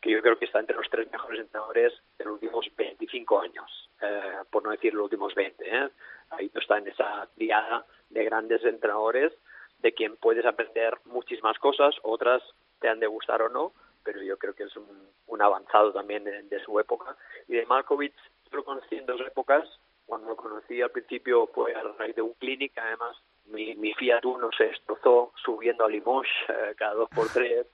que 0.00 0.10
yo 0.10 0.20
creo 0.20 0.38
que 0.38 0.44
está 0.44 0.60
entre 0.60 0.76
los 0.76 0.88
tres 0.90 1.10
mejores 1.10 1.40
entrenadores 1.40 1.94
de 2.18 2.24
los 2.26 2.34
últimos 2.34 2.66
25 2.76 3.40
años, 3.40 3.90
eh, 4.02 4.34
por 4.50 4.62
no 4.62 4.70
decir 4.70 4.92
los 4.92 5.04
últimos 5.04 5.34
20. 5.34 5.64
¿eh? 5.66 5.88
Ahí 6.30 6.50
está 6.54 6.76
en 6.76 6.88
esa 6.88 7.26
diada 7.36 7.86
de 8.10 8.24
grandes 8.24 8.62
entrenadores 8.64 9.32
de 9.78 9.94
quien 9.94 10.16
puedes 10.16 10.44
aprender 10.44 10.98
muchísimas 11.06 11.58
cosas, 11.58 11.94
otras 12.02 12.42
te 12.80 12.88
han 12.88 13.00
de 13.00 13.06
gustar 13.06 13.40
o 13.40 13.48
no, 13.48 13.72
pero 14.04 14.22
yo 14.22 14.36
creo 14.36 14.54
que 14.54 14.64
es 14.64 14.76
un, 14.76 15.42
avanzado 15.42 15.92
también 15.92 16.22
de, 16.24 16.60
su 16.64 16.78
época. 16.78 17.16
Y 17.48 17.54
de 17.54 17.66
Malkovich 17.66 18.14
lo 18.52 18.64
conocí 18.64 18.94
en 18.96 19.06
dos 19.06 19.20
épocas. 19.20 19.68
Cuando 20.06 20.28
lo 20.28 20.36
conocí 20.36 20.80
al 20.80 20.90
principio 20.90 21.48
fue 21.48 21.74
a 21.74 21.82
raíz 21.98 22.14
de 22.14 22.22
un 22.22 22.34
clinic, 22.34 22.72
además 22.76 23.16
mi, 23.46 23.74
mi 23.74 23.92
Fiat 23.94 24.24
Uno 24.24 24.50
se 24.56 24.64
destrozó 24.64 25.32
subiendo 25.42 25.84
a 25.84 25.88
Limoges 25.88 26.30
eh, 26.48 26.74
cada 26.76 26.94
dos 26.94 27.08
por 27.08 27.28
tres. 27.28 27.66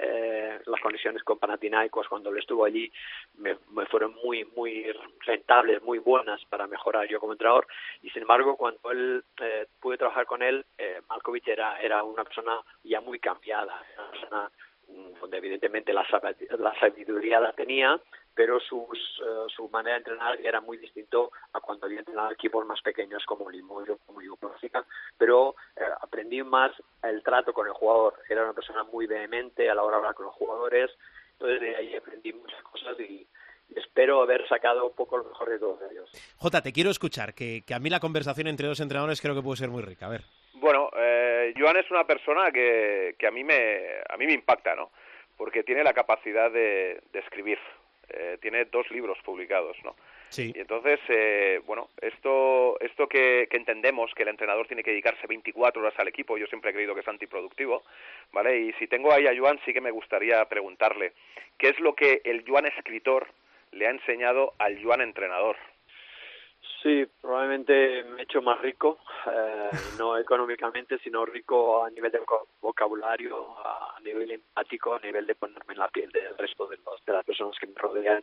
Eh, 0.00 0.60
las 0.66 0.80
conexiones 0.80 1.24
con 1.24 1.40
Panathinaikos 1.40 2.06
cuando 2.08 2.30
él 2.30 2.38
estuvo 2.38 2.64
allí 2.64 2.88
me, 3.34 3.56
fueron 3.86 4.14
muy 4.22 4.44
muy 4.44 4.86
rentables, 5.26 5.82
muy 5.82 5.98
buenas 5.98 6.40
para 6.44 6.68
mejorar 6.68 7.08
yo 7.08 7.18
como 7.18 7.32
entrenador 7.32 7.66
y 8.00 8.10
sin 8.10 8.22
embargo 8.22 8.56
cuando 8.56 8.92
él 8.92 9.24
eh, 9.40 9.66
pude 9.80 9.98
trabajar 9.98 10.24
con 10.26 10.40
él, 10.40 10.64
eh, 10.78 11.00
Malkovich 11.08 11.48
era, 11.48 11.80
era 11.80 12.04
una 12.04 12.22
persona 12.22 12.60
ya 12.84 13.00
muy 13.00 13.18
cambiada, 13.18 13.82
una 13.96 14.10
persona 14.12 14.52
donde 15.20 15.36
evidentemente 15.38 15.92
la, 15.92 16.04
sab- 16.06 16.34
la 16.58 16.78
sabiduría 16.80 17.40
la 17.40 17.52
tenía, 17.52 18.00
pero 18.34 18.60
sus, 18.60 19.20
eh, 19.20 19.46
su 19.54 19.68
manera 19.68 19.94
de 19.94 19.98
entrenar 19.98 20.40
era 20.40 20.60
muy 20.60 20.76
distinto 20.78 21.32
a 21.52 21.60
cuando 21.60 21.86
había 21.86 21.98
entrenado 21.98 22.30
equipos 22.30 22.64
más 22.66 22.80
pequeños 22.82 23.24
como 23.26 23.50
Limoges, 23.50 23.98
como 24.06 24.22
Yugoslavia, 24.22 24.84
pero 25.18 25.56
eh, 25.76 25.82
aprendí 26.00 26.42
más 26.42 26.72
el 27.02 27.22
trato 27.22 27.52
con 27.52 27.66
el 27.66 27.72
jugador. 27.72 28.14
Era 28.28 28.44
una 28.44 28.52
persona 28.54 28.84
muy 28.84 29.06
vehemente 29.06 29.68
a 29.68 29.74
la 29.74 29.82
hora 29.82 29.96
de 29.96 29.98
hablar 29.98 30.14
con 30.14 30.26
los 30.26 30.34
jugadores, 30.34 30.90
entonces 31.32 31.60
de 31.60 31.76
ahí 31.76 31.96
aprendí 31.96 32.32
muchas 32.32 32.62
cosas 32.62 32.98
y, 33.00 33.26
y 33.70 33.78
espero 33.78 34.22
haber 34.22 34.46
sacado 34.48 34.86
un 34.86 34.94
poco 34.94 35.18
lo 35.18 35.24
mejor 35.24 35.50
de 35.50 35.58
todos 35.58 35.80
ellos. 35.90 36.10
Jota, 36.38 36.62
te 36.62 36.72
quiero 36.72 36.90
escuchar, 36.90 37.34
que, 37.34 37.62
que 37.66 37.74
a 37.74 37.78
mí 37.80 37.90
la 37.90 38.00
conversación 38.00 38.46
entre 38.46 38.68
dos 38.68 38.80
entrenadores 38.80 39.20
creo 39.20 39.34
que 39.34 39.42
puede 39.42 39.56
ser 39.56 39.68
muy 39.68 39.82
rica. 39.82 40.06
A 40.06 40.10
ver. 40.10 40.22
Bueno, 40.54 40.90
eh, 40.96 41.17
Joan 41.56 41.76
es 41.76 41.90
una 41.90 42.04
persona 42.04 42.50
que, 42.50 43.14
que 43.18 43.26
a 43.26 43.30
mí 43.30 43.44
me 43.44 43.80
a 44.08 44.16
mí 44.16 44.26
me 44.26 44.32
impacta, 44.32 44.74
¿no? 44.74 44.90
Porque 45.36 45.62
tiene 45.62 45.84
la 45.84 45.92
capacidad 45.92 46.50
de, 46.50 47.00
de 47.12 47.18
escribir. 47.20 47.58
Eh, 48.10 48.38
tiene 48.40 48.64
dos 48.64 48.90
libros 48.90 49.18
publicados, 49.22 49.76
¿no? 49.84 49.94
Sí. 50.30 50.52
Y 50.54 50.60
entonces, 50.60 50.98
eh, 51.08 51.60
bueno, 51.66 51.90
esto, 52.00 52.80
esto 52.80 53.06
que, 53.06 53.48
que 53.50 53.56
entendemos 53.58 54.12
que 54.14 54.22
el 54.22 54.30
entrenador 54.30 54.66
tiene 54.66 54.82
que 54.82 54.90
dedicarse 54.90 55.26
24 55.26 55.80
horas 55.82 55.94
al 55.98 56.08
equipo, 56.08 56.38
yo 56.38 56.46
siempre 56.46 56.70
he 56.70 56.74
creído 56.74 56.94
que 56.94 57.00
es 57.00 57.08
antiproductivo, 57.08 57.82
¿vale? 58.32 58.58
Y 58.60 58.72
si 58.74 58.86
tengo 58.86 59.12
ahí 59.12 59.26
a 59.26 59.36
Joan, 59.36 59.60
sí 59.64 59.74
que 59.74 59.82
me 59.82 59.90
gustaría 59.90 60.42
preguntarle, 60.46 61.12
¿qué 61.58 61.68
es 61.68 61.80
lo 61.80 61.94
que 61.94 62.22
el 62.24 62.44
Joan 62.46 62.66
escritor 62.66 63.28
le 63.72 63.86
ha 63.86 63.90
enseñado 63.90 64.54
al 64.58 64.82
Joan 64.82 65.02
entrenador? 65.02 65.56
Sí, 66.82 67.06
probablemente 67.20 68.04
me 68.04 68.20
he 68.20 68.24
hecho 68.24 68.40
más 68.40 68.60
rico, 68.60 68.98
eh, 69.26 69.90
no 69.94 70.16
económicamente, 70.16 70.98
sino 70.98 71.26
rico 71.26 71.84
a 71.84 71.90
nivel 71.90 72.12
de 72.12 72.20
voca- 72.20 72.44
vocabulario, 72.60 73.56
a 73.58 73.98
nivel 74.04 74.30
empático, 74.30 74.94
a 74.94 75.00
nivel 75.00 75.26
de 75.26 75.34
ponerme 75.34 75.72
en 75.74 75.80
la 75.80 75.88
piel 75.88 76.10
del 76.12 76.38
resto 76.38 76.68
de, 76.68 76.78
los, 76.86 77.04
de 77.04 77.12
las 77.12 77.24
personas 77.24 77.58
que 77.58 77.66
me 77.66 77.74
rodean. 77.74 78.22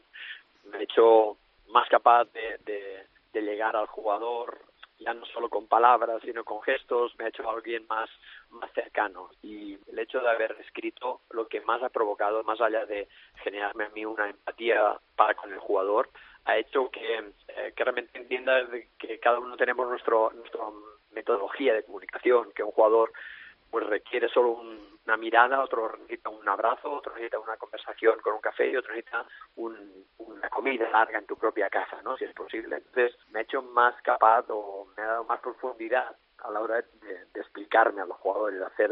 Me 0.71 0.77
he 0.79 0.83
hecho 0.83 1.37
más 1.67 1.89
capaz 1.89 2.25
de 2.33 3.05
llegar 3.33 3.75
al 3.75 3.87
jugador, 3.87 4.59
ya 4.99 5.13
no 5.13 5.25
solo 5.25 5.49
con 5.49 5.67
palabras, 5.67 6.21
sino 6.23 6.43
con 6.43 6.61
gestos, 6.61 7.13
me 7.17 7.25
ha 7.25 7.27
hecho 7.27 7.49
alguien 7.49 7.85
más, 7.87 8.09
más 8.49 8.71
cercano. 8.73 9.29
Y 9.43 9.77
el 9.87 9.99
hecho 9.99 10.19
de 10.21 10.29
haber 10.29 10.53
escrito 10.61 11.21
lo 11.31 11.47
que 11.47 11.61
más 11.61 11.83
ha 11.83 11.89
provocado, 11.89 12.43
más 12.43 12.59
allá 12.61 12.85
de 12.85 13.07
generarme 13.43 13.85
a 13.85 13.89
mí 13.89 14.05
una 14.05 14.29
empatía 14.29 14.97
para 15.15 15.35
con 15.35 15.51
el 15.51 15.59
jugador, 15.59 16.09
ha 16.45 16.57
hecho 16.57 16.89
que, 16.91 17.33
eh, 17.47 17.73
realmente 17.75 18.17
entienda 18.17 18.63
de 18.65 18.89
que 18.97 19.19
cada 19.19 19.39
uno 19.39 19.57
tenemos 19.57 19.87
nuestro, 19.87 20.31
nuestra 20.31 20.61
metodología 21.11 21.73
de 21.73 21.83
comunicación, 21.83 22.51
que 22.53 22.63
un 22.63 22.71
jugador 22.71 23.11
pues 23.71 23.85
requiere 23.87 24.29
solo 24.29 24.51
un- 24.51 24.95
una 25.05 25.17
mirada, 25.17 25.61
otro 25.61 25.91
necesita 25.97 26.29
un 26.29 26.47
abrazo, 26.47 26.91
otro 26.91 27.13
necesita 27.13 27.39
una 27.39 27.57
conversación 27.57 28.19
con 28.21 28.33
un 28.35 28.39
café 28.41 28.69
y 28.69 28.75
otro 28.77 28.93
necesita 28.93 29.25
un- 29.55 30.05
una 30.19 30.49
comida 30.49 30.89
larga 30.89 31.19
en 31.19 31.25
tu 31.25 31.35
propia 31.37 31.69
casa, 31.69 32.01
¿no? 32.03 32.15
Si 32.17 32.23
es 32.25 32.33
posible. 32.33 32.77
Entonces 32.77 33.15
me 33.31 33.39
ha 33.39 33.41
hecho 33.43 33.61
más 33.61 33.99
capaz 34.01 34.45
o 34.49 34.87
me 34.95 35.03
ha 35.03 35.07
dado 35.07 35.23
más 35.25 35.39
profundidad 35.41 36.15
a 36.39 36.51
la 36.51 36.61
hora 36.61 36.75
de, 36.75 37.25
de 37.33 37.39
explicarme 37.39 38.01
a 38.01 38.05
los 38.05 38.17
jugadores, 38.17 38.59
de 38.59 38.65
hacer, 38.65 38.91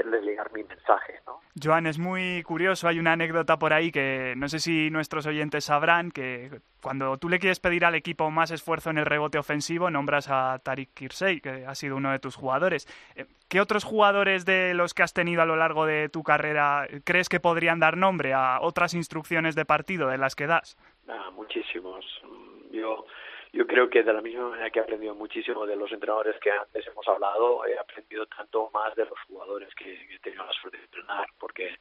hacerles 0.00 0.24
llegar 0.24 0.52
mi 0.52 0.64
mensaje, 0.64 1.20
¿no? 1.26 1.40
Joan, 1.62 1.86
es 1.86 1.98
muy 1.98 2.42
curioso, 2.42 2.88
hay 2.88 2.98
una 2.98 3.12
anécdota 3.12 3.58
por 3.58 3.72
ahí 3.72 3.90
que 3.92 4.34
no 4.36 4.48
sé 4.48 4.58
si 4.58 4.90
nuestros 4.90 5.26
oyentes 5.26 5.64
sabrán, 5.64 6.10
que 6.10 6.60
cuando 6.82 7.18
tú 7.18 7.28
le 7.28 7.38
quieres 7.38 7.60
pedir 7.60 7.84
al 7.84 7.94
equipo 7.94 8.30
más 8.30 8.50
esfuerzo 8.50 8.90
en 8.90 8.98
el 8.98 9.06
rebote 9.06 9.38
ofensivo, 9.38 9.90
nombras 9.90 10.28
a 10.30 10.58
Tariq 10.62 10.94
Kirsey, 10.94 11.40
que 11.40 11.66
ha 11.66 11.74
sido 11.74 11.96
uno 11.96 12.12
de 12.12 12.18
tus 12.18 12.36
jugadores. 12.36 12.86
Eh, 13.16 13.26
¿Qué 13.48 13.60
otros 13.60 13.84
jugadores 13.84 14.44
de 14.44 14.74
los 14.74 14.94
que 14.94 15.02
has 15.02 15.12
tenido 15.12 15.42
a 15.42 15.46
lo 15.46 15.56
largo 15.56 15.84
de 15.84 16.08
tu 16.08 16.22
carrera 16.22 16.86
crees 17.04 17.28
que 17.28 17.40
podrían 17.40 17.80
dar 17.80 17.96
nombre 17.96 18.32
a 18.32 18.60
otras 18.60 18.94
instrucciones 18.94 19.54
de 19.54 19.64
partido 19.64 20.08
de 20.08 20.18
las 20.18 20.34
que 20.36 20.46
das? 20.46 20.76
Ah, 21.08 21.30
muchísimos. 21.34 22.04
Mm, 22.24 22.50
Yo, 22.72 23.04
yo 23.52 23.66
creo 23.66 23.90
que 23.90 24.02
de 24.02 24.12
la 24.12 24.22
misma 24.22 24.48
manera 24.48 24.70
que 24.70 24.78
he 24.78 24.82
aprendido 24.82 25.14
muchísimo 25.14 25.66
de 25.66 25.76
los 25.76 25.90
entrenadores 25.90 26.38
que 26.40 26.50
antes 26.50 26.86
hemos 26.86 27.06
hablado, 27.08 27.66
he 27.66 27.78
aprendido 27.78 28.26
tanto 28.26 28.70
más 28.72 28.94
de 28.94 29.04
los 29.04 29.18
jugadores 29.26 29.74
que, 29.74 29.92
he 29.92 30.18
tenido 30.20 30.44
la 30.44 30.52
suerte 30.52 30.78
de 30.78 30.84
entrenar, 30.84 31.26
porque 31.38 31.78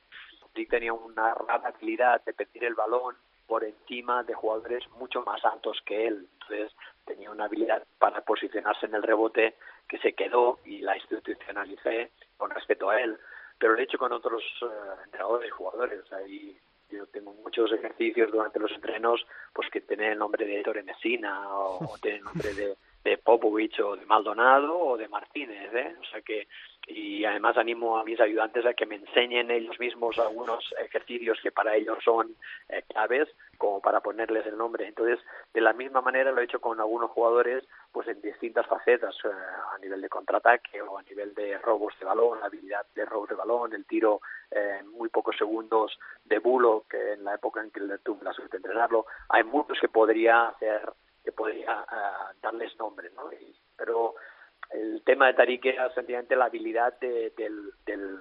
Dick 0.55 0.69
tenía 0.69 0.93
una 0.93 1.33
habilidad 1.47 2.23
de 2.25 2.33
pedir 2.33 2.63
el 2.65 2.73
balón 2.73 3.15
por 3.45 3.63
encima 3.63 4.23
de 4.23 4.33
jugadores 4.33 4.87
mucho 4.91 5.21
más 5.23 5.43
altos 5.45 5.81
que 5.85 6.07
él. 6.07 6.27
Entonces 6.33 6.71
tenía 7.05 7.31
una 7.31 7.45
habilidad 7.45 7.83
para 7.97 8.21
posicionarse 8.21 8.85
en 8.85 8.95
el 8.95 9.03
rebote 9.03 9.55
que 9.87 9.97
se 9.99 10.13
quedó 10.13 10.59
y 10.65 10.79
la 10.79 10.95
institucionalicé 10.95 12.11
con 12.37 12.51
respeto 12.51 12.89
a 12.89 13.01
él. 13.01 13.17
Pero 13.57 13.73
lo 13.73 13.79
he 13.79 13.83
hecho 13.83 13.97
con 13.97 14.13
otros 14.13 14.43
eh, 14.61 14.65
entrenadores 15.05 15.47
y 15.47 15.51
jugadores. 15.51 16.13
Ahí 16.13 16.57
yo 16.89 17.05
tengo 17.07 17.33
muchos 17.33 17.71
ejercicios 17.71 18.31
durante 18.31 18.59
los 18.59 18.71
entrenos 18.71 19.25
pues 19.53 19.69
que 19.69 19.81
tienen 19.81 20.13
el 20.13 20.19
nombre 20.19 20.45
de 20.45 20.59
Ettore 20.59 20.83
Messina 20.83 21.49
o, 21.49 21.93
o 21.93 21.97
tienen 21.97 22.19
el 22.19 22.25
nombre 22.25 22.53
de, 22.53 22.75
de 23.03 23.17
Popovich 23.17 23.79
o 23.79 23.95
de 23.95 24.05
Maldonado 24.05 24.77
o 24.77 24.97
de 24.97 25.07
Martínez, 25.07 25.73
¿eh? 25.73 25.95
O 25.99 26.05
sea 26.05 26.21
que 26.21 26.47
y 26.87 27.23
además 27.25 27.57
animo 27.57 27.97
a 27.97 28.03
mis 28.03 28.19
ayudantes 28.19 28.65
a 28.65 28.73
que 28.73 28.85
me 28.85 28.95
enseñen 28.95 29.51
ellos 29.51 29.79
mismos 29.79 30.17
algunos 30.17 30.73
ejercicios 30.79 31.37
que 31.43 31.51
para 31.51 31.75
ellos 31.75 31.97
son 32.03 32.35
eh, 32.69 32.83
claves 32.87 33.27
como 33.57 33.81
para 33.81 33.99
ponerles 34.01 34.45
el 34.47 34.57
nombre. 34.57 34.87
Entonces, 34.87 35.19
de 35.53 35.61
la 35.61 35.73
misma 35.73 36.01
manera 36.01 36.31
lo 36.31 36.41
he 36.41 36.45
hecho 36.45 36.59
con 36.61 36.79
algunos 36.79 37.11
jugadores 37.11 37.63
pues 37.91 38.07
en 38.07 38.21
distintas 38.21 38.65
facetas, 38.67 39.15
eh, 39.23 39.27
a 39.29 39.77
nivel 39.79 40.01
de 40.01 40.09
contraataque 40.09 40.81
o 40.81 40.97
a 40.97 41.03
nivel 41.03 41.33
de 41.35 41.57
robos 41.59 41.93
de 41.99 42.05
balón, 42.05 42.39
la 42.39 42.47
habilidad 42.47 42.85
de 42.95 43.05
robos 43.05 43.29
de 43.29 43.35
balón, 43.35 43.73
el 43.73 43.85
tiro 43.85 44.21
eh, 44.49 44.77
en 44.79 44.87
muy 44.87 45.09
pocos 45.09 45.35
segundos 45.37 45.99
de 46.25 46.39
bulo, 46.39 46.85
que 46.89 47.13
en 47.13 47.23
la 47.23 47.35
época 47.35 47.61
en 47.61 47.71
que 47.71 47.81
le 47.81 47.97
tuve 47.99 48.23
la 48.23 48.33
suerte 48.33 48.57
de 48.57 48.61
entrenarlo, 48.67 49.05
hay 49.29 49.43
muchos 49.43 49.77
que 49.79 49.89
podría 49.89 50.47
hacer, 50.49 50.91
que 51.23 51.31
podría 51.31 51.85
eh, 51.91 52.35
darles 52.41 52.75
nombre, 52.77 53.09
¿no? 53.15 53.31
Y- 53.33 53.55
pero 53.77 54.15
el 54.71 55.01
tema 55.03 55.27
de 55.27 55.33
Tariq 55.33 55.65
era 55.65 55.93
sencillamente 55.93 56.35
la 56.35 56.45
habilidad 56.45 56.97
de- 56.99 57.31
del, 57.37 57.71
del, 57.85 58.19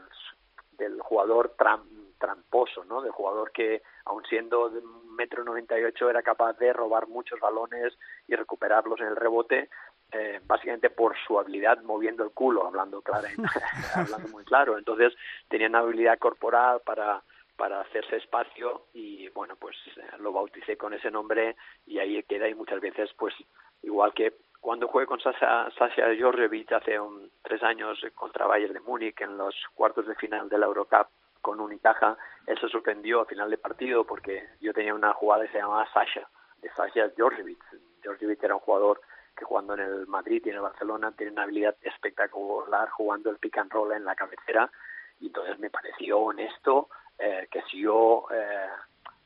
del 0.72 1.00
jugador 1.00 1.54
tram- 1.56 2.14
tramposo, 2.18 2.84
¿no? 2.84 3.02
Del 3.02 3.12
jugador 3.12 3.52
que, 3.52 3.82
aun 4.06 4.24
siendo 4.26 4.70
de 4.70 4.80
metro 5.16 5.44
noventa 5.44 5.78
y 5.78 5.84
ocho, 5.84 6.08
era 6.10 6.22
capaz 6.22 6.54
de 6.58 6.72
robar 6.72 7.08
muchos 7.08 7.38
balones 7.40 7.96
y 8.26 8.34
recuperarlos 8.34 9.00
en 9.00 9.06
el 9.08 9.16
rebote, 9.16 9.68
eh, 10.12 10.40
básicamente 10.46 10.90
por 10.90 11.14
su 11.26 11.38
habilidad 11.38 11.82
moviendo 11.82 12.24
el 12.24 12.30
culo, 12.30 12.66
hablando 12.66 13.02
claro, 13.02 13.26
hablando 13.94 14.28
muy 14.28 14.44
claro. 14.44 14.78
Entonces 14.78 15.12
tenía 15.48 15.68
una 15.68 15.80
habilidad 15.80 16.18
corporal 16.18 16.80
para 16.84 17.22
para 17.56 17.80
hacerse 17.80 18.14
espacio 18.18 18.84
y 18.94 19.28
bueno 19.30 19.56
pues 19.56 19.76
eh, 19.96 20.02
lo 20.20 20.30
bauticé 20.32 20.76
con 20.76 20.94
ese 20.94 21.10
nombre 21.10 21.56
y 21.86 21.98
ahí 21.98 22.22
queda 22.22 22.48
y 22.48 22.54
muchas 22.54 22.80
veces 22.80 23.10
pues 23.18 23.34
igual 23.82 24.14
que 24.14 24.32
cuando 24.60 24.88
jugué 24.88 25.06
con 25.06 25.20
Sasha, 25.20 25.70
Sasha 25.78 26.14
Georgievich 26.14 26.72
hace 26.72 26.98
un, 26.98 27.30
tres 27.42 27.62
años 27.62 28.00
contra 28.14 28.46
Bayern 28.46 28.74
de 28.74 28.80
Múnich 28.80 29.20
en 29.20 29.38
los 29.38 29.54
cuartos 29.74 30.06
de 30.06 30.14
final 30.16 30.48
de 30.48 30.58
la 30.58 30.66
Eurocup 30.66 31.08
con 31.40 31.60
Unicaja, 31.60 32.16
él 32.46 32.58
se 32.58 32.68
sorprendió 32.68 33.20
a 33.20 33.26
final 33.26 33.50
de 33.50 33.58
partido 33.58 34.04
porque 34.04 34.48
yo 34.60 34.72
tenía 34.72 34.94
una 34.94 35.12
jugada 35.12 35.44
que 35.46 35.52
se 35.52 35.58
llamaba 35.58 35.88
Sasha, 35.92 36.28
de 36.60 36.70
Sasha 36.70 37.10
Georgievich. 37.16 37.62
Georgievich 38.02 38.42
era 38.42 38.54
un 38.54 38.60
jugador 38.60 39.00
que 39.36 39.44
jugando 39.44 39.74
en 39.74 39.80
el 39.80 40.06
Madrid 40.08 40.42
y 40.44 40.50
en 40.50 40.56
el 40.56 40.62
Barcelona 40.62 41.12
tiene 41.12 41.32
una 41.32 41.44
habilidad 41.44 41.76
espectacular 41.82 42.88
jugando 42.90 43.30
el 43.30 43.38
pick 43.38 43.58
and 43.58 43.72
roll 43.72 43.92
en 43.92 44.04
la 44.04 44.16
cabecera 44.16 44.70
y 45.20 45.26
entonces 45.28 45.58
me 45.58 45.70
pareció 45.70 46.18
honesto 46.18 46.88
eh, 47.18 47.46
que 47.50 47.62
si 47.70 47.80
yo 47.80 48.26
eh, 48.32 48.68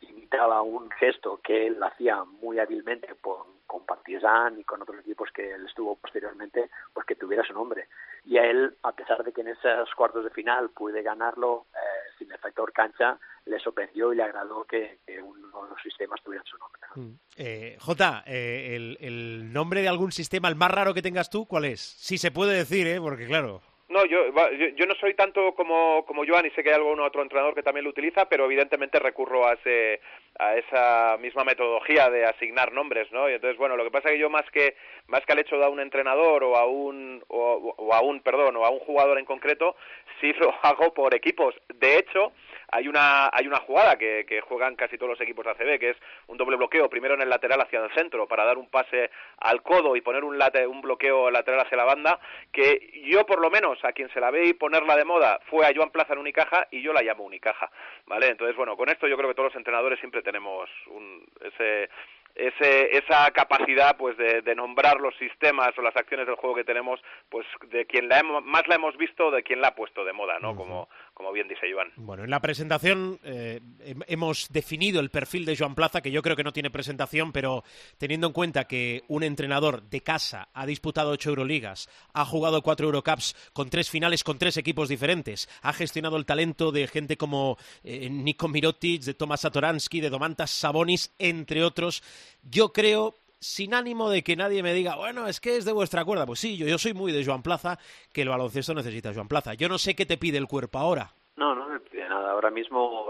imitaba 0.00 0.62
un 0.62 0.90
gesto 0.90 1.40
que 1.42 1.66
él 1.66 1.82
hacía 1.82 2.24
muy 2.24 2.58
hábilmente 2.58 3.14
con, 3.20 3.61
con 3.72 3.86
Partizan 3.86 4.60
y 4.60 4.64
con 4.64 4.82
otros 4.82 5.00
equipos 5.00 5.30
que 5.32 5.54
él 5.54 5.64
estuvo 5.66 5.96
posteriormente, 5.96 6.68
pues 6.92 7.06
que 7.06 7.14
tuviera 7.14 7.42
su 7.42 7.54
nombre. 7.54 7.88
Y 8.26 8.36
a 8.36 8.44
él, 8.44 8.76
a 8.82 8.92
pesar 8.92 9.24
de 9.24 9.32
que 9.32 9.40
en 9.40 9.48
esos 9.48 9.94
cuartos 9.96 10.24
de 10.24 10.30
final 10.30 10.68
pude 10.70 11.02
ganarlo 11.02 11.64
eh, 11.74 11.78
sin 12.18 12.30
el 12.30 12.38
factor 12.38 12.70
cancha, 12.72 13.18
le 13.46 13.58
sorprendió 13.58 14.12
y 14.12 14.16
le 14.16 14.24
agradó 14.24 14.64
que, 14.64 14.98
que 15.06 15.22
uno 15.22 15.62
de 15.62 15.70
los 15.70 15.82
sistemas 15.82 16.20
tuviera 16.22 16.44
su 16.44 16.58
nombre. 16.58 16.82
¿no? 16.94 17.18
Eh, 17.38 17.78
Jota, 17.80 18.22
eh, 18.26 18.76
el, 18.76 18.98
el 19.00 19.52
nombre 19.52 19.80
de 19.80 19.88
algún 19.88 20.12
sistema, 20.12 20.48
el 20.48 20.56
más 20.56 20.70
raro 20.70 20.92
que 20.92 21.00
tengas 21.00 21.30
tú, 21.30 21.46
¿cuál 21.46 21.64
es? 21.64 21.80
Si 21.80 22.18
se 22.18 22.30
puede 22.30 22.54
decir, 22.54 22.86
¿eh? 22.86 23.00
Porque 23.00 23.26
claro... 23.26 23.62
No, 23.92 24.06
yo, 24.06 24.30
yo 24.74 24.86
no 24.86 24.94
soy 24.94 25.12
tanto 25.12 25.54
como, 25.54 26.06
como 26.06 26.24
Joan 26.26 26.46
y 26.46 26.50
sé 26.52 26.62
que 26.62 26.70
hay 26.70 26.76
algún 26.76 26.98
otro 27.00 27.20
entrenador 27.20 27.54
que 27.54 27.62
también 27.62 27.84
lo 27.84 27.90
utiliza, 27.90 28.26
pero 28.26 28.46
evidentemente 28.46 28.98
recurro 28.98 29.46
a, 29.46 29.52
ese, 29.52 30.00
a 30.38 30.56
esa 30.56 31.18
misma 31.18 31.44
metodología 31.44 32.08
de 32.08 32.24
asignar 32.24 32.72
nombres, 32.72 33.12
¿no? 33.12 33.28
Y 33.28 33.34
entonces, 33.34 33.58
bueno, 33.58 33.76
lo 33.76 33.84
que 33.84 33.90
pasa 33.90 34.08
es 34.08 34.14
que 34.14 34.20
yo 34.20 34.30
más 34.30 34.50
que, 34.50 34.76
más 35.08 35.26
que 35.26 35.32
al 35.32 35.40
hecho 35.40 35.58
de 35.58 35.66
a 35.66 35.68
un 35.68 35.78
entrenador 35.78 36.42
o 36.42 36.56
a 36.56 36.64
un, 36.64 37.22
o, 37.28 37.74
o 37.76 37.92
a 37.92 38.00
un, 38.00 38.20
perdón, 38.20 38.56
o 38.56 38.64
a 38.64 38.70
un 38.70 38.78
jugador 38.78 39.18
en 39.18 39.26
concreto, 39.26 39.76
sí 40.22 40.32
lo 40.38 40.54
hago 40.62 40.94
por 40.94 41.14
equipos. 41.14 41.54
De 41.74 41.98
hecho, 41.98 42.32
hay 42.72 42.88
una, 42.88 43.30
hay 43.32 43.46
una 43.46 43.58
jugada 43.58 43.96
que, 43.96 44.24
que 44.26 44.40
juegan 44.40 44.76
casi 44.76 44.96
todos 44.96 45.10
los 45.10 45.20
equipos 45.20 45.44
de 45.44 45.50
ACB, 45.50 45.78
que 45.78 45.90
es 45.90 45.96
un 46.26 46.38
doble 46.38 46.56
bloqueo, 46.56 46.88
primero 46.88 47.14
en 47.14 47.20
el 47.20 47.28
lateral 47.28 47.60
hacia 47.60 47.84
el 47.84 47.92
centro, 47.92 48.26
para 48.26 48.44
dar 48.44 48.56
un 48.56 48.68
pase 48.68 49.10
al 49.38 49.62
codo 49.62 49.94
y 49.94 50.00
poner 50.00 50.24
un, 50.24 50.38
late, 50.38 50.66
un 50.66 50.80
bloqueo 50.80 51.30
lateral 51.30 51.60
hacia 51.60 51.76
la 51.76 51.84
banda, 51.84 52.18
que 52.50 53.02
yo 53.04 53.26
por 53.26 53.40
lo 53.40 53.50
menos 53.50 53.78
a 53.84 53.92
quien 53.92 54.08
se 54.10 54.20
la 54.20 54.30
ve 54.30 54.46
y 54.46 54.54
ponerla 54.54 54.96
de 54.96 55.04
moda 55.04 55.38
fue 55.50 55.66
a 55.66 55.72
Joan 55.74 55.90
Plaza 55.90 56.14
en 56.14 56.20
Unicaja 56.20 56.66
y 56.70 56.80
yo 56.80 56.94
la 56.94 57.02
llamo 57.02 57.24
Unicaja, 57.24 57.70
¿vale? 58.06 58.28
Entonces, 58.28 58.56
bueno, 58.56 58.76
con 58.76 58.88
esto 58.88 59.06
yo 59.06 59.18
creo 59.18 59.28
que 59.28 59.34
todos 59.34 59.50
los 59.50 59.56
entrenadores 59.56 59.98
siempre 59.98 60.22
tenemos 60.22 60.70
un, 60.86 61.26
ese 61.42 61.90
ese, 62.34 62.96
esa 62.96 63.30
capacidad 63.30 63.96
pues 63.96 64.16
de, 64.16 64.40
de, 64.40 64.54
nombrar 64.54 65.00
los 65.00 65.14
sistemas 65.16 65.76
o 65.76 65.82
las 65.82 65.94
acciones 65.96 66.26
del 66.26 66.36
juego 66.36 66.56
que 66.56 66.64
tenemos 66.64 67.00
pues 67.28 67.46
de 67.68 67.84
quien 67.84 68.08
la 68.08 68.20
hemos, 68.20 68.42
más 68.42 68.66
la 68.68 68.76
hemos 68.76 68.96
visto 68.96 69.30
de 69.30 69.42
quien 69.42 69.60
la 69.60 69.68
ha 69.68 69.74
puesto 69.74 70.04
de 70.04 70.12
moda 70.12 70.38
no 70.38 70.52
uh 70.52 70.54
-huh. 70.54 70.56
como 70.56 70.88
como 71.22 71.32
bien 71.32 71.46
dice 71.46 71.72
Joan 71.72 71.88
bueno 71.96 72.24
en 72.24 72.30
la 72.30 72.40
presentación 72.40 73.20
eh, 73.22 73.60
hemos 74.08 74.48
definido 74.50 74.98
el 74.98 75.10
perfil 75.10 75.44
de 75.44 75.56
Joan 75.56 75.76
Plaza 75.76 76.00
que 76.00 76.10
yo 76.10 76.20
creo 76.20 76.34
que 76.34 76.42
no 76.42 76.52
tiene 76.52 76.68
presentación 76.68 77.30
pero 77.30 77.62
teniendo 77.96 78.26
en 78.26 78.32
cuenta 78.32 78.64
que 78.64 79.04
un 79.06 79.22
entrenador 79.22 79.82
de 79.88 80.00
casa 80.00 80.48
ha 80.52 80.66
disputado 80.66 81.10
ocho 81.10 81.30
Euroligas 81.30 81.88
ha 82.12 82.24
jugado 82.24 82.62
cuatro 82.62 82.86
Eurocups 82.86 83.36
con 83.52 83.70
tres 83.70 83.88
finales 83.88 84.24
con 84.24 84.36
tres 84.36 84.56
equipos 84.56 84.88
diferentes 84.88 85.48
ha 85.62 85.72
gestionado 85.72 86.16
el 86.16 86.26
talento 86.26 86.72
de 86.72 86.88
gente 86.88 87.16
como 87.16 87.56
eh, 87.84 88.10
Nico 88.10 88.48
Mirotic 88.48 89.02
de 89.02 89.14
Tomas 89.14 89.42
Satoransky 89.42 90.00
de 90.00 90.10
Domantas 90.10 90.50
Sabonis 90.50 91.14
entre 91.20 91.62
otros 91.62 92.02
yo 92.42 92.72
creo 92.72 93.21
sin 93.42 93.74
ánimo 93.74 94.08
de 94.08 94.22
que 94.22 94.36
nadie 94.36 94.62
me 94.62 94.72
diga, 94.72 94.94
bueno, 94.96 95.26
es 95.26 95.40
que 95.40 95.56
es 95.56 95.64
de 95.64 95.72
vuestra 95.72 96.04
cuerda. 96.04 96.24
Pues 96.26 96.38
sí, 96.38 96.56
yo, 96.56 96.66
yo 96.66 96.78
soy 96.78 96.94
muy 96.94 97.12
de 97.12 97.24
Joan 97.24 97.42
Plaza, 97.42 97.78
que 98.12 98.22
el 98.22 98.28
baloncesto 98.28 98.72
necesita 98.72 99.12
Joan 99.12 99.28
Plaza. 99.28 99.54
Yo 99.54 99.68
no 99.68 99.78
sé 99.78 99.94
qué 99.96 100.06
te 100.06 100.16
pide 100.16 100.38
el 100.38 100.46
cuerpo 100.46 100.78
ahora. 100.78 101.10
No, 101.36 101.54
no 101.54 101.68
me 101.68 101.80
pide 101.80 102.08
nada. 102.08 102.30
Ahora 102.30 102.50
mismo 102.50 103.08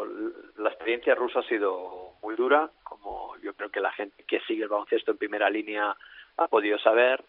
la 0.57 0.71
experiencia 0.71 1.15
rusa 1.15 1.41
ha 1.41 1.49
sido 1.49 2.15
muy 2.23 2.35
dura, 2.35 2.71
como 2.83 3.37
yo 3.43 3.53
creo 3.55 3.71
que 3.71 3.81
la 3.81 3.93
gente 3.93 4.25
que 4.25 4.41
sigue 4.41 4.63
el 4.63 4.69
baloncesto 4.69 5.11
en 5.11 5.19
primera 5.19 5.51
línea 5.51 5.95
ha 6.39 6.49
podido 6.49 6.79
saber. 6.79 7.23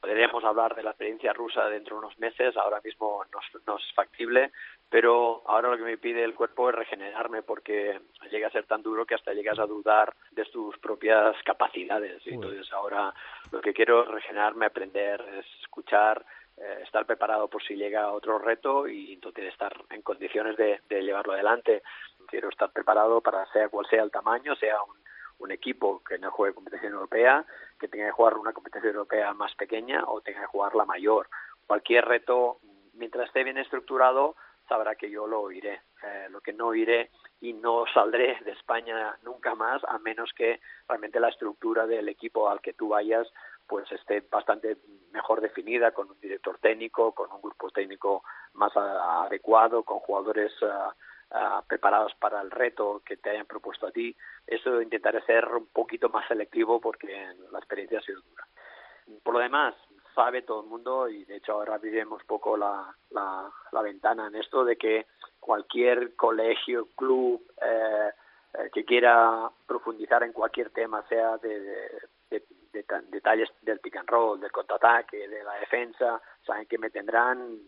Podríamos 0.00 0.42
hablar 0.44 0.74
de 0.74 0.82
la 0.82 0.90
experiencia 0.90 1.32
rusa 1.34 1.68
dentro 1.68 1.96
de 1.96 2.06
unos 2.06 2.18
meses, 2.18 2.56
ahora 2.56 2.80
mismo 2.82 3.22
no, 3.32 3.38
no 3.66 3.76
es 3.76 3.92
factible, 3.94 4.50
pero 4.88 5.42
ahora 5.46 5.68
lo 5.70 5.76
que 5.76 5.82
me 5.82 5.98
pide 5.98 6.24
el 6.24 6.34
cuerpo 6.34 6.70
es 6.70 6.74
regenerarme 6.74 7.42
porque 7.42 8.00
llega 8.30 8.48
a 8.48 8.50
ser 8.50 8.64
tan 8.64 8.82
duro 8.82 9.04
que 9.04 9.14
hasta 9.14 9.34
llegas 9.34 9.58
a 9.58 9.66
dudar 9.66 10.14
de 10.30 10.44
tus 10.46 10.78
propias 10.78 11.36
capacidades. 11.44 12.26
Y 12.26 12.34
entonces 12.34 12.72
ahora 12.72 13.12
lo 13.52 13.60
que 13.60 13.74
quiero 13.74 14.02
es 14.02 14.08
regenerarme, 14.08 14.66
aprender, 14.66 15.20
es 15.38 15.46
escuchar, 15.62 16.24
eh, 16.56 16.80
estar 16.82 17.04
preparado 17.04 17.48
por 17.48 17.62
si 17.62 17.74
llega 17.74 18.10
otro 18.10 18.38
reto 18.38 18.88
y 18.88 19.12
entonces 19.12 19.44
estar 19.44 19.72
en 19.90 20.02
condiciones 20.02 20.56
de, 20.56 20.80
de 20.88 21.02
llevarlo 21.02 21.34
adelante. 21.34 21.82
Quiero 22.26 22.48
estar 22.48 22.72
preparado 22.72 23.20
para 23.20 23.44
sea 23.52 23.68
cual 23.68 23.86
sea 23.90 24.02
el 24.02 24.10
tamaño, 24.10 24.56
sea 24.56 24.82
un, 24.82 24.96
un 25.40 25.50
equipo 25.50 26.02
que 26.04 26.18
no 26.18 26.30
juegue 26.30 26.54
competición 26.54 26.92
europea, 26.92 27.44
que 27.78 27.88
tenga 27.88 28.06
que 28.06 28.12
jugar 28.12 28.38
una 28.38 28.52
competición 28.52 28.94
europea 28.94 29.34
más 29.34 29.54
pequeña 29.56 30.04
o 30.06 30.20
tenga 30.20 30.40
que 30.42 30.46
jugar 30.46 30.74
la 30.74 30.84
mayor. 30.84 31.28
Cualquier 31.66 32.04
reto, 32.04 32.58
mientras 32.94 33.26
esté 33.26 33.42
bien 33.44 33.58
estructurado, 33.58 34.36
sabrá 34.68 34.94
que 34.94 35.10
yo 35.10 35.26
lo 35.26 35.40
oiré. 35.40 35.82
Eh, 36.02 36.28
lo 36.30 36.40
que 36.40 36.52
no 36.52 36.68
oiré 36.68 37.10
y 37.40 37.52
no 37.52 37.84
saldré 37.92 38.38
de 38.44 38.52
España 38.52 39.16
nunca 39.22 39.54
más, 39.54 39.82
a 39.84 39.98
menos 39.98 40.32
que 40.34 40.60
realmente 40.88 41.20
la 41.20 41.28
estructura 41.28 41.86
del 41.86 42.08
equipo 42.08 42.48
al 42.48 42.60
que 42.60 42.72
tú 42.72 42.88
vayas 42.88 43.26
pues 43.70 43.90
esté 43.92 44.20
bastante 44.28 44.78
mejor 45.12 45.40
definida, 45.40 45.92
con 45.92 46.10
un 46.10 46.18
director 46.20 46.58
técnico, 46.58 47.12
con 47.12 47.30
un 47.30 47.40
grupo 47.40 47.70
técnico 47.70 48.24
más 48.54 48.72
adecuado, 48.76 49.84
con 49.84 50.00
jugadores 50.00 50.52
uh, 50.60 50.90
uh, 51.32 51.62
preparados 51.66 52.14
para 52.14 52.40
el 52.40 52.50
reto 52.50 53.02
que 53.04 53.16
te 53.16 53.30
hayan 53.30 53.46
propuesto 53.46 53.86
a 53.86 53.92
ti. 53.92 54.14
Eso 54.46 54.80
intentaré 54.80 55.22
ser 55.22 55.46
un 55.46 55.66
poquito 55.66 56.08
más 56.08 56.26
selectivo 56.28 56.80
porque 56.80 57.34
la 57.50 57.58
experiencia 57.58 57.98
ha 57.98 58.02
sido 58.02 58.20
dura. 58.22 58.46
Por 59.22 59.34
lo 59.34 59.40
demás, 59.40 59.74
sabe 60.14 60.42
todo 60.42 60.62
el 60.62 60.68
mundo 60.68 61.08
y 61.08 61.24
de 61.24 61.36
hecho 61.36 61.52
ahora 61.52 61.74
abriremos 61.74 62.22
poco 62.24 62.56
la, 62.56 62.94
la, 63.10 63.50
la 63.72 63.82
ventana 63.82 64.26
en 64.26 64.34
esto 64.36 64.64
de 64.64 64.76
que 64.76 65.06
cualquier 65.38 66.14
colegio, 66.14 66.88
club 66.96 67.42
eh, 67.60 68.10
eh, 68.54 68.70
que 68.72 68.84
quiera 68.84 69.50
profundizar 69.66 70.22
en 70.22 70.32
cualquier 70.32 70.70
tema, 70.70 71.04
sea 71.08 71.38
de, 71.38 71.60
de, 72.30 72.42
detalles 73.08 73.48
del 73.62 73.80
pick 73.80 73.96
and 73.96 74.08
roll, 74.08 74.40
del 74.40 74.52
contraataque, 74.52 75.28
de 75.28 75.42
la 75.42 75.54
defensa, 75.54 76.20
saben 76.44 76.66
que 76.66 76.78
me 76.78 76.90
tendrán 76.90 77.58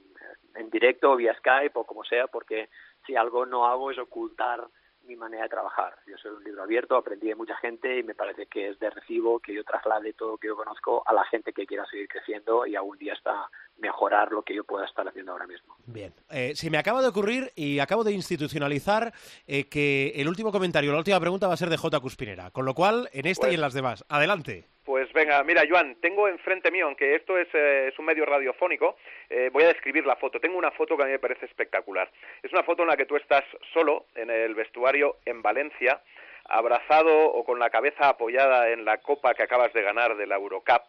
en 0.55 0.71
directo 0.71 1.17
vía 1.17 1.35
Skype 1.35 1.79
o 1.79 1.85
como 1.85 2.05
sea, 2.05 2.27
porque 2.27 2.69
si 3.07 3.17
algo 3.17 3.47
no 3.47 3.67
hago 3.67 3.91
es 3.91 3.99
ocultar 3.99 4.69
mi 5.07 5.17
manera 5.17 5.45
de 5.45 5.49
trabajar. 5.49 5.97
Yo 6.07 6.17
soy 6.19 6.33
un 6.33 6.45
libro 6.45 6.63
abierto, 6.63 6.97
aprendí 6.97 7.29
de 7.29 7.35
mucha 7.35 7.57
gente 7.57 7.99
y 7.99 8.03
me 8.03 8.15
parece 8.15 8.47
que 8.47 8.71
es 8.71 8.79
de 8.79 8.91
recibo 8.91 9.41
que 9.41 9.55
yo 9.55 9.65
traslade 9.65 10.13
todo 10.13 10.33
lo 10.33 10.39
que 10.39 10.49
yo 10.49 10.57
conozco 10.57 11.03
a 11.07 11.13
la 11.13 11.25
gente 11.25 11.53
que 11.53 11.67
quiera 11.67 11.85
seguir 11.87 12.09
creciendo 12.09 12.67
y 12.67 12.77
algún 12.77 12.99
día 12.99 13.15
está 13.15 13.51
mejorar 13.79 14.31
lo 14.31 14.43
que 14.43 14.55
yo 14.55 14.65
pueda 14.65 14.87
estar 14.87 15.07
haciendo 15.07 15.33
ahora 15.33 15.47
mismo. 15.47 15.75
Bien, 15.87 16.15
eh, 16.31 16.53
se 16.55 16.71
me 16.71 16.79
acaba 16.79 17.03
de 17.03 17.09
ocurrir 17.09 17.53
y 17.57 17.81
acabo 17.81 18.05
de 18.05 18.13
institucionalizar 18.13 19.13
eh, 19.47 19.69
que 19.69 20.13
el 20.17 20.29
último 20.29 20.53
comentario, 20.53 20.93
la 20.93 20.99
última 20.99 21.21
pregunta 21.21 21.49
va 21.49 21.55
a 21.55 21.57
ser 21.57 21.69
de 21.69 21.77
J. 21.77 21.99
Cuspinera, 22.01 22.51
con 22.51 22.65
lo 22.65 22.75
cual 22.75 23.09
en 23.13 23.27
esta 23.27 23.47
pues, 23.47 23.53
y 23.53 23.55
en 23.57 23.61
las 23.61 23.75
demás. 23.75 24.05
Adelante. 24.09 24.69
Pues 24.85 24.92
venga, 25.13 25.43
mira, 25.45 25.63
Joan, 25.69 25.97
tengo 26.01 26.29
enfrente 26.29 26.71
mío, 26.71 26.87
aunque 26.87 27.15
esto 27.15 27.39
es, 27.39 27.49
eh, 27.55 27.89
es 27.89 27.99
un 27.99 28.05
medio 28.05 28.27
radiofónico, 28.27 28.97
eh, 29.31 29.51
voy 29.53 29.65
a 29.65 29.69
describir 29.69 30.05
la 30.07 30.17
foto. 30.17 30.39
Tengo 30.39 30.59
una 30.59 30.71
foto 30.71 30.97
que 30.97 31.03
a 31.03 31.07
mí 31.07 31.13
me 31.13 31.19
parece 31.19 31.47
espectacular. 31.47 32.11
Es 32.43 32.53
una 32.53 32.63
foto 32.63 32.83
en 32.83 32.89
la 32.89 32.97
que 32.97 33.07
tú 33.07 33.17
estás 33.17 33.45
solo 33.73 34.07
en 34.15 34.31
el 34.31 34.55
vestuario 34.55 35.17
en 35.25 35.41
Valencia, 35.41 36.01
abrazado 36.45 37.33
o 37.33 37.45
con 37.45 37.59
la 37.59 37.71
cabeza 37.71 38.09
apoyada 38.09 38.71
en 38.71 38.85
la 38.85 38.99
copa 38.99 39.35
que 39.35 39.45
acabas 39.45 39.73
de 39.73 39.83
ganar 39.83 40.17
de 40.17 40.27
la 40.27 40.37
Eurocup 40.37 40.83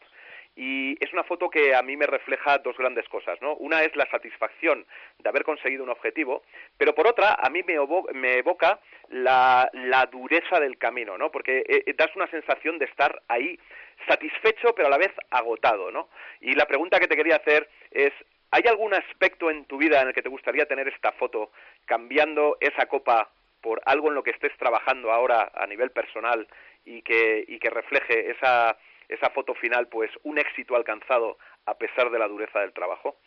y 0.55 0.95
es 1.03 1.11
una 1.13 1.23
foto 1.23 1.49
que 1.49 1.73
a 1.73 1.81
mí 1.81 1.97
me 1.97 2.05
refleja 2.05 2.59
dos 2.59 2.77
grandes 2.77 3.07
cosas, 3.09 3.41
¿no? 3.41 3.55
Una 3.55 3.81
es 3.83 3.95
la 3.95 4.09
satisfacción 4.11 4.85
de 5.17 5.29
haber 5.29 5.43
conseguido 5.43 5.83
un 5.83 5.89
objetivo, 5.89 6.43
pero 6.77 6.93
por 6.93 7.07
otra 7.07 7.35
a 7.39 7.49
mí 7.49 7.61
me, 7.63 7.75
me 8.13 8.37
evoca 8.37 8.79
la, 9.09 9.69
la, 9.73 10.05
dureza 10.05 10.59
del 10.59 10.77
camino, 10.77 11.17
¿no? 11.17 11.31
Porque 11.31 11.63
eh, 11.67 11.93
das 11.97 12.15
una 12.15 12.27
sensación 12.27 12.77
de 12.77 12.85
estar 12.85 13.21
ahí 13.27 13.59
satisfecho 14.07 14.73
pero 14.75 14.87
a 14.87 14.91
la 14.91 14.97
vez 14.97 15.11
agotado, 15.31 15.91
¿no? 15.91 16.09
Y 16.41 16.53
la 16.53 16.65
pregunta 16.65 16.99
que 16.99 17.07
te 17.07 17.15
quería 17.15 17.37
hacer 17.37 17.69
es 17.89 18.13
¿hay 18.51 18.63
algún 18.67 18.93
aspecto 18.93 19.49
en 19.49 19.65
tu 19.65 19.77
vida 19.77 20.01
en 20.01 20.09
el 20.09 20.13
que 20.13 20.21
te 20.21 20.29
gustaría 20.29 20.67
tener 20.67 20.87
esta 20.87 21.11
foto 21.13 21.51
cambiando 21.85 22.57
esa 22.59 22.85
copa 22.85 23.31
por 23.61 23.81
algo 23.85 24.09
en 24.09 24.15
lo 24.15 24.23
que 24.23 24.31
estés 24.31 24.55
trabajando 24.57 25.11
ahora 25.11 25.51
a 25.55 25.65
nivel 25.65 25.89
personal 25.89 26.47
y 26.85 27.01
que, 27.01 27.45
y 27.47 27.57
que 27.59 27.69
refleje 27.69 28.29
esa 28.29 28.77
esa 29.09 29.29
foto 29.29 29.53
final, 29.55 29.87
pues 29.87 30.11
un 30.23 30.37
éxito 30.37 30.75
alcanzado 30.75 31.37
a 31.65 31.75
pesar 31.75 32.09
de 32.11 32.19
la 32.19 32.27
dureza 32.27 32.59
del 32.59 32.73
trabajo? 32.73 33.17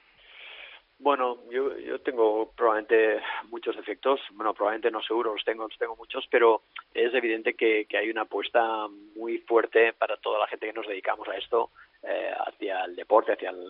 Bueno, 0.99 1.39
yo, 1.51 1.77
yo 1.79 2.01
tengo 2.01 2.53
probablemente 2.57 3.21
muchos 3.51 3.77
efectos, 3.77 4.19
bueno, 4.33 4.55
probablemente 4.55 4.91
no 4.91 5.03
seguro, 5.03 5.35
los 5.35 5.45
tengo, 5.45 5.65
los 5.65 5.77
tengo 5.77 5.95
muchos, 5.95 6.27
pero 6.31 6.63
es 6.95 7.13
evidente 7.13 7.55
que, 7.55 7.85
que 7.87 7.99
hay 7.99 8.09
una 8.09 8.23
apuesta 8.23 8.89
muy 9.15 9.39
fuerte 9.39 9.93
para 9.93 10.17
toda 10.17 10.39
la 10.39 10.47
gente 10.47 10.67
que 10.67 10.73
nos 10.73 10.87
dedicamos 10.87 11.29
a 11.29 11.37
esto, 11.37 11.71
eh, 12.03 12.33
hacia 12.47 12.85
el 12.85 12.97
deporte, 12.97 13.33
hacia 13.33 13.51
el 13.51 13.69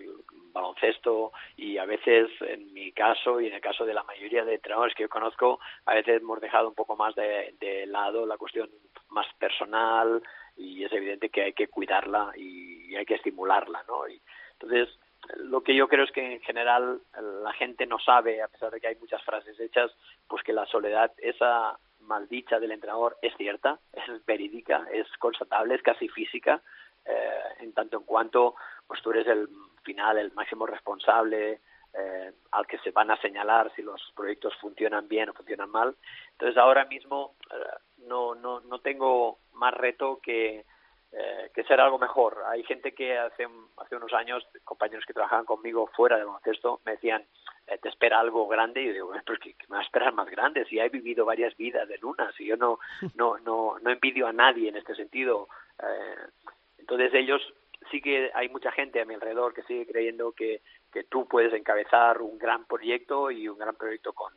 baloncesto 0.52 1.32
y 1.56 1.78
a 1.78 1.84
veces, 1.84 2.30
en 2.42 2.72
mi 2.72 2.92
caso 2.92 3.40
y 3.40 3.48
en 3.48 3.54
el 3.54 3.60
caso 3.60 3.84
de 3.84 3.94
la 3.94 4.04
mayoría 4.04 4.44
de 4.44 4.54
entrenadores 4.54 4.94
que 4.94 5.02
yo 5.02 5.08
conozco, 5.08 5.58
a 5.84 5.94
veces 5.94 6.20
hemos 6.20 6.40
dejado 6.40 6.68
un 6.68 6.74
poco 6.74 6.96
más 6.96 7.14
de, 7.16 7.54
de 7.58 7.86
lado 7.86 8.24
la 8.24 8.36
cuestión 8.36 8.70
más 9.08 9.26
personal, 9.38 10.22
y 10.56 10.84
es 10.84 10.92
evidente 10.92 11.28
que 11.28 11.42
hay 11.42 11.52
que 11.52 11.68
cuidarla 11.68 12.32
y, 12.36 12.94
hay 12.96 13.04
que 13.04 13.16
estimularla, 13.16 13.84
¿no? 13.88 14.08
Y, 14.08 14.20
entonces, 14.52 14.88
lo 15.36 15.62
que 15.62 15.74
yo 15.74 15.86
creo 15.86 16.04
es 16.04 16.12
que 16.12 16.34
en 16.34 16.40
general 16.40 17.00
la 17.42 17.52
gente 17.52 17.84
no 17.84 17.98
sabe, 17.98 18.40
a 18.42 18.48
pesar 18.48 18.70
de 18.70 18.80
que 18.80 18.86
hay 18.88 18.96
muchas 18.96 19.22
frases 19.22 19.58
hechas, 19.60 19.90
pues 20.26 20.42
que 20.42 20.52
la 20.54 20.64
soledad, 20.66 21.12
esa 21.18 21.78
maldicha 22.00 22.58
del 22.58 22.72
entrenador 22.72 23.18
es 23.20 23.36
cierta, 23.36 23.78
es 23.92 24.24
verídica, 24.24 24.86
es 24.92 25.06
constatable, 25.18 25.74
es 25.74 25.82
casi 25.82 26.08
física, 26.08 26.62
eh, 27.04 27.40
en 27.60 27.72
tanto 27.72 27.98
en 27.98 28.04
cuanto 28.04 28.54
pues 28.86 29.02
tú 29.02 29.10
eres 29.10 29.26
el 29.26 29.48
final, 29.82 30.18
el 30.18 30.32
máximo 30.32 30.66
responsable, 30.66 31.60
eh, 31.98 32.32
al 32.52 32.66
que 32.66 32.78
se 32.78 32.90
van 32.90 33.10
a 33.10 33.20
señalar 33.20 33.72
si 33.74 33.82
los 33.82 34.00
proyectos 34.14 34.54
funcionan 34.60 35.08
bien 35.08 35.28
o 35.28 35.34
funcionan 35.34 35.70
mal. 35.70 35.96
Entonces 36.32 36.56
ahora 36.56 36.84
mismo 36.84 37.36
eh, 37.50 37.78
no, 38.06 38.34
no, 38.34 38.60
no 38.60 38.80
tengo 38.80 39.38
más 39.52 39.72
reto 39.72 40.20
que, 40.22 40.64
eh, 41.12 41.50
que 41.54 41.64
ser 41.64 41.80
algo 41.80 41.98
mejor. 41.98 42.42
Hay 42.48 42.62
gente 42.64 42.92
que 42.92 43.16
hace, 43.16 43.46
hace 43.78 43.96
unos 43.96 44.12
años, 44.12 44.46
compañeros 44.64 45.04
que 45.06 45.14
trabajaban 45.14 45.46
conmigo 45.46 45.86
fuera 45.94 46.16
del 46.16 46.26
baloncesto, 46.26 46.80
me 46.84 46.92
decían, 46.92 47.24
eh, 47.66 47.78
te 47.78 47.88
espera 47.88 48.20
algo 48.20 48.46
grande, 48.46 48.82
y 48.82 48.86
yo 48.88 48.92
digo, 48.92 49.12
pero 49.24 49.38
¿qué, 49.40 49.54
me 49.68 49.76
va 49.76 49.82
a 49.82 49.84
esperar 49.84 50.12
más 50.12 50.28
grande? 50.28 50.66
Si 50.66 50.78
he 50.78 50.88
vivido 50.90 51.24
varias 51.24 51.56
vidas 51.56 51.88
de 51.88 51.96
lunas, 51.98 52.38
y 52.38 52.46
yo 52.46 52.56
no, 52.56 52.78
no, 53.14 53.38
no, 53.38 53.78
no 53.80 53.90
envidio 53.90 54.26
a 54.26 54.32
nadie 54.32 54.68
en 54.68 54.76
este 54.76 54.94
sentido. 54.94 55.48
Entonces 56.78 57.14
ellos 57.14 57.40
sí 57.90 58.00
que 58.00 58.30
hay 58.34 58.48
mucha 58.48 58.70
gente 58.72 59.00
a 59.00 59.04
mi 59.04 59.14
alrededor 59.14 59.54
que 59.54 59.62
sigue 59.62 59.86
creyendo 59.86 60.32
que, 60.32 60.60
que 60.96 61.04
tú 61.04 61.28
puedes 61.28 61.52
encabezar 61.52 62.22
un 62.22 62.38
gran 62.38 62.64
proyecto 62.64 63.30
y 63.30 63.50
un 63.50 63.58
gran 63.58 63.76
proyecto 63.76 64.14
con, 64.14 64.32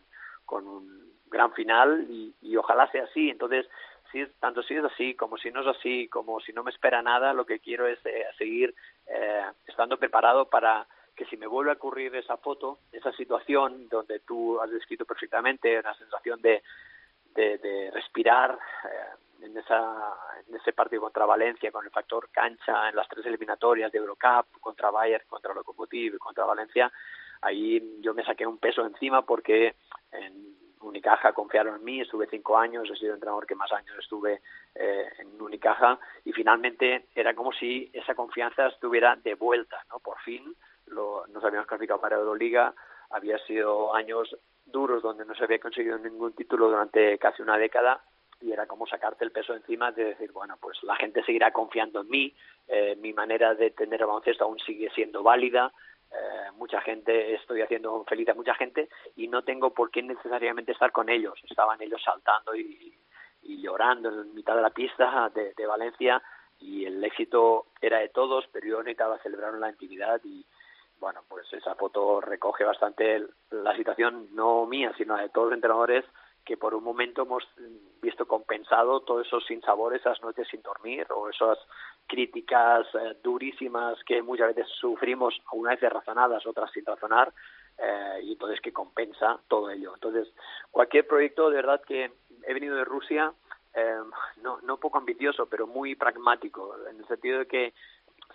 con 0.46 0.68
un 0.68 1.14
gran 1.28 1.54
final 1.54 2.06
y, 2.10 2.36
y 2.42 2.58
ojalá 2.58 2.92
sea 2.92 3.06
así. 3.06 3.30
Entonces, 3.30 3.66
si, 4.12 4.26
tanto 4.42 4.62
si 4.64 4.74
es 4.76 4.84
así 4.84 5.16
como 5.16 5.38
si 5.38 5.52
no 5.52 5.62
es 5.62 5.68
así, 5.68 6.10
como 6.10 6.42
si 6.42 6.52
no 6.52 6.62
me 6.62 6.72
espera 6.72 7.02
nada, 7.02 7.32
lo 7.32 7.46
que 7.46 7.62
quiero 7.62 7.88
es 7.88 7.98
eh, 8.06 8.26
seguir 8.38 8.76
eh, 9.08 9.46
estando 9.68 9.98
preparado 9.98 10.50
para 10.50 10.86
que 11.16 11.24
si 11.28 11.38
me 11.38 11.48
vuelve 11.48 11.72
a 11.72 11.76
ocurrir 11.76 12.14
esa 12.18 12.36
foto, 12.36 12.80
esa 12.92 13.14
situación 13.14 13.88
donde 13.88 14.20
tú 14.20 14.60
has 14.60 14.70
descrito 14.70 15.06
perfectamente, 15.06 15.80
una 15.80 15.94
sensación 15.94 16.42
de, 16.42 16.62
de, 17.36 17.58
de 17.60 17.90
respirar 17.92 18.60
eh, 18.84 19.16
en, 19.42 19.58
esa, 19.58 20.14
en 20.48 20.56
ese 20.56 20.74
partido 20.74 21.02
contra 21.02 21.26
Valencia, 21.26 21.72
con 21.72 21.86
el 21.86 21.92
factor 21.92 22.30
cancha, 22.32 22.90
en 22.90 22.96
las 22.96 23.08
tres 23.08 23.26
eliminatorias 23.26 23.92
de 23.92 23.98
Eurocup, 23.98 24.60
contra 24.60 24.92
Bayern, 24.92 25.26
contra 25.28 25.54
Lokomotiv, 25.54 26.18
contra 26.18 26.46
Valencia, 26.46 26.92
ahí 27.42 28.00
yo 28.02 28.14
me 28.14 28.24
saqué 28.24 28.46
un 28.46 28.58
peso 28.58 28.86
encima 28.86 29.22
porque 29.24 29.76
en 30.12 30.60
Unicaja 30.82 31.34
confiaron 31.34 31.76
en 31.76 31.84
mí, 31.84 32.02
estuve 32.02 32.28
cinco 32.28 32.58
años, 32.58 32.90
he 32.90 32.96
sido 32.96 33.10
el 33.10 33.16
entrenador 33.16 33.46
que 33.46 33.56
más 33.56 33.72
años 33.72 33.96
estuve 34.00 34.42
eh, 34.76 35.10
en 35.20 35.42
Unicaja 35.42 36.00
y 36.24 36.32
finalmente 36.32 37.08
era 37.16 37.34
como 37.34 37.52
si 37.52 37.90
esa 37.94 38.16
confianza 38.16 38.68
estuviera 38.68 39.16
de 39.18 39.36
vuelta, 39.36 39.84
¿no? 39.90 40.00
Por 40.00 40.20
fin 40.20 40.56
lo, 40.88 41.28
nos 41.28 41.44
habíamos 41.44 41.68
clasificado 41.68 42.00
para 42.00 42.16
Euroliga, 42.16 42.74
había 43.10 43.38
sido 43.40 43.94
años 43.94 44.36
duros 44.66 45.02
donde 45.02 45.26
no 45.26 45.36
se 45.36 45.44
había 45.44 45.60
conseguido 45.60 45.98
ningún 45.98 46.34
título 46.34 46.70
durante 46.70 47.18
casi 47.18 47.42
una 47.42 47.58
década 47.58 48.02
y 48.42 48.52
era 48.52 48.66
como 48.68 48.88
sacarte 48.88 49.26
el 49.26 49.32
peso 49.32 49.54
encima 49.54 49.92
de 49.92 50.06
decir, 50.06 50.32
bueno, 50.32 50.58
pues 50.62 50.82
la 50.84 50.96
gente 50.96 51.24
seguirá 51.24 51.52
confiando 51.52 52.02
en 52.02 52.10
mí, 52.10 52.36
eh, 52.68 52.96
mi 52.98 53.14
manera 53.14 53.54
de 53.54 53.72
tener 53.72 54.00
el 54.02 54.08
baloncesto 54.08 54.46
aún 54.46 54.60
sigue 54.60 54.90
siendo 54.92 55.24
válida, 55.24 55.74
eh, 56.12 56.52
mucha 56.58 56.82
gente, 56.82 57.36
estoy 57.36 57.62
haciendo 57.62 58.04
feliz 58.06 58.28
a 58.30 58.34
mucha 58.34 58.56
gente 58.56 58.90
y 59.16 59.28
no 59.28 59.44
tengo 59.44 59.72
por 59.72 59.92
qué 59.92 60.02
necesariamente 60.02 60.72
estar 60.72 60.92
con 60.92 61.10
ellos. 61.10 61.40
Estaban 61.50 61.82
ellos 61.82 62.02
saltando 62.04 62.56
y, 62.56 62.96
llorando 63.42 64.10
en 64.10 64.34
mitad 64.34 64.56
de 64.56 64.62
la 64.62 64.70
pista 64.70 65.30
de, 65.34 65.66
Valencia 65.66 66.22
y 66.60 66.86
el 66.86 67.04
éxito 67.04 67.68
era 67.82 68.00
de 68.00 68.10
todos, 68.10 68.46
pero 68.52 68.68
yo 68.68 68.78
necesitaba 68.80 69.18
celebrar 69.20 69.54
la 69.56 69.70
intimidad 69.70 70.22
y 70.24 70.46
bueno, 71.00 71.24
pues 71.28 71.52
esa 71.54 71.76
foto 71.76 72.22
recoge 72.22 72.64
bastante 72.64 73.26
la 73.52 73.76
situación 73.76 74.30
no 74.34 74.66
mía, 74.66 74.94
sino 74.98 75.18
de 75.18 75.30
todos 75.30 75.48
los 75.48 75.56
entrenadores 75.56 76.06
que 76.50 76.58
por 76.58 76.74
un 76.74 76.84
momento 76.84 77.22
hemos 77.22 77.44
visto 78.02 78.26
compensado 78.26 79.02
todos 79.02 79.28
esos 79.28 79.46
sinsabores, 79.46 80.02
esas 80.02 80.20
noches 80.24 80.48
sin 80.50 80.64
dormir 80.64 81.06
o 81.12 81.30
esas 81.30 81.60
críticas 82.08 82.88
eh, 82.96 83.18
durísimas 83.22 84.04
que 84.04 84.24
muchas 84.24 84.56
veces 84.56 84.68
sufrimos, 84.80 85.40
una 85.52 85.76
vez 85.76 85.82
razonadas, 85.82 86.44
otras 86.48 86.72
sin 86.72 86.84
razonar, 86.84 87.32
eh, 87.78 88.22
y 88.24 88.32
entonces 88.32 88.60
que 88.62 88.74
compensa 88.74 89.40
todo 89.48 89.70
ello. 89.70 89.92
Entonces, 89.94 90.28
cualquier 90.72 91.06
proyecto 91.06 91.52
de 91.52 91.58
verdad 91.58 91.82
que 91.88 92.12
he 92.42 92.54
venido 92.56 92.78
de 92.78 92.84
Rusia, 92.84 93.32
eh, 93.76 94.00
no, 94.42 94.60
no 94.64 94.78
poco 94.78 94.98
ambicioso, 94.98 95.46
pero 95.46 95.68
muy 95.68 95.94
pragmático, 95.94 96.76
en 96.90 96.98
el 96.98 97.08
sentido 97.08 97.38
de 97.38 97.46
que 97.46 97.74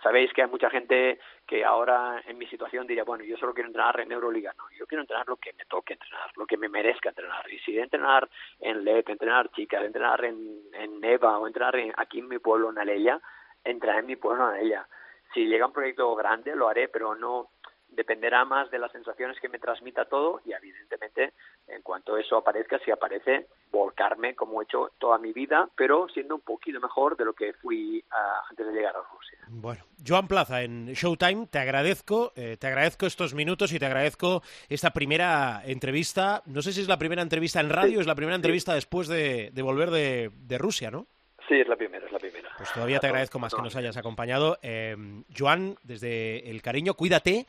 sabéis 0.05 0.31
que 0.33 0.43
hay 0.43 0.47
mucha 0.47 0.69
gente 0.69 1.19
que 1.47 1.65
ahora 1.65 2.21
en 2.27 2.37
mi 2.37 2.45
situación 2.45 2.85
diría, 2.85 3.03
bueno, 3.03 3.23
yo 3.23 3.37
solo 3.37 3.55
quiero 3.55 3.69
entrenar 3.69 3.99
en 4.01 4.11
Euroliga. 4.11 4.53
No, 4.55 4.65
yo 4.77 4.85
quiero 4.85 5.01
entrenar 5.01 5.27
lo 5.27 5.37
que 5.37 5.51
me 5.53 5.65
toque 5.65 5.93
entrenar, 5.93 6.29
lo 6.35 6.45
que 6.45 6.57
me 6.57 6.69
merezca 6.69 7.09
entrenar. 7.09 7.51
Y 7.51 7.57
si 7.59 7.75
entrenar 7.79 8.29
en 8.59 8.83
LEP, 8.83 9.09
entrenar 9.09 9.49
chicas, 9.51 9.83
entrenar 9.83 10.23
en, 10.23 10.37
en 10.73 10.99
Neva 10.99 11.39
o 11.39 11.47
entrenar 11.47 11.75
en- 11.77 11.91
aquí 11.97 12.19
en 12.19 12.27
mi 12.27 12.37
pueblo, 12.37 12.69
en 12.69 12.77
Alella, 12.77 13.19
entrar 13.63 13.97
en 13.97 14.05
mi 14.05 14.15
pueblo, 14.15 14.47
en 14.47 14.55
Alella. 14.57 14.87
Si 15.33 15.47
llega 15.47 15.65
un 15.65 15.73
proyecto 15.73 16.13
grande, 16.15 16.55
lo 16.55 16.69
haré, 16.69 16.87
pero 16.87 17.15
no 17.15 17.49
dependerá 17.95 18.45
más 18.45 18.69
de 18.71 18.79
las 18.79 18.91
sensaciones 18.91 19.39
que 19.39 19.49
me 19.49 19.59
transmita 19.59 20.05
todo 20.05 20.41
y 20.45 20.53
evidentemente 20.53 21.33
en 21.67 21.81
cuanto 21.81 22.17
eso 22.17 22.37
aparezca, 22.37 22.79
si 22.79 22.91
aparece, 22.91 23.47
volcarme 23.71 24.35
como 24.35 24.61
he 24.61 24.65
hecho 24.65 24.91
toda 24.99 25.17
mi 25.17 25.33
vida, 25.33 25.69
pero 25.75 26.07
siendo 26.09 26.35
un 26.35 26.41
poquito 26.41 26.79
mejor 26.79 27.17
de 27.17 27.25
lo 27.25 27.33
que 27.33 27.53
fui 27.53 28.03
ah, 28.11 28.41
antes 28.49 28.65
de 28.67 28.73
llegar 28.73 28.95
a 28.95 28.99
Rusia. 29.13 29.39
Bueno, 29.47 29.83
Joan 30.05 30.27
Plaza 30.27 30.61
en 30.63 30.87
Showtime, 30.93 31.47
te 31.47 31.59
agradezco, 31.59 32.33
eh, 32.35 32.57
te 32.59 32.67
agradezco 32.67 33.05
estos 33.05 33.33
minutos 33.33 33.71
y 33.73 33.79
te 33.79 33.85
agradezco 33.85 34.41
esta 34.69 34.91
primera 34.91 35.61
entrevista. 35.65 36.41
No 36.45 36.61
sé 36.61 36.71
si 36.73 36.81
es 36.81 36.87
la 36.87 36.97
primera 36.97 37.21
entrevista 37.21 37.59
en 37.59 37.69
radio, 37.69 37.93
Sí, 37.95 37.99
es 38.01 38.07
la 38.07 38.15
primera 38.15 38.35
sí. 38.35 38.39
entrevista 38.39 38.73
después 38.73 39.07
de, 39.07 39.51
de 39.53 39.61
volver 39.61 39.89
de, 39.91 40.31
de 40.33 40.57
Rusia, 40.57 40.91
¿no? 40.91 41.07
Sí, 41.47 41.55
es 41.55 41.67
la 41.67 41.75
primera, 41.75 42.05
es 42.05 42.11
la 42.11 42.17
primera. 42.17 42.49
Pues 42.57 42.73
todavía 42.73 42.99
te 42.99 43.05
agradezco 43.07 43.37
más 43.37 43.53
que 43.53 43.61
nos 43.61 43.75
hayas 43.75 43.97
acompañado. 43.97 44.57
Eh, 44.63 44.95
Joan, 45.37 45.75
desde 45.83 46.49
el 46.49 46.61
cariño, 46.63 46.95
cuídate. 46.95 47.45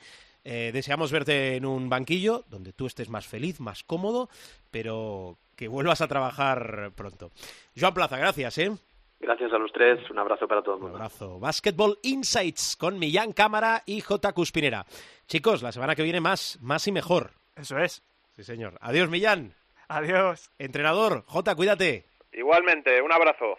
Eh, 0.48 0.70
deseamos 0.72 1.10
verte 1.10 1.56
en 1.56 1.66
un 1.66 1.88
banquillo 1.88 2.44
donde 2.48 2.72
tú 2.72 2.86
estés 2.86 3.08
más 3.08 3.26
feliz, 3.26 3.58
más 3.58 3.82
cómodo, 3.82 4.28
pero 4.70 5.38
que 5.56 5.66
vuelvas 5.66 6.00
a 6.02 6.06
trabajar 6.06 6.92
pronto. 6.94 7.32
Joan 7.76 7.92
Plaza, 7.92 8.16
gracias, 8.16 8.56
¿eh? 8.58 8.70
Gracias 9.18 9.52
a 9.52 9.58
los 9.58 9.72
tres, 9.72 10.08
un 10.08 10.20
abrazo 10.20 10.46
para 10.46 10.62
todo 10.62 10.76
el 10.76 10.80
mundo. 10.82 10.94
Un 10.94 11.02
abrazo. 11.02 11.40
Basketball 11.40 11.98
Insights 12.04 12.76
con 12.76 12.96
Millán 12.96 13.32
Cámara 13.32 13.82
y 13.86 14.00
J. 14.00 14.32
Cuspinera. 14.34 14.86
Chicos, 15.26 15.64
la 15.64 15.72
semana 15.72 15.96
que 15.96 16.04
viene 16.04 16.20
más, 16.20 16.60
más 16.62 16.86
y 16.86 16.92
mejor. 16.92 17.32
Eso 17.56 17.78
es. 17.80 18.04
Sí, 18.36 18.44
señor. 18.44 18.78
Adiós, 18.80 19.10
Millán. 19.10 19.52
Adiós. 19.88 20.52
Entrenador, 20.60 21.24
J, 21.26 21.56
cuídate. 21.56 22.04
Igualmente, 22.32 23.02
un 23.02 23.10
abrazo. 23.10 23.58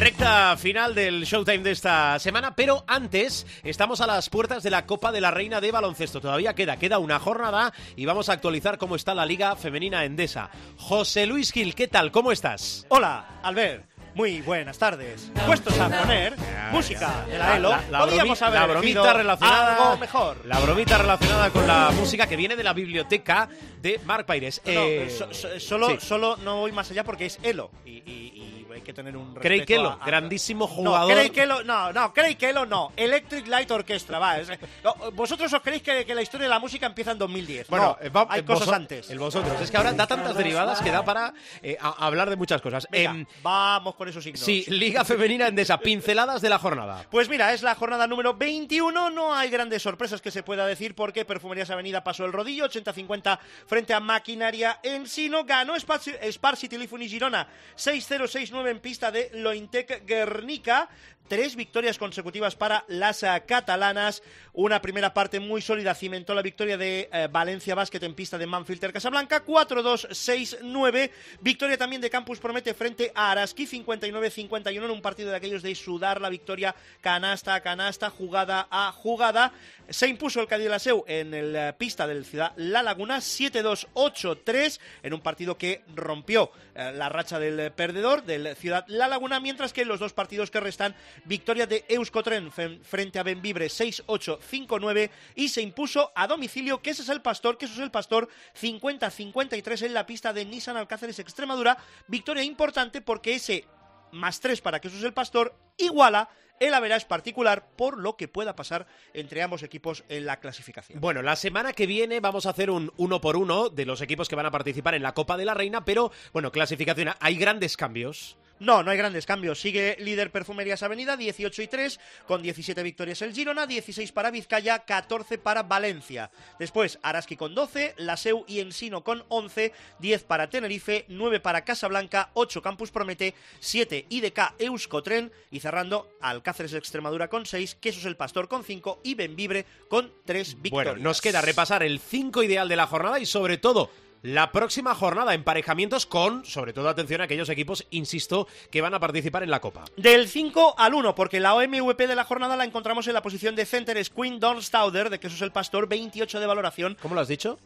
Recta 0.00 0.56
final 0.56 0.94
del 0.94 1.24
Showtime 1.24 1.58
de 1.58 1.72
esta 1.72 2.18
semana, 2.18 2.56
pero 2.56 2.84
antes 2.86 3.46
estamos 3.62 4.00
a 4.00 4.06
las 4.06 4.30
puertas 4.30 4.62
de 4.62 4.70
la 4.70 4.86
Copa 4.86 5.12
de 5.12 5.20
la 5.20 5.30
Reina 5.30 5.60
de 5.60 5.70
Baloncesto. 5.70 6.22
Todavía 6.22 6.54
queda, 6.54 6.78
queda 6.78 6.98
una 6.98 7.18
jornada 7.18 7.74
y 7.96 8.06
vamos 8.06 8.30
a 8.30 8.32
actualizar 8.32 8.78
cómo 8.78 8.96
está 8.96 9.14
la 9.14 9.26
Liga 9.26 9.54
Femenina 9.56 10.06
Endesa. 10.06 10.48
José 10.78 11.26
Luis 11.26 11.52
Gil, 11.52 11.74
¿qué 11.74 11.86
tal? 11.86 12.10
¿Cómo 12.12 12.32
estás? 12.32 12.86
Hola, 12.88 13.40
Albert. 13.42 13.90
Muy 14.14 14.40
buenas 14.40 14.76
tardes. 14.78 15.30
Puestos 15.46 15.78
a 15.78 15.88
poner 15.88 16.34
música 16.72 17.26
de 17.30 17.38
la 17.38 17.56
ELO, 17.58 17.70
podríamos 17.96 18.40
bromi- 18.40 18.46
haber 18.46 18.60
la 18.60 18.66
bromita 18.66 19.12
relacionada 19.12 19.76
algo 19.84 19.96
mejor. 19.98 20.46
La 20.46 20.58
bromita 20.58 20.98
relacionada 20.98 21.50
con 21.50 21.66
la 21.66 21.90
música 21.92 22.26
que 22.26 22.34
viene 22.36 22.56
de 22.56 22.64
la 22.64 22.72
biblioteca 22.72 23.48
de 23.80 24.00
Marc 24.06 24.26
Paires. 24.26 24.60
No, 24.64 24.72
Eh, 24.72 25.10
so- 25.16 25.32
so- 25.32 25.60
solo, 25.60 25.90
sí. 25.90 25.96
solo 26.00 26.36
no 26.38 26.56
voy 26.56 26.72
más 26.72 26.90
allá 26.90 27.04
porque 27.04 27.26
es 27.26 27.38
ELO 27.44 27.70
y 27.84 28.39
hay 28.80 28.84
que 28.86 28.92
tener 28.92 29.16
un 29.16 29.34
Craig 29.34 29.64
Kello, 29.64 29.90
a- 29.90 29.98
a- 30.02 30.06
grandísimo 30.06 30.66
No, 30.66 30.74
jugador. 30.74 31.12
Craig 31.12 31.30
Kello, 31.30 31.62
no, 31.64 31.92
no, 31.92 32.12
Craig 32.12 32.36
Kello 32.36 32.66
no. 32.66 32.92
Electric 32.96 33.46
Light 33.46 33.70
Orchestra, 33.70 34.18
va. 34.18 34.38
es- 34.38 34.48
no, 34.82 34.94
¿Vosotros 35.12 35.52
os 35.52 35.62
creéis 35.62 35.82
que, 35.82 36.04
que 36.04 36.14
la 36.14 36.22
historia 36.22 36.44
de 36.44 36.50
la 36.50 36.58
música 36.58 36.86
empieza 36.86 37.12
en 37.12 37.18
2010? 37.18 37.68
Bueno, 37.68 37.96
No, 38.00 38.06
eh, 38.06 38.08
va- 38.10 38.26
hay 38.28 38.40
eh, 38.40 38.44
cosas 38.44 38.68
antes. 38.68 39.10
El 39.10 39.18
vosotros. 39.18 39.60
Es 39.60 39.70
que 39.70 39.76
ahora 39.76 39.92
da 39.92 40.06
tantas 40.06 40.34
derivadas 40.36 40.80
que 40.80 40.90
da 40.90 41.04
para 41.04 41.32
eh, 41.62 41.76
a- 41.80 42.06
hablar 42.06 42.28
de 42.30 42.36
muchas 42.36 42.60
cosas. 42.60 42.86
Venga, 42.90 43.10
Em, 43.10 43.26
vamos 43.42 43.94
con 43.94 44.08
esos 44.08 44.22
signos. 44.24 44.40
sí, 44.40 44.64
Liga 44.68 45.04
Femenina 45.04 45.46
Endesa, 45.48 45.78
pinceladas 45.78 46.40
de 46.40 46.48
la 46.48 46.58
jornada. 46.58 47.04
Pues 47.10 47.28
mira, 47.28 47.52
es 47.52 47.62
la 47.62 47.74
jornada 47.74 48.06
número 48.06 48.34
21, 48.34 49.10
no 49.10 49.34
hay 49.34 49.50
grandes 49.50 49.82
sorpresas 49.82 50.20
que 50.20 50.30
se 50.30 50.42
pueda 50.42 50.66
decir 50.66 50.94
porque 50.94 51.24
Perfumerías 51.24 51.70
Avenida 51.70 52.02
pasó 52.02 52.24
el 52.24 52.32
rodillo, 52.32 52.64
80-50 52.66 53.38
frente 53.66 53.92
a 53.94 54.00
Maquinaria 54.00 54.78
Ensino, 54.82 55.44
ganó 55.44 55.76
Spar 55.76 56.56
City 56.56 56.76
Girona, 57.08 57.46
6-0-6-9 57.76 58.69
en 58.70 58.80
pista 58.80 59.10
de 59.10 59.30
Lointec 59.34 60.06
Guernica, 60.06 60.88
tres 61.30 61.54
victorias 61.54 61.96
consecutivas 61.96 62.56
para 62.56 62.84
las 62.88 63.22
eh, 63.22 63.42
catalanas, 63.46 64.20
una 64.52 64.82
primera 64.82 65.14
parte 65.14 65.38
muy 65.38 65.62
sólida 65.62 65.94
cimentó 65.94 66.34
la 66.34 66.42
victoria 66.42 66.76
de 66.76 67.08
eh, 67.12 67.28
Valencia 67.30 67.76
Basket 67.76 68.02
en 68.02 68.14
pista 68.14 68.36
de 68.36 68.48
Manfilter 68.48 68.92
Casablanca, 68.92 69.44
4-2-6-9, 69.46 71.10
victoria 71.40 71.78
también 71.78 72.02
de 72.02 72.10
Campus 72.10 72.40
Promete 72.40 72.74
frente 72.74 73.12
a 73.14 73.30
Araski, 73.30 73.64
59-51 73.64 74.84
en 74.84 74.90
un 74.90 75.00
partido 75.00 75.30
de 75.30 75.36
aquellos 75.36 75.62
de 75.62 75.72
sudar 75.76 76.20
la 76.20 76.30
victoria 76.30 76.74
canasta 77.00 77.54
a 77.54 77.60
canasta, 77.60 78.10
jugada 78.10 78.66
a 78.68 78.90
jugada. 78.90 79.52
Se 79.88 80.08
impuso 80.08 80.40
el 80.40 80.46
Cádiz 80.46 80.68
Laseu 80.68 81.04
en 81.06 81.34
el 81.34 81.54
eh, 81.54 81.72
pista 81.76 82.06
del 82.06 82.24
Ciudad 82.24 82.52
La 82.56 82.82
Laguna, 82.82 83.18
7-2-8-3, 83.18 84.80
en 85.04 85.14
un 85.14 85.20
partido 85.20 85.56
que 85.56 85.82
rompió 85.94 86.50
eh, 86.74 86.92
la 86.94 87.08
racha 87.08 87.38
del 87.38 87.72
perdedor 87.72 88.24
del 88.24 88.56
Ciudad 88.56 88.84
La 88.88 89.08
Laguna, 89.08 89.40
mientras 89.40 89.72
que 89.72 89.82
en 89.82 89.88
los 89.88 90.00
dos 90.00 90.12
partidos 90.12 90.50
que 90.50 90.60
restan, 90.60 90.94
victoria 91.24 91.66
de 91.66 91.84
Euskotren 91.88 92.50
frente 92.50 93.18
a 93.18 93.22
Benvibre, 93.22 93.66
6-8-5-9, 93.66 95.10
y 95.34 95.48
se 95.48 95.62
impuso 95.62 96.12
a 96.14 96.26
domicilio, 96.26 96.82
que 96.82 96.90
ese 96.90 97.02
es 97.02 97.08
el 97.08 97.22
Pastor, 97.22 97.58
que 97.58 97.66
eso 97.66 97.74
es 97.74 97.80
el 97.80 97.90
Pastor, 97.90 98.28
50-53 98.60 99.86
en 99.86 99.94
la 99.94 100.06
pista 100.06 100.32
de 100.32 100.44
Nissan 100.44 100.76
Alcáceres 100.76 101.18
Extremadura, 101.18 101.76
victoria 102.08 102.42
importante 102.42 103.00
porque 103.00 103.34
ese 103.34 103.64
más 104.12 104.40
3 104.40 104.60
para 104.60 104.80
que 104.80 104.88
eso 104.88 104.96
es 104.96 105.04
el 105.04 105.12
Pastor 105.12 105.54
iguala 105.76 106.28
el 106.60 106.74
average 106.74 107.06
particular 107.06 107.70
por 107.74 107.98
lo 107.98 108.16
que 108.16 108.28
pueda 108.28 108.54
pasar 108.54 108.86
entre 109.14 109.42
ambos 109.42 109.62
equipos 109.62 110.04
en 110.08 110.26
la 110.26 110.40
clasificación. 110.40 111.00
Bueno, 111.00 111.22
la 111.22 111.34
semana 111.34 111.72
que 111.72 111.86
viene 111.86 112.20
vamos 112.20 112.44
a 112.46 112.50
hacer 112.50 112.70
un 112.70 112.92
uno 112.98 113.20
por 113.20 113.36
uno 113.36 113.70
de 113.70 113.86
los 113.86 114.02
equipos 114.02 114.28
que 114.28 114.36
van 114.36 114.46
a 114.46 114.50
participar 114.50 114.94
en 114.94 115.02
la 115.02 115.14
Copa 115.14 115.38
de 115.38 115.46
la 115.46 115.54
Reina, 115.54 115.84
pero 115.84 116.12
bueno, 116.32 116.52
clasificación. 116.52 117.10
Hay 117.18 117.36
grandes 117.36 117.76
cambios. 117.76 118.36
No, 118.60 118.82
no 118.82 118.90
hay 118.90 118.98
grandes 118.98 119.24
cambios. 119.24 119.58
Sigue 119.58 119.96
líder 119.98 120.30
Perfumerías 120.30 120.82
Avenida, 120.82 121.16
18 121.16 121.62
y 121.62 121.66
3, 121.66 122.00
con 122.26 122.42
17 122.42 122.82
victorias 122.82 123.22
el 123.22 123.32
Girona, 123.32 123.66
16 123.66 124.12
para 124.12 124.30
Vizcaya, 124.30 124.80
14 124.80 125.38
para 125.38 125.62
Valencia. 125.62 126.30
Después, 126.58 126.98
Araski 127.02 127.36
con 127.36 127.54
12, 127.54 127.94
Laseu 127.96 128.44
y 128.46 128.60
Ensino 128.60 129.02
con 129.02 129.24
11, 129.28 129.72
10 129.98 130.24
para 130.24 130.50
Tenerife, 130.50 131.06
9 131.08 131.40
para 131.40 131.64
Casablanca, 131.64 132.30
8 132.34 132.60
Campus 132.60 132.90
Promete, 132.90 133.34
7 133.60 134.06
IDK 134.10 134.54
Euskotren 134.58 135.32
y 135.50 135.60
cerrando 135.60 136.10
Alcáceres 136.20 136.72
de 136.72 136.78
Extremadura 136.78 137.28
con 137.28 137.46
6, 137.46 137.76
Quesos 137.76 138.04
el 138.04 138.16
Pastor 138.16 138.48
con 138.48 138.62
5 138.62 139.00
y 139.02 139.14
Benvibre 139.14 139.64
con 139.88 140.12
3 140.26 140.60
victorias. 140.60 140.94
Bueno, 140.94 141.02
nos 141.02 141.22
queda 141.22 141.40
repasar 141.40 141.82
el 141.82 141.98
5 141.98 142.42
ideal 142.42 142.68
de 142.68 142.76
la 142.76 142.86
jornada 142.86 143.18
y 143.18 143.24
sobre 143.24 143.56
todo 143.56 143.90
la 144.22 144.52
próxima 144.52 144.94
jornada, 144.94 145.34
emparejamientos 145.34 146.06
con, 146.06 146.44
sobre 146.44 146.72
todo 146.72 146.88
atención 146.88 147.20
a 147.20 147.24
aquellos 147.24 147.48
equipos, 147.48 147.86
insisto, 147.90 148.46
que 148.70 148.80
van 148.80 148.94
a 148.94 149.00
participar 149.00 149.42
en 149.42 149.50
la 149.50 149.60
Copa. 149.60 149.84
Del 149.96 150.28
5 150.28 150.74
al 150.76 150.94
1, 150.94 151.14
porque 151.14 151.40
la 151.40 151.54
OMVP 151.54 152.06
de 152.06 152.14
la 152.14 152.24
jornada 152.24 152.56
la 152.56 152.64
encontramos 152.64 153.06
en 153.06 153.14
la 153.14 153.22
posición 153.22 153.56
de 153.56 153.66
center, 153.66 153.96
es 153.96 154.10
Queen 154.10 154.38
Don 154.38 154.62
Stauder, 154.62 155.10
de 155.10 155.20
Quesos 155.20 155.40
el 155.42 155.52
Pastor, 155.52 155.88
28 155.88 156.40
de 156.40 156.46
valoración. 156.46 156.96
¿Cómo 157.00 157.14
lo 157.14 157.20
has 157.20 157.28
dicho? 157.28 157.58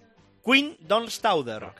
Queen 0.44 0.76
Don 0.80 1.10
Stauder. 1.10 1.72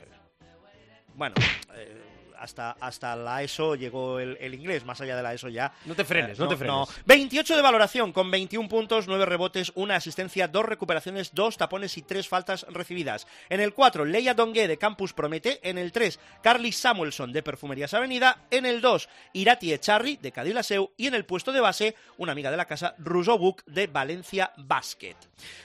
Bueno, 1.15 1.35
eh, 1.75 1.94
hasta, 2.39 2.71
hasta 2.79 3.15
la 3.15 3.43
ESO 3.43 3.75
llegó 3.75 4.19
el, 4.19 4.37
el 4.39 4.53
inglés, 4.53 4.85
más 4.85 4.99
allá 5.01 5.15
de 5.15 5.23
la 5.23 5.33
ESO 5.33 5.49
ya. 5.49 5.71
No 5.85 5.95
te 5.95 6.05
frenes, 6.05 6.37
Eh, 6.37 6.41
no 6.41 6.47
te 6.47 6.55
frenes. 6.55 6.89
28 7.05 7.55
de 7.55 7.61
valoración, 7.61 8.11
con 8.11 8.29
21 8.31 8.67
puntos, 8.69 9.07
9 9.07 9.25
rebotes, 9.25 9.71
una 9.75 9.95
asistencia, 9.95 10.47
2 10.47 10.65
recuperaciones, 10.65 11.33
2 11.33 11.57
tapones 11.57 11.97
y 11.97 12.01
3 12.01 12.27
faltas 12.27 12.65
recibidas. 12.69 13.27
En 13.49 13.59
el 13.61 13.73
4, 13.73 14.05
Leia 14.05 14.33
Dongue 14.33 14.67
de 14.67 14.77
Campus 14.77 15.13
Promete. 15.13 15.59
En 15.67 15.77
el 15.77 15.91
3, 15.91 16.19
Carly 16.41 16.71
Samuelson 16.71 17.31
de 17.31 17.43
Perfumerías 17.43 17.93
Avenida. 17.93 18.39
En 18.51 18.65
el 18.65 18.81
2, 18.81 19.09
Irati 19.33 19.73
Echarri 19.73 20.17
de 20.17 20.31
Cadilaseu. 20.31 20.91
Y 20.97 21.07
en 21.07 21.13
el 21.15 21.25
puesto 21.25 21.51
de 21.51 21.61
base, 21.61 21.95
una 22.17 22.31
amiga 22.31 22.51
de 22.51 22.57
la 22.57 22.65
casa, 22.65 22.95
Rousseau 22.99 23.37
Buc 23.37 23.63
de 23.65 23.87
Valencia 23.87 24.51
Basket. 24.57 25.15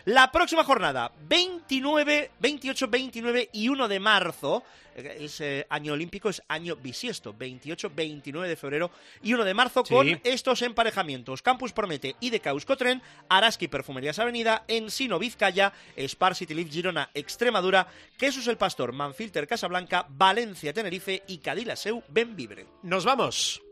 La 0.05 0.31
próxima 0.33 0.65
jornada, 0.65 1.13
29, 1.29 2.31
28, 2.41 2.89
29 2.89 3.51
y 3.53 3.69
1 3.69 3.89
de 3.89 4.01
marzo, 4.01 4.63
eh, 4.95 5.19
es 5.21 5.41
eh, 5.41 5.67
año 5.71 5.93
olímpico, 5.93 6.29
es 6.29 6.43
año 6.49 6.77
bisiesto, 6.77 7.33
28, 7.33 7.93
29 7.95 8.49
de 8.49 8.57
febrero 8.57 8.91
y 9.23 9.35
1 9.35 9.45
de 9.45 9.55
marzo 9.55 9.85
Sí. 9.85 9.95
con 9.95 10.21
estos 10.25 10.63
emparejamientos. 10.63 11.43
Campus 11.43 11.73
Promete 11.73 12.17
y 12.21 12.31
de 12.31 12.41
Euskotren, 12.45 13.03
Araski 13.29 13.69
Perfumerías 13.69 14.19
Avenida, 14.19 14.65
Ensino 14.69 15.19
Vizcaya, 15.19 15.73
Spar 15.97 16.35
City 16.35 16.55
Lift 16.55 16.73
Girona 16.73 17.11
Extremadura, 17.15 17.87
Quesos 18.19 18.47
el 18.49 18.57
Pastor, 18.57 18.93
Manfilter 18.93 19.47
Casablanca, 19.47 20.07
Valencia 20.09 20.73
Tenerife 20.73 21.23
y 21.27 21.39
Cadilaseu 21.39 22.03
Benvibre. 22.09 22.67
Nos 22.83 23.05
vamos. 23.05 23.63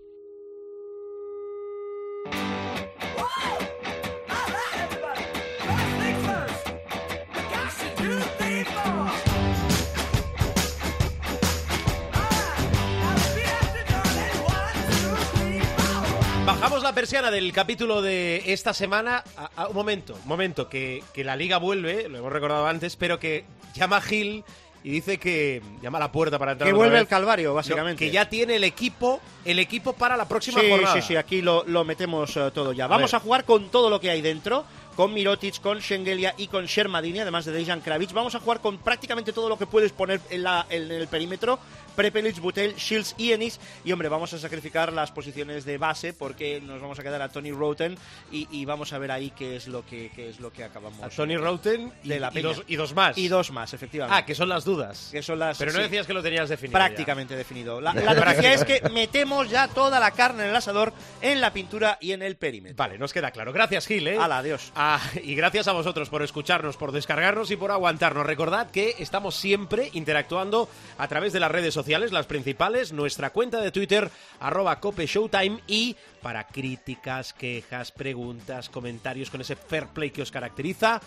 La 16.88 16.94
persiana 16.94 17.30
del 17.30 17.52
capítulo 17.52 18.00
de 18.00 18.42
esta 18.46 18.72
semana. 18.72 19.22
A- 19.36 19.50
a- 19.56 19.68
un 19.68 19.74
momento, 19.74 20.14
un 20.14 20.26
momento, 20.28 20.68
que, 20.70 21.02
que 21.12 21.22
la 21.22 21.36
liga 21.36 21.58
vuelve, 21.58 22.08
lo 22.08 22.16
hemos 22.18 22.32
recordado 22.32 22.66
antes, 22.66 22.96
pero 22.96 23.18
que 23.20 23.44
llama 23.74 24.00
Gil 24.00 24.42
y 24.82 24.90
dice 24.90 25.18
que 25.18 25.60
llama 25.82 25.98
a 25.98 26.00
la 26.02 26.12
puerta 26.12 26.38
para 26.38 26.52
entrar. 26.52 26.66
Que 26.68 26.72
vuelve 26.74 26.98
el 26.98 27.06
calvario, 27.06 27.50
No, 27.50 27.54
básicamente. 27.56 28.02
que 28.02 28.10
ya 28.10 28.28
tiene 28.30 28.56
el 28.56 28.64
equipo, 28.64 29.20
el 29.44 29.58
equipo 29.58 29.92
para 29.92 30.16
la 30.16 30.26
próxima 30.26 30.60
sí, 30.62 30.70
jornada. 30.70 30.94
Sí, 30.94 31.02
sí, 31.08 31.16
aquí 31.16 31.42
lo, 31.42 31.62
lo 31.66 31.84
metemos 31.84 32.34
eh, 32.38 32.50
todo 32.54 32.72
ya. 32.72 32.84
A 32.84 32.88
Vamos 32.88 33.10
ver. 33.12 33.16
a 33.16 33.20
jugar 33.22 33.44
con 33.44 33.68
todo 33.68 33.90
lo 33.90 34.00
que 34.00 34.08
hay 34.08 34.22
dentro, 34.22 34.64
con 34.96 35.12
Mirotic, 35.12 35.60
con 35.60 35.82
Schengelia 35.82 36.34
y 36.38 36.46
con 36.46 36.64
Shermadini, 36.64 37.18
además 37.20 37.44
de 37.44 37.52
Dejan 37.52 37.82
Kravitz. 37.82 38.14
Vamos 38.14 38.34
a 38.34 38.40
jugar 38.40 38.60
con 38.60 38.78
prácticamente 38.78 39.34
todo 39.34 39.50
lo 39.50 39.58
que 39.58 39.66
puedes 39.66 39.92
poner 39.92 40.20
en, 40.30 40.42
la, 40.42 40.64
en 40.70 40.90
el 40.90 41.06
perímetro. 41.08 41.58
Prepelic, 41.98 42.38
Butel, 42.38 42.76
Shields 42.76 43.16
y 43.18 43.32
Ennis. 43.32 43.58
Y 43.84 43.90
hombre, 43.90 44.08
vamos 44.08 44.32
a 44.32 44.38
sacrificar 44.38 44.92
las 44.92 45.10
posiciones 45.10 45.64
de 45.64 45.78
base 45.78 46.12
porque 46.12 46.60
nos 46.60 46.80
vamos 46.80 46.96
a 47.00 47.02
quedar 47.02 47.20
a 47.20 47.28
Tony 47.28 47.50
Roten 47.50 47.98
y, 48.30 48.46
y 48.52 48.64
vamos 48.64 48.92
a 48.92 48.98
ver 48.98 49.10
ahí 49.10 49.32
qué 49.36 49.56
es 49.56 49.66
lo 49.66 49.84
que, 49.84 50.12
qué 50.14 50.28
es 50.28 50.38
lo 50.38 50.52
que 50.52 50.62
acabamos. 50.62 51.02
A 51.02 51.08
Tony 51.08 51.36
Roten 51.36 51.92
y, 52.04 52.10
de 52.10 52.20
la 52.20 52.30
y 52.32 52.40
dos, 52.40 52.62
y 52.68 52.76
dos 52.76 52.94
más. 52.94 53.18
Y 53.18 53.26
dos 53.26 53.50
más, 53.50 53.74
efectivamente. 53.74 54.16
Ah, 54.16 54.24
que 54.24 54.36
son 54.36 54.48
las 54.48 54.64
dudas. 54.64 55.08
Que 55.10 55.24
son 55.24 55.40
las, 55.40 55.58
Pero 55.58 55.72
no 55.72 55.78
sí. 55.78 55.82
decías 55.82 56.06
que 56.06 56.12
lo 56.12 56.22
tenías 56.22 56.48
definido. 56.48 56.78
Prácticamente 56.78 57.34
definido. 57.34 57.80
La, 57.80 57.92
la 57.92 58.14
noticia 58.14 58.54
es 58.54 58.64
que 58.64 58.80
metemos 58.90 59.50
ya 59.50 59.66
toda 59.66 59.98
la 59.98 60.12
carne 60.12 60.44
en 60.44 60.50
el 60.50 60.56
asador, 60.56 60.92
en 61.20 61.40
la 61.40 61.52
pintura 61.52 61.98
y 62.00 62.12
en 62.12 62.22
el 62.22 62.36
perímetro. 62.36 62.76
Vale, 62.76 62.96
nos 62.96 63.12
queda 63.12 63.32
claro. 63.32 63.52
Gracias, 63.52 63.88
Gil. 63.88 64.06
¿eh? 64.06 64.18
Hala, 64.18 64.38
adiós. 64.38 64.70
Ah, 64.76 65.00
y 65.20 65.34
gracias 65.34 65.66
a 65.66 65.72
vosotros 65.72 66.08
por 66.10 66.22
escucharnos, 66.22 66.76
por 66.76 66.92
descargarnos 66.92 67.50
y 67.50 67.56
por 67.56 67.72
aguantarnos. 67.72 68.24
Recordad 68.24 68.70
que 68.70 68.94
estamos 69.00 69.34
siempre 69.34 69.90
interactuando 69.94 70.68
a 70.96 71.08
través 71.08 71.32
de 71.32 71.40
las 71.40 71.50
redes 71.50 71.74
sociales, 71.74 71.87
las 71.88 72.26
principales, 72.26 72.92
nuestra 72.92 73.30
cuenta 73.30 73.60
de 73.60 73.72
Twitter, 73.72 74.10
arroba 74.40 74.78
Cope 74.78 75.06
Showtime, 75.06 75.60
y 75.66 75.96
para 76.20 76.46
críticas, 76.46 77.32
quejas, 77.32 77.92
preguntas, 77.92 78.68
comentarios 78.68 79.30
con 79.30 79.40
ese 79.40 79.56
fair 79.56 79.86
play 79.88 80.10
que 80.10 80.22
os 80.22 80.30
caracteriza, 80.30 81.00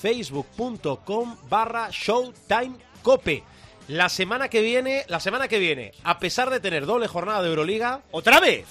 facebook.com 0.00 1.36
barra 1.48 1.88
Showtime 1.90 2.76
Cope. 3.02 3.44
La 3.88 4.08
semana 4.08 4.48
que 4.48 4.60
viene, 4.60 5.04
la 5.08 5.20
semana 5.20 5.46
que 5.46 5.58
viene, 5.58 5.92
a 6.02 6.18
pesar 6.18 6.50
de 6.50 6.58
tener 6.58 6.84
doble 6.84 7.06
jornada 7.06 7.42
de 7.42 7.50
Euroliga, 7.50 8.02
¿Otra 8.10 8.40
vez? 8.40 8.66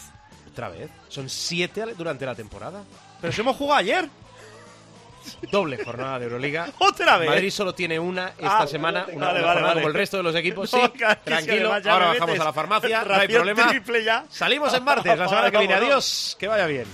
otra 0.51 0.70
vez, 0.70 0.91
son 1.07 1.30
siete 1.30 1.84
durante 1.97 2.26
la 2.26 2.36
temporada. 2.36 2.84
Pero 3.22 3.32
si 3.32 3.41
hemos 3.41 3.55
jugado 3.55 3.80
ayer. 3.80 4.09
Doble 5.52 5.84
jornada 5.84 6.20
de 6.20 6.26
Euroliga. 6.26 6.68
¿Otra 6.80 7.18
vez? 7.18 7.30
Madrid 7.30 7.50
solo 7.52 7.74
tiene 7.74 8.00
una 8.00 8.30
esta 8.30 8.60
Ah, 8.62 8.68
semana, 8.68 9.06
una, 9.08 9.08
vale, 9.08 9.18
una 9.18 9.26
vale, 9.28 9.40
jornada 9.42 9.62
vale. 9.68 9.82
como 9.82 9.88
el 9.88 9.94
resto 9.94 10.18
de 10.18 10.24
los 10.24 10.36
equipos. 10.36 10.74
No, 10.74 10.86
sí, 10.86 10.92
tranquilo. 11.24 11.74
Ahora 11.74 12.08
bajamos 12.08 12.40
a 12.40 12.44
la 12.44 12.54
farmacia, 12.54 13.04
no 13.04 13.14
hay 13.16 13.28
problema. 13.28 13.72
ya. 14.04 14.26
Salimos 14.30 14.74
en 14.74 14.84
martes 14.84 15.18
la 15.18 15.28
semana 15.28 15.52
que 15.52 15.58
viene. 15.58 15.74
Adiós. 15.76 16.36
Que 16.40 16.48
vaya 16.48 16.66
bien. 16.68 16.86